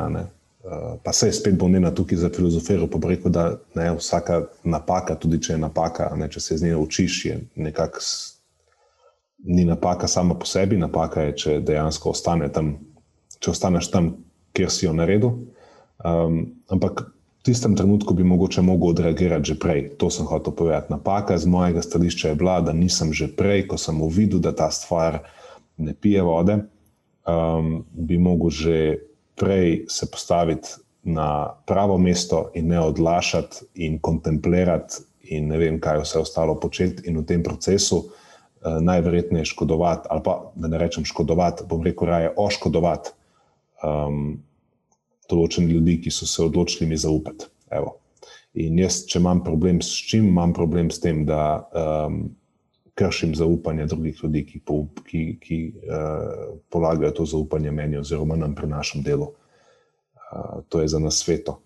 Uh, 0.67 0.97
pa 1.03 1.13
se 1.15 1.29
je 1.29 1.37
spet 1.37 1.55
bolnina 1.59 1.93
tukaj 1.95 2.19
za 2.19 2.31
filozofijo, 2.35 2.89
pa 2.91 2.99
rekel, 3.07 3.31
da 3.31 3.45
ne, 3.79 3.93
vsaka 3.99 4.41
napaka, 4.65 5.15
tudi 5.15 5.39
če 5.39 5.53
je 5.55 5.61
napaka, 5.63 6.11
ne, 6.19 6.27
če 6.33 6.43
se 6.43 6.59
z 6.59 6.73
njo 6.73 6.81
učiš, 6.83 7.25
je 7.25 7.37
nekako 7.55 8.03
ni 9.47 9.65
napaka 9.65 10.09
sama 10.09 10.35
po 10.35 10.47
sebi, 10.47 10.77
napaka 10.77 11.29
je, 11.29 11.37
če 11.37 11.59
dejansko 11.63 12.11
ostane 12.11 12.49
tam, 12.53 12.75
če 13.39 13.53
ostaneš 13.53 13.93
tam, 13.93 14.17
kjer 14.57 14.73
si 14.73 14.89
jo 14.89 14.95
naredil. 14.97 15.37
Um, 16.03 16.57
ampak 16.73 17.05
v 17.07 17.47
tistem 17.47 17.77
trenutku 17.79 18.15
bi 18.17 18.27
mogoče 18.27 18.65
mogel 18.65 18.91
odreagirati 18.91 19.53
že 19.53 19.59
prej. 19.61 19.81
To 20.03 20.11
sem 20.11 20.27
hotel 20.27 20.51
povedati. 20.57 20.91
Napaka 20.91 21.39
z 21.39 21.47
mojega 21.47 21.85
stališča 21.85 22.33
je 22.33 22.39
bila, 22.41 22.59
da 22.61 22.73
nisem 22.73 23.13
že 23.15 23.31
prej, 23.31 23.69
ko 23.71 23.79
sem 23.79 24.01
uvidel, 24.03 24.43
da 24.43 24.51
ta 24.57 24.71
stvar 24.73 25.23
ne 25.77 25.95
pije 25.95 26.23
vode, 26.23 26.59
um, 27.27 27.85
bi 27.93 28.19
mogel 28.19 28.51
že 28.51 28.79
prej 29.37 29.85
se 29.89 30.11
postaviti 30.11 30.69
na 31.03 31.55
pravo 31.67 31.99
mesto 31.99 32.51
in 32.55 32.69
ne 32.69 32.81
odlašati 32.81 33.57
in 33.75 33.99
kontemplirati 33.99 35.05
in 35.21 35.49
ne 35.49 35.59
vem, 35.59 35.81
kaj 35.81 36.01
vse 36.03 36.19
ostalo 36.19 36.55
početi 36.61 37.07
in 37.07 37.19
v 37.19 37.25
tem 37.27 37.43
procesu 37.43 37.97
uh, 37.97 38.81
najverjetneje 38.81 39.45
škodovati, 39.45 40.09
ali 40.11 40.23
pa 40.25 40.53
da 40.55 40.69
ne 40.69 40.79
rečem 40.79 41.05
škodovati, 41.05 41.67
bom 41.69 41.83
rekel 41.83 42.09
raje 42.09 42.33
oškodovati 42.37 43.11
um, 43.85 44.39
določene 45.31 45.71
ljudi, 45.71 46.01
ki 46.03 46.11
so 46.11 46.27
se 46.27 46.43
odločili 46.43 46.89
mi 46.91 46.97
zaupati. 46.97 47.51
Evo. 47.71 47.99
In 48.55 48.79
jaz, 48.79 49.03
če 49.11 49.21
imam 49.21 49.43
problem 49.45 49.83
s 49.83 49.93
čim, 50.09 50.31
imam 50.31 50.55
problem 50.57 50.91
s 50.91 51.03
tem, 51.03 51.25
da 51.29 51.67
um, 51.75 52.23
kršim 52.97 53.35
zaupanje 53.37 53.87
drugih 53.87 54.21
ljudi, 54.23 54.43
ki, 54.47 54.61
po, 54.65 54.87
ki, 55.05 55.37
ki 55.41 55.59
uh, 55.77 56.55
polagajo 56.73 57.11
to 57.11 57.27
zaupanje 57.29 57.71
meni, 57.71 57.99
oziroma 58.01 58.37
nam 58.41 58.55
pri 58.57 58.71
našem 58.73 59.03
delu. 59.05 59.29
Uh, 60.17 60.63
to 60.69 60.81
je 60.81 60.89
za 60.89 60.99
nas 60.99 61.21
sveto. 61.21 61.59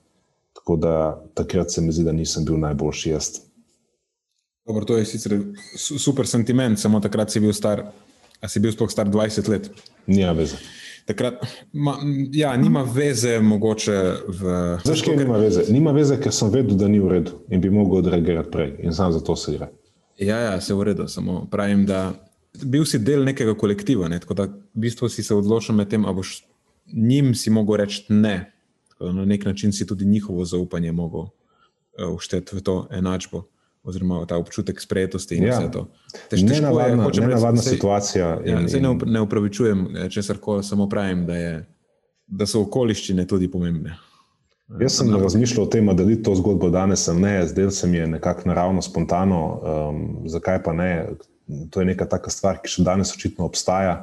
Tako 0.53 0.77
da 0.77 1.23
takrat 1.35 1.71
se 1.71 1.81
mi 1.81 1.93
zdi, 1.93 2.05
da 2.05 2.13
nisem 2.13 2.45
bil 2.45 2.59
najboljši 2.59 3.11
jaz. 3.11 3.31
Dobro, 4.67 4.85
to 4.85 4.97
je 4.99 5.07
sicer 5.07 5.39
super 5.79 6.27
sentiment, 6.27 6.79
samo 6.79 7.01
takrat 7.01 7.31
si 7.31 7.41
bil 7.41 7.53
star, 7.53 7.87
a 8.41 8.49
si 8.49 8.61
bil 8.61 8.75
sploh 8.75 8.91
star 8.91 9.07
20 9.07 9.49
let. 9.49 9.71
Nima 10.07 10.33
veze. 10.33 10.59
Takrat, 11.07 11.41
ma, 11.73 11.95
ja, 12.33 12.57
nima 12.57 12.83
veze, 12.83 13.39
mogoče. 13.41 13.97
Zakaj 14.85 15.17
nima 15.17 15.39
veze? 15.39 15.65
Nima 15.71 15.95
veze, 15.95 16.19
ker 16.21 16.35
sem 16.35 16.51
vedel, 16.51 16.75
da 16.77 16.91
ni 16.91 16.99
v 17.01 17.15
redu 17.15 17.39
in 17.51 17.63
bi 17.63 17.71
mogel 17.71 18.03
odreagirati 18.03 18.51
prej, 18.51 18.75
in 18.83 18.95
sam 18.95 19.13
za 19.15 19.23
to 19.23 19.37
se 19.37 19.55
gre. 19.57 19.71
Ja, 20.21 20.39
ja, 20.39 20.61
se 20.61 20.75
v 20.75 20.85
redu, 20.85 21.09
samo 21.09 21.47
pravim, 21.51 21.87
da 21.89 22.13
bil 22.65 22.85
si 22.85 22.99
del 23.01 23.25
nekega 23.25 23.55
kolektiva, 23.57 24.09
ne? 24.09 24.19
tako 24.21 24.35
da 24.37 24.47
v 24.51 24.85
bistvu 24.85 25.09
si 25.09 25.23
se 25.25 25.35
odločil 25.35 25.75
med 25.75 25.89
tem, 25.89 26.05
ali 26.05 26.21
boš 26.21 26.43
njim 26.93 27.35
si 27.35 27.51
mogel 27.51 27.81
reči 27.81 28.05
ne. 28.13 28.53
Na 29.01 29.25
nek 29.25 29.45
način 29.45 29.73
si 29.73 29.87
tudi 29.87 30.05
njihovo 30.05 30.45
zaupanje 30.45 30.93
mogel 30.93 31.31
ušteti 32.15 32.57
v 32.57 32.61
to 32.61 32.87
enačbo. 32.91 33.47
Oziroma, 33.83 34.27
ta 34.29 34.37
občutek 34.37 34.81
sprejetosti 34.81 35.39
in 35.41 35.47
ja. 35.49 35.57
vse 35.57 35.71
to. 35.73 35.87
Ne 36.37 36.61
navadna, 36.61 37.07
je, 37.15 37.21
ne 37.21 37.27
navadna 37.27 37.63
sej, 37.63 37.79
situacija. 37.79 38.27
Ja, 38.45 38.61
in, 38.61 38.69
in... 38.69 38.83
Ne, 38.83 38.99
ne 39.07 39.21
upravičujem, 39.25 39.87
eh, 39.97 40.11
če 40.13 40.23
se 40.23 40.37
kar 40.37 40.61
samo 40.65 40.89
pravim, 40.89 41.25
da, 41.27 41.37
je, 41.37 41.55
da 42.27 42.47
so 42.47 42.61
okoliščine 42.67 43.25
tudi 43.27 43.49
pomembne. 43.49 43.97
Jaz 44.79 45.01
sem 45.01 45.11
razmišljal 45.11 45.65
o 45.65 45.69
tem, 45.71 45.89
da 45.97 46.05
je 46.07 46.23
to 46.23 46.35
zgodbo 46.39 46.69
danes, 46.71 47.09
ne, 47.19 47.47
zdaj 47.47 47.71
se 47.75 47.89
mi 47.91 47.97
je 47.97 48.07
nekako 48.07 48.49
naravno, 48.49 48.83
spontano, 48.83 49.41
um, 49.43 50.29
zakaj 50.31 50.63
pa 50.63 50.73
ne. 50.73 51.09
To 51.71 51.81
je 51.81 51.87
neka 51.87 52.07
taka 52.07 52.31
stvar, 52.31 52.61
ki 52.63 52.71
še 52.71 52.85
danes 52.87 53.11
očitno 53.17 53.49
obstaja, 53.49 53.97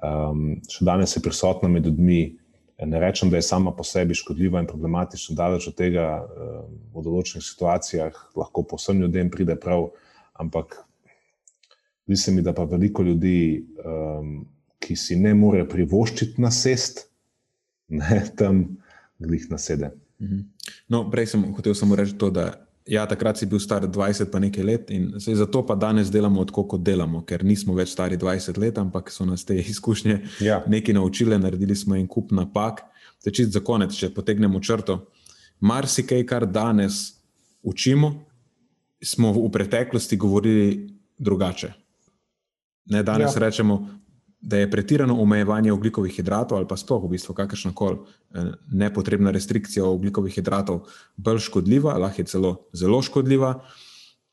um, 0.00 0.54
še 0.64 0.86
danes 0.88 1.12
je 1.16 1.20
prisotna 1.22 1.68
med 1.68 1.86
ljudmi. 1.86 2.38
Ne 2.82 2.98
rečem, 2.98 3.28
da 3.30 3.36
je 3.36 3.44
sama 3.46 3.70
po 3.76 3.84
sebi 3.84 4.16
škodljiva 4.16 4.62
in 4.62 4.66
problematična, 4.66 5.36
daleč 5.36 5.68
od 5.68 5.76
tega, 5.76 6.06
um, 6.24 6.72
v 6.96 7.04
določenih 7.04 7.44
situacijah 7.44 8.16
lahko 8.38 8.64
posebno 8.72 9.06
ljudem 9.06 9.30
pride 9.30 9.58
prav, 9.60 9.90
ampak 10.40 10.80
zdi 12.08 12.16
se 12.16 12.32
mi, 12.32 12.42
da 12.42 12.56
pa 12.56 12.64
veliko 12.64 13.04
ljudi, 13.04 13.66
um, 13.84 14.38
ki 14.82 14.96
si 14.96 15.20
ne 15.20 15.36
more 15.36 15.66
privoščiti 15.68 16.40
na 16.42 16.50
sest, 16.50 17.10
ne 17.92 18.24
tam 18.40 18.64
glih 19.22 19.46
na 19.50 19.58
sede. 19.58 19.90
Mhm. 20.20 20.40
No, 20.88 21.06
prej 21.10 21.32
sem 21.34 21.44
hotel 21.54 21.74
samo 21.74 21.96
reči 21.96 22.14
to, 22.18 22.30
da 22.30 22.52
ja, 22.86 23.06
takrat 23.06 23.38
si 23.38 23.46
bil 23.46 23.60
star 23.62 23.86
20 23.86 24.30
pa 24.30 24.38
nekaj 24.42 24.64
let 24.64 24.90
in 24.90 25.12
zato 25.16 25.62
pa 25.66 25.74
danes 25.74 26.10
delamo 26.10 26.44
tako, 26.44 26.64
kot 26.74 26.82
delamo, 26.82 27.22
ker 27.26 27.44
nismo 27.44 27.74
več 27.74 27.92
stari 27.94 28.18
20 28.18 28.58
let, 28.58 28.78
ampak 28.78 29.10
so 29.10 29.26
nas 29.26 29.44
te 29.44 29.56
izkušnje 29.72 30.18
ja. 30.40 30.62
nekaj 30.66 30.94
naučile, 30.94 31.38
naredili 31.38 31.76
smo 31.76 31.96
en 31.96 32.06
kup 32.06 32.32
napak. 32.32 32.82
Tečit 33.22 33.52
za 33.54 33.60
konec, 33.62 33.94
če 33.94 34.10
potegnemo 34.10 34.58
črto. 34.60 35.04
Marsikaj, 35.62 36.24
kar 36.26 36.46
danes 36.50 37.20
učimo, 37.62 38.16
smo 39.02 39.30
v 39.32 39.46
preteklosti 39.54 40.16
govorili 40.18 40.90
drugače. 41.18 41.70
Ne, 42.90 43.02
danes 43.06 43.36
ja. 43.36 43.44
rečemo, 43.46 43.78
da 44.42 44.58
je 44.58 44.70
pretirano 44.70 45.14
omejevanje 45.22 45.72
oglikovih 45.72 46.16
hidratov 46.16 46.58
ali 46.58 46.66
pa 46.68 46.76
sploh 46.76 47.04
v 47.04 47.12
bistvu 47.14 47.34
kakršna 47.34 47.70
koli 47.74 47.98
eh, 47.98 48.52
nepotrebna 48.72 49.30
restrikcija 49.30 49.86
oglikovih 49.86 50.34
hidratov 50.34 50.88
bolj 51.16 51.44
škodljiva, 51.46 51.94
lahko 51.98 52.20
je 52.20 52.26
celo 52.26 52.56
zelo 52.72 53.02
škodljiva. 53.02 53.54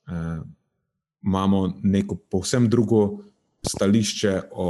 E, 0.10 0.40
imamo 1.22 1.74
neko 1.84 2.16
povsem 2.16 2.70
drugo 2.70 3.24
stališče 3.68 4.42
o 4.52 4.70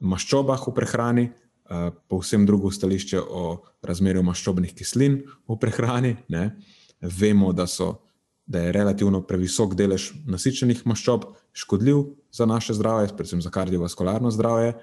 maščobah 0.00 0.62
v 0.68 0.74
prehrani, 0.74 1.24
e, 1.28 1.90
povsem 2.08 2.46
drugo 2.46 2.70
stališče 2.70 3.20
o 3.20 3.44
razmerju 3.82 4.22
maščobnih 4.22 4.74
kislin 4.74 5.20
v 5.48 5.58
prehrani. 5.60 6.16
Ne. 6.28 6.50
Vemo, 7.00 7.52
da, 7.52 7.66
so, 7.66 7.92
da 8.46 8.64
je 8.64 8.72
relativno 8.72 9.22
previsok 9.26 9.74
delež 9.74 10.12
nasičenih 10.28 10.84
maščob 10.86 11.26
škodljiv 11.52 11.96
za 12.32 12.46
naše 12.46 12.74
zdravje, 12.74 13.08
predvsem 13.16 13.42
za 13.42 13.50
kardiovaskularno 13.50 14.30
zdravje. 14.30 14.74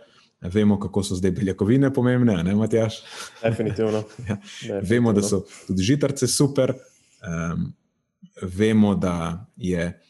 Vemo, 0.42 0.80
kako 0.80 1.04
so 1.04 1.16
zdaj 1.16 1.32
beljakovine 1.32 1.94
pomembne, 1.94 2.44
ne 2.44 2.56
Matjaš? 2.56 3.02
Definitivno. 3.44 4.04
ja. 4.30 4.36
Definitivno. 4.36 4.82
Vemo, 4.90 5.14
da 5.14 5.22
so 5.22 5.44
tudi 5.68 5.84
žitarce 5.84 6.28
super. 6.28 6.74
Um, 7.54 7.74
vemo, 8.42 8.96
da 8.96 9.46
je 9.56 10.02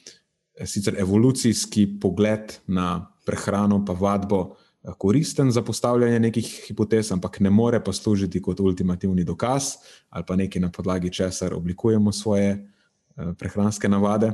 sicer 0.66 0.96
evolucijski 1.00 2.00
pogled 2.02 2.54
na 2.68 3.14
prehrano, 3.26 3.86
pa 3.86 3.94
vadbo 3.94 4.56
eh, 4.84 4.92
koristen 4.98 5.52
za 5.52 5.62
postavljanje 5.62 6.20
nekih 6.20 6.64
hipotez, 6.68 7.12
ampak 7.12 7.40
ne 7.40 7.50
more 7.50 7.84
pa 7.84 7.94
služiti 7.94 8.42
kot 8.42 8.60
ultimativni 8.60 9.24
dokaz 9.24 9.64
ali 10.10 10.24
pa 10.28 10.36
nekaj 10.36 10.62
na 10.62 10.72
podlagi 10.72 11.14
česar 11.14 11.54
oblikujemo 11.54 12.12
svoje 12.12 12.68
uh, 13.16 13.34
prehranske 13.38 13.90
navade. 13.90 14.32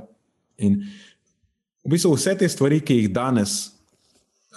In 0.58 0.74
uh, 0.74 1.12
v 1.84 1.92
bistvu 1.92 2.14
vse 2.16 2.36
te 2.40 2.50
stvari, 2.50 2.80
ki 2.82 2.96
jih 3.02 3.10
danes, 3.12 3.74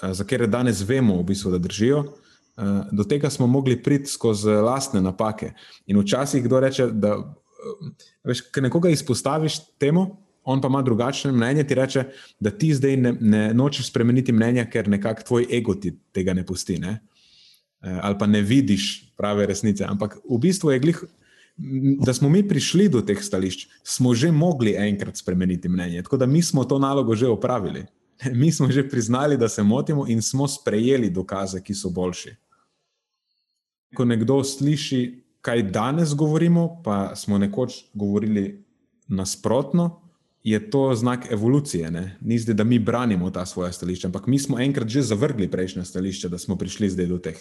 eh, 0.03 0.15
za 0.15 0.24
katere 0.24 0.47
danes 0.47 0.82
vemo, 0.86 1.19
v 1.20 1.27
bistvu, 1.32 1.51
da 1.51 1.59
držijo, 1.59 2.05
eh, 2.05 2.62
do 2.93 3.05
tega 3.05 3.31
smo 3.31 3.47
mogli 3.47 3.77
priti 3.82 4.11
skozi 4.11 4.51
lastne 4.62 5.01
napake. 5.01 5.53
In 5.86 5.98
včasih 6.01 6.44
kdo 6.44 6.61
reče, 6.61 6.86
da 6.93 7.16
eh, 7.16 7.90
veš, 8.24 8.43
nekoga 8.62 8.89
izpostaviš 8.89 9.59
temu. 9.78 10.16
On 10.47 10.61
pa 10.61 10.69
ima 10.69 10.78
drugačne 10.82 11.32
mnenje, 11.32 11.65
ti 11.66 11.74
reče, 11.74 12.05
da 12.40 12.51
ti 12.51 12.74
zdaj 12.74 12.97
ne, 12.97 13.12
ne 13.20 13.55
nočeš 13.55 13.89
spremeniti 13.90 14.32
mnenja, 14.32 14.65
ker 14.70 14.89
nekako 14.89 15.23
tvoj 15.23 15.47
ego 15.51 15.74
ti 15.74 15.90
tega 16.15 16.35
ne 16.35 16.47
pusti, 16.47 16.78
ne? 16.78 17.01
ali 17.82 18.19
pa 18.19 18.27
ne 18.27 18.40
vidiš 18.43 19.12
prave 19.16 19.47
resnice. 19.47 19.85
Ampak 19.85 20.16
v 20.31 20.39
bistvu 20.39 20.70
je 20.70 20.78
glih, 20.78 21.03
da 22.00 22.14
smo 22.14 22.28
mi 22.28 22.48
prišli 22.48 22.88
do 22.88 23.00
teh 23.00 23.22
stališč, 23.22 23.68
smo 23.84 24.14
že 24.14 24.32
mogli 24.32 24.74
enkrat 24.76 25.16
spremeniti 25.16 25.68
mnenje. 25.68 26.02
Tako 26.02 26.16
da 26.16 26.26
mi 26.26 26.42
smo 26.42 26.64
to 26.64 26.78
nalogo 26.78 27.14
že 27.14 27.28
opravili. 27.28 27.84
Mi 28.32 28.52
smo 28.52 28.70
že 28.72 28.88
priznali, 28.88 29.36
da 29.36 29.48
se 29.48 29.62
motimo 29.62 30.06
in 30.08 30.22
smo 30.22 30.48
sprejeli 30.48 31.10
dokaze, 31.10 31.60
ki 31.60 31.74
so 31.74 31.90
boljši. 31.90 32.30
Ko 33.94 34.04
nekdo 34.04 34.44
sliši, 34.44 35.22
kaj 35.40 35.62
danes 35.62 36.14
govorimo, 36.14 36.82
pa 36.84 37.16
smo 37.16 37.38
nekoč 37.38 37.84
govorili 37.94 38.64
nasprotno, 39.08 40.00
je 40.42 40.70
to 40.70 40.94
znak 40.94 41.26
evolucije. 41.32 41.90
Ne? 41.90 42.16
Ni 42.20 42.38
zdaj, 42.38 42.54
da 42.54 42.64
mi 42.64 42.78
branimo 42.78 43.30
ta 43.30 43.46
svoja 43.46 43.72
stališča, 43.72 44.08
ampak 44.08 44.26
mi 44.26 44.38
smo 44.38 44.60
enkrat 44.60 44.88
že 44.88 45.02
zavrgli 45.02 45.50
prejšnja 45.50 45.84
stališča, 45.84 46.28
da 46.28 46.38
smo 46.38 46.56
prišli 46.56 46.90
zdaj 46.90 47.06
do 47.06 47.18
teh. 47.18 47.36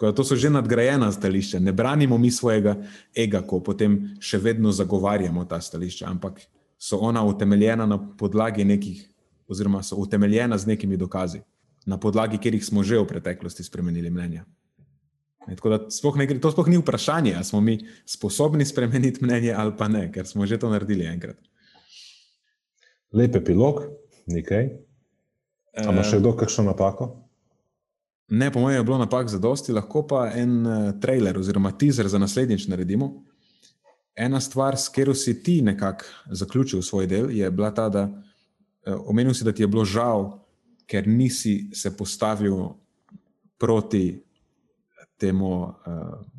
Da, 0.00 0.12
to 0.16 0.24
so 0.24 0.36
že 0.36 0.50
nadgrajena 0.50 1.12
stališča. 1.12 1.58
Ne 1.60 1.72
branimo 1.72 2.18
mi 2.18 2.30
svojega 2.30 2.76
ega, 3.14 3.42
ko 3.44 3.60
potem 3.60 4.16
še 4.20 4.38
vedno 4.40 4.72
zagovarjamo 4.72 5.44
ta 5.44 5.60
stališča, 5.60 6.08
ampak 6.08 6.40
so 6.80 6.96
ona 7.04 7.24
utemeljena 7.24 7.86
na 7.86 7.98
podlagi 7.98 8.64
nekih, 8.64 9.04
oziroma 9.48 9.82
so 9.82 10.00
utemeljena 10.00 10.58
z 10.58 10.72
nekimi 10.72 10.96
dokazi, 10.96 11.42
na 11.86 12.00
podlagi 12.00 12.40
katerih 12.40 12.64
smo 12.64 12.82
že 12.82 12.96
v 12.98 13.06
preteklosti 13.06 13.64
spremenili 13.64 14.10
mnenja. 14.10 14.46
Tako 15.48 15.68
da 15.68 15.78
sploh 15.90 16.16
ne, 16.16 16.26
to 16.40 16.50
sploh 16.52 16.68
ni 16.68 16.78
vprašanje, 16.80 17.34
ali 17.36 17.44
smo 17.44 17.60
mi 17.60 17.78
sposobni 18.06 18.64
spremeniti 18.64 19.24
mnenje 19.24 19.52
ali 19.52 19.72
pa 19.76 19.88
ne, 19.88 20.08
ker 20.12 20.26
smo 20.26 20.46
že 20.46 20.58
to 20.58 20.70
naredili 20.70 21.04
enkrat. 21.04 21.36
Lep 23.12 23.36
epilog, 23.36 23.82
nekaj. 24.26 24.70
Ali 25.76 25.92
ima 25.92 26.04
še 26.06 26.20
kdo 26.22 26.32
kakšno 26.38 26.70
napako? 26.70 27.29
Ne, 28.30 28.52
po 28.52 28.60
mojem 28.60 28.78
je 28.78 28.84
bilo 28.84 28.98
napak 28.98 29.28
za 29.28 29.38
dosti, 29.38 29.72
lahko 29.72 30.04
pa 30.06 30.30
en 30.34 30.66
uh, 30.66 31.00
trailer 31.00 31.38
oziroma 31.38 31.72
teaser 31.74 32.08
za 32.08 32.18
naslednjič 32.18 32.68
naredimo. 32.70 33.24
Ena 34.14 34.40
stvar, 34.40 34.76
s 34.78 34.88
katero 34.88 35.14
si 35.14 35.42
ti 35.42 35.62
nekako 35.62 36.04
zaključil 36.30 36.82
svoj 36.82 37.06
del, 37.06 37.30
je 37.30 37.50
bila 37.50 37.74
ta, 37.74 37.88
da 37.88 38.04
uh, 38.06 38.14
omenil 39.10 39.34
si, 39.34 39.44
da 39.44 39.52
ti 39.52 39.62
je 39.62 39.68
bilo 39.68 39.84
žal, 39.84 40.38
ker 40.86 41.08
nisi 41.08 41.70
se 41.74 41.96
postavil 41.96 42.68
proti 43.58 44.22
temu, 45.18 45.62
uh, 45.62 45.74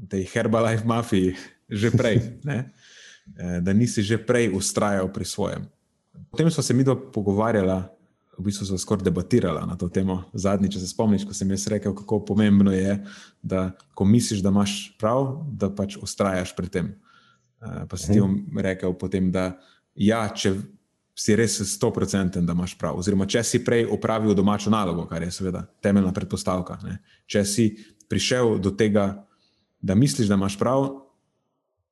tej 0.10 0.26
Herbalife 0.34 0.88
mafiji 0.88 1.36
že 1.70 1.92
prej, 1.92 2.18
uh, 2.48 2.64
da 3.62 3.74
nisi 3.74 4.02
že 4.02 4.18
prej 4.18 4.52
ustrajal 4.56 5.12
pri 5.12 5.26
svojem. 5.26 5.68
Potem 6.32 6.52
smo 6.52 6.64
se 6.64 6.74
mi 6.74 6.84
dva 6.84 6.96
pogovarjala 6.96 8.01
v 8.42 8.50
bistvu 8.50 8.66
so 8.66 8.78
skoraj 8.82 9.06
debatirala 9.06 9.62
na 9.70 9.78
to 9.78 9.88
temo. 9.94 10.24
Zadnjič, 10.34 10.74
če 10.76 10.82
se 10.82 10.90
spomniš, 10.90 11.28
ko 11.30 11.38
sem 11.38 11.50
jaz 11.54 11.68
rekel, 11.70 11.94
kako 11.96 12.24
pomembno 12.26 12.74
je, 12.74 12.98
da 13.46 13.70
ko 13.94 14.06
misliš, 14.10 14.42
da 14.42 14.50
imaš 14.50 14.96
prav, 15.00 15.46
da 15.46 15.70
pač 15.70 16.00
ustrajaš 16.02 16.56
pri 16.58 16.72
tem. 16.74 16.92
Uh, 17.62 17.86
pa 17.86 17.98
si 17.98 18.10
ti 18.10 18.18
mhm. 18.18 18.58
rekel 18.66 18.98
potem, 18.98 19.30
da 19.32 19.54
ja, 19.94 20.26
če 20.34 20.56
si 21.22 21.36
res 21.38 21.60
100% 21.62 22.42
da 22.42 22.56
imaš 22.58 22.74
prav, 22.80 22.98
oziroma 22.98 23.28
če 23.30 23.44
si 23.46 23.62
prej 23.64 23.86
opravil 23.94 24.34
domačo 24.34 24.72
nalogo, 24.74 25.06
kar 25.10 25.22
je 25.22 25.32
seveda 25.34 25.66
temeljna 25.84 26.14
predpostavka. 26.16 26.80
Ne? 26.86 26.98
Če 27.30 27.46
si 27.46 27.68
prišel 28.10 28.58
do 28.64 28.74
tega, 28.74 29.28
da 29.82 29.96
misliš, 29.96 30.32
da 30.32 30.40
imaš 30.40 30.58
prav, 30.58 30.88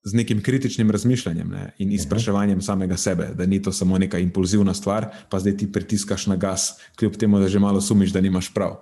z 0.04 0.14
nekim 0.14 0.44
kritičnim 0.44 0.92
razmišljanjem 0.92 1.50
ne, 1.50 1.74
in 1.78 1.92
izpraševanjem 1.92 2.62
samega 2.62 2.98
sebe, 2.98 3.32
da 3.36 3.46
ni 3.46 3.62
to 3.62 3.72
samo 3.72 3.98
neka 3.98 4.20
impulzivna 4.20 4.74
stvar, 4.74 5.10
pa 5.30 5.40
zdaj 5.40 5.58
ti 5.58 5.72
pritiskaš 5.72 6.28
na 6.28 6.36
gas, 6.36 6.74
kljub 6.96 7.18
temu, 7.18 7.40
da 7.40 7.48
že 7.48 7.60
malo 7.60 7.82
sumiš, 7.82 8.14
da 8.16 8.22
nimaš 8.22 8.54
prav. 8.54 8.80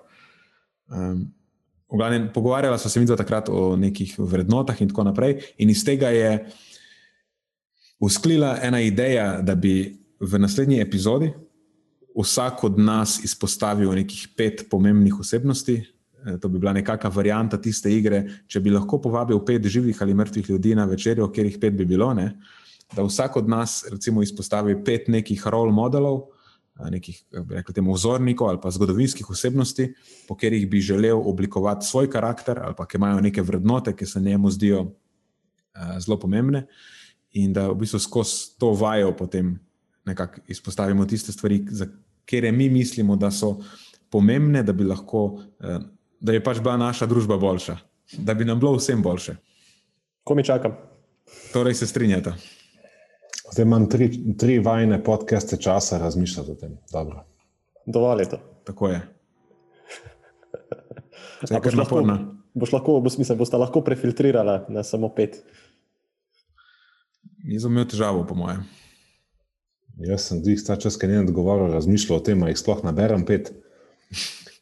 Um, 0.88 1.34
glavnem, 1.90 2.30
pogovarjala 2.34 2.78
sva 2.78 2.90
se 2.90 3.00
mi 3.00 3.06
dva 3.06 3.18
takrat 3.18 3.50
o 3.50 3.76
nekih 3.76 4.14
vrednotah 4.20 4.82
in 4.82 4.90
tako 4.90 5.04
naprej, 5.04 5.40
in 5.58 5.70
iz 5.70 5.84
tega 5.86 6.10
je 6.14 6.46
usklila 8.00 8.58
ena 8.62 8.82
ideja, 8.82 9.42
da 9.42 9.56
bi 9.56 9.98
v 10.20 10.40
naslednji 10.40 10.82
epizodi 10.82 11.34
vsak 12.18 12.64
od 12.64 12.80
nas 12.80 13.20
izpostavil 13.24 13.94
nekih 13.94 14.28
pet 14.38 14.66
pomembnih 14.70 15.20
osebnosti, 15.20 15.84
to 16.42 16.50
bi 16.50 16.60
bila 16.60 16.74
nekakšna 16.76 17.10
varianta 17.14 17.60
tiste 17.62 17.92
igre, 17.94 18.24
če 18.48 18.60
bi 18.64 18.74
lahko 18.74 19.00
povabil 19.02 19.40
pet 19.48 19.68
živih 19.72 20.02
ali 20.04 20.16
mrtvih 20.18 20.50
ljudi 20.50 20.76
na 20.76 20.86
večerjo, 20.86 21.30
kjer 21.32 21.52
jih 21.52 21.60
pet 21.62 21.78
bi 21.78 21.86
bilo. 21.88 22.12
Ne? 22.14 22.34
Da 22.96 23.04
vsak 23.04 23.38
od 23.40 23.50
nas, 23.50 23.84
recimo, 23.92 24.24
izpostavi 24.24 24.76
pet 24.84 25.08
nekih 25.12 25.48
role 25.48 25.72
modelov, 25.72 26.26
eh, 26.80 26.90
nekih 26.92 27.22
temu, 27.74 27.96
vzornikov 27.96 28.50
ali 28.52 28.62
pa 28.64 28.72
zgodovinskih 28.72 29.30
osebnosti, 29.30 29.94
po 30.28 30.36
katerih 30.36 30.68
bi 30.70 30.82
želel 30.84 31.22
oblikovati 31.30 31.86
svoj 31.86 32.10
karakter 32.10 32.60
ali 32.60 32.76
pa 32.78 32.86
ki 32.86 32.98
imajo 32.98 33.22
neke 33.22 33.42
vrednote, 33.42 33.96
ki 33.96 34.06
se 34.06 34.22
njemu 34.22 34.52
zdijo 34.52 34.82
uh, 34.82 36.00
zelo 36.00 36.20
pomembne, 36.20 36.68
in 37.32 37.54
da 37.54 37.68
v 37.70 37.76
bistvu 37.76 38.00
skozi 38.00 38.58
to 38.60 38.72
vajo 38.74 39.12
potem 39.16 39.60
nekako 40.06 40.42
izpostavimo 40.48 41.06
tiste 41.06 41.32
stvari, 41.32 41.66
za 41.70 41.88
katere 42.26 42.52
mi 42.52 42.70
mislimo, 42.70 43.16
da 43.16 43.32
so 43.32 43.58
pomembne, 44.10 44.64
da 44.64 44.74
bi 44.74 44.84
lahko. 44.84 45.42
Da 46.20 46.34
je 46.34 46.44
pač 46.44 46.60
bila 46.60 46.78
naša 46.78 47.06
družba 47.06 47.38
boljša, 47.38 47.78
da 48.18 48.34
bi 48.34 48.46
nam 48.46 48.60
bilo 48.60 48.76
vsem 48.78 49.02
boljše. 49.02 49.36
Ko 50.24 50.36
mi 50.36 50.44
čakam? 50.44 50.78
Torej 51.54 51.74
se 51.74 51.88
strinjate. 51.88 52.34
Zdaj 53.52 53.64
imam 53.64 53.90
tri, 53.90 54.10
tri 54.38 54.60
vajne 54.60 55.04
podcaste 55.04 55.58
časa 55.58 55.98
razmišljati 55.98 56.52
o 56.52 56.56
tem. 56.56 56.78
Dobro. 56.92 57.24
Dovolj 57.86 58.22
je 58.22 58.30
to. 58.30 58.38
Tako 58.64 58.88
je. 58.88 59.02
Vse, 61.44 61.60
boš, 61.64 61.76
lahko, 61.76 62.02
boš 62.54 62.74
lahko, 62.74 63.00
bo 63.02 63.10
smisel, 63.14 63.38
boš 63.40 63.54
lahko 63.54 63.82
prefiltrirala 63.86 64.66
na 64.70 64.84
samo 64.84 65.10
pet. 65.16 65.40
Nisem 67.48 67.72
imel 67.72 67.88
težavo, 67.88 68.26
po 68.28 68.36
mojem. 68.36 68.66
Jaz 70.04 70.28
sem 70.28 70.42
zdaj, 70.44 70.78
čas, 70.82 70.98
ki 71.00 71.10
ne 71.10 71.22
odgovarjam, 71.24 71.72
razmišljal 71.74 72.20
o 72.20 72.24
tem, 72.24 72.44
ali 72.44 72.54
jih 72.54 72.60
sploh 72.60 72.84
naberem 72.86 73.24
pet. 73.26 73.54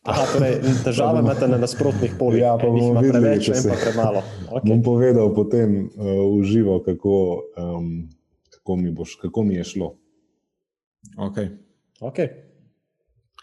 Aha, 0.05 0.25
torej, 0.29 0.59
težave 0.85 1.19
imate 1.23 1.47
na 1.49 1.57
nasprotnih 1.57 2.13
poljih. 2.19 2.43
Ja, 2.43 2.53
pa 2.61 2.69
bomo 2.69 2.93
videli, 3.01 3.11
preveč, 3.11 3.47
če 3.49 3.61
se 3.61 3.73
pa 3.73 3.79
premalo. 3.81 4.23
Okay. 4.55 4.69
Bom 4.71 4.79
povedal 4.85 5.31
potem 5.35 5.89
uh, 5.89 6.05
v 6.37 6.43
živo, 6.47 6.77
kako, 6.85 7.15
um, 7.59 7.87
kako, 8.53 8.75
mi 8.79 8.93
boš, 8.93 9.17
kako 9.19 9.43
mi 9.43 9.57
je 9.57 9.65
šlo. 9.67 9.89
Okay. 11.27 11.49
Okay. 11.99 12.29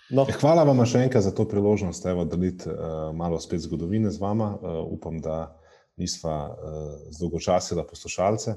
No. 0.08 0.24
Eh, 0.24 0.38
hvala 0.40 0.64
vam 0.64 0.80
še 0.88 1.02
enkrat 1.04 1.26
za 1.26 1.34
to 1.36 1.44
priložnost, 1.50 2.06
da 2.06 2.24
delite 2.24 2.70
uh, 2.70 3.10
malo 3.16 3.40
spet 3.42 3.60
zgodovine 3.66 4.14
z 4.14 4.22
vama. 4.22 4.54
Uh, 4.56 4.80
upam, 4.94 5.20
da 5.20 5.58
nisva 6.00 6.36
uh, 6.48 6.56
zdolgočasila 7.12 7.84
poslušalce. 7.90 8.56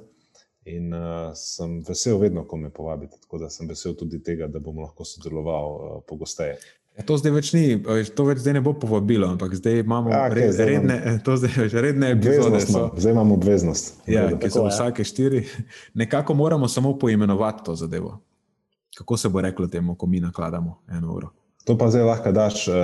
In 0.72 0.94
uh, 0.94 1.34
sem 1.38 1.82
vesel, 1.86 2.22
vedno, 2.22 2.46
ko 2.48 2.62
me 2.62 2.72
povabite. 2.74 3.20
Tako 3.26 3.44
da 3.44 3.52
sem 3.52 3.68
vesel 3.68 3.98
tudi 3.98 4.22
tega, 4.24 4.48
da 4.48 4.62
bom 4.64 4.80
lahko 4.86 5.04
sodeloval 5.04 5.76
uh, 5.76 6.00
pogosteje. 6.08 6.62
Ja, 6.96 7.04
to 7.04 7.18
zdaj 7.20 7.34
več 7.36 7.50
ni, 7.52 7.64
to 8.16 8.24
več 8.30 8.40
zdaj 8.40 8.56
ne 8.56 8.62
bo 8.64 8.72
povabilo, 8.80 9.28
ampak 9.34 9.58
zdaj 9.60 9.82
imamo 9.82 10.14
ja, 10.14 10.22
okay, 10.30 10.46
red, 10.48 10.60
redne, 10.70 11.00
zdaj, 11.20 11.74
redne 11.84 12.12
epizode. 12.16 12.62
No. 12.72 12.86
Zdaj 12.96 13.16
imamo 13.18 13.36
obveznost. 13.36 13.98
Ja, 14.08 14.30
ki 14.40 14.52
so 14.54 14.64
vsake 14.70 15.04
štiri. 15.04 15.44
Nekako 16.02 16.38
moramo 16.40 16.70
samo 16.72 16.94
poimenovati 17.00 17.66
to 17.68 17.76
zadevo. 17.76 18.20
Kako 18.96 19.18
se 19.20 19.30
bo 19.30 19.44
reklo 19.44 19.68
temu, 19.68 19.98
ko 20.00 20.08
mi 20.08 20.24
nakladamo 20.24 20.78
eno 20.88 21.12
uro? 21.18 21.34
To 21.68 21.76
pa 21.78 21.90
zdaj 21.92 22.06
lahko 22.06 22.32
daš 22.32 22.68
uh, 22.70 22.76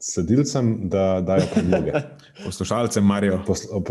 sledilcem, 0.00 0.72
da 0.88 1.20
dajo 1.20 1.50
predloge. 1.52 1.92
Poslušalcem, 2.46 3.04
Marijo. 3.04 3.42
Posl 3.46 3.82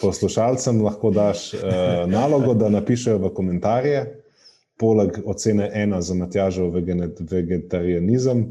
poslušalcem 0.00 0.82
lahko 0.84 1.10
daš 1.10 1.48
uh, 1.54 1.60
nalogo, 2.06 2.54
da 2.54 2.70
napišejo 2.70 3.18
v 3.18 3.34
komentarje 3.34 4.04
poleg 4.80 5.18
ocene 5.24 5.70
ena 5.74 6.00
za 6.02 6.14
Matjažev 6.14 6.72
vegetarijanizem, 7.30 8.46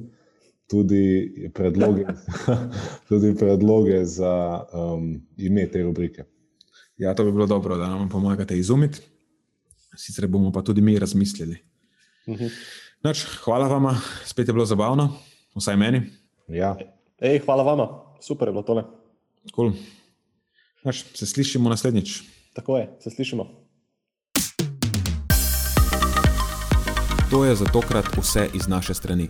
tudi 0.70 1.34
predloge, 1.54 2.06
tudi 3.10 3.34
predloge 3.36 4.06
za 4.06 4.64
um, 4.74 5.22
ime 5.38 5.68
te 5.72 5.84
rubrike. 5.84 6.24
Ja, 6.98 7.16
to 7.16 7.24
bi 7.26 7.32
bilo 7.32 7.46
dobro, 7.46 7.78
da 7.78 7.88
nam 7.88 8.10
pomagate 8.10 8.58
izumiti. 8.58 9.02
Sicer 9.98 10.28
bomo 10.28 10.52
pa 10.52 10.62
tudi 10.62 10.82
mi 10.82 11.00
razmislili. 11.00 11.58
Uh 12.26 12.36
mhm. 12.36 12.44
-huh. 12.44 12.52
Nač, 13.04 13.24
hvala 13.44 13.68
vam, 13.68 13.96
spet 14.26 14.48
je 14.48 14.54
bilo 14.54 14.66
zabavno, 14.66 15.14
vsaj 15.56 15.78
meni. 15.78 16.02
Ja. 16.48 16.78
Ej, 17.20 17.40
hvala 17.46 17.64
vam, 17.64 17.88
super 18.22 18.48
je 18.48 18.52
bilo 18.52 18.64
tole. 18.64 18.84
Cool. 19.56 19.72
Nač, 20.84 21.04
se 21.14 21.26
slišimo 21.26 21.70
naslednjič. 21.70 22.22
Tako 22.54 22.78
je, 22.78 22.90
se 23.00 23.10
slišimo. 23.10 23.48
To 27.32 27.46
je 27.46 27.56
za 27.56 27.66
tokrat 27.66 28.06
vse 28.18 28.50
iz 28.54 28.68
naše 28.68 28.94
strani. 28.94 29.30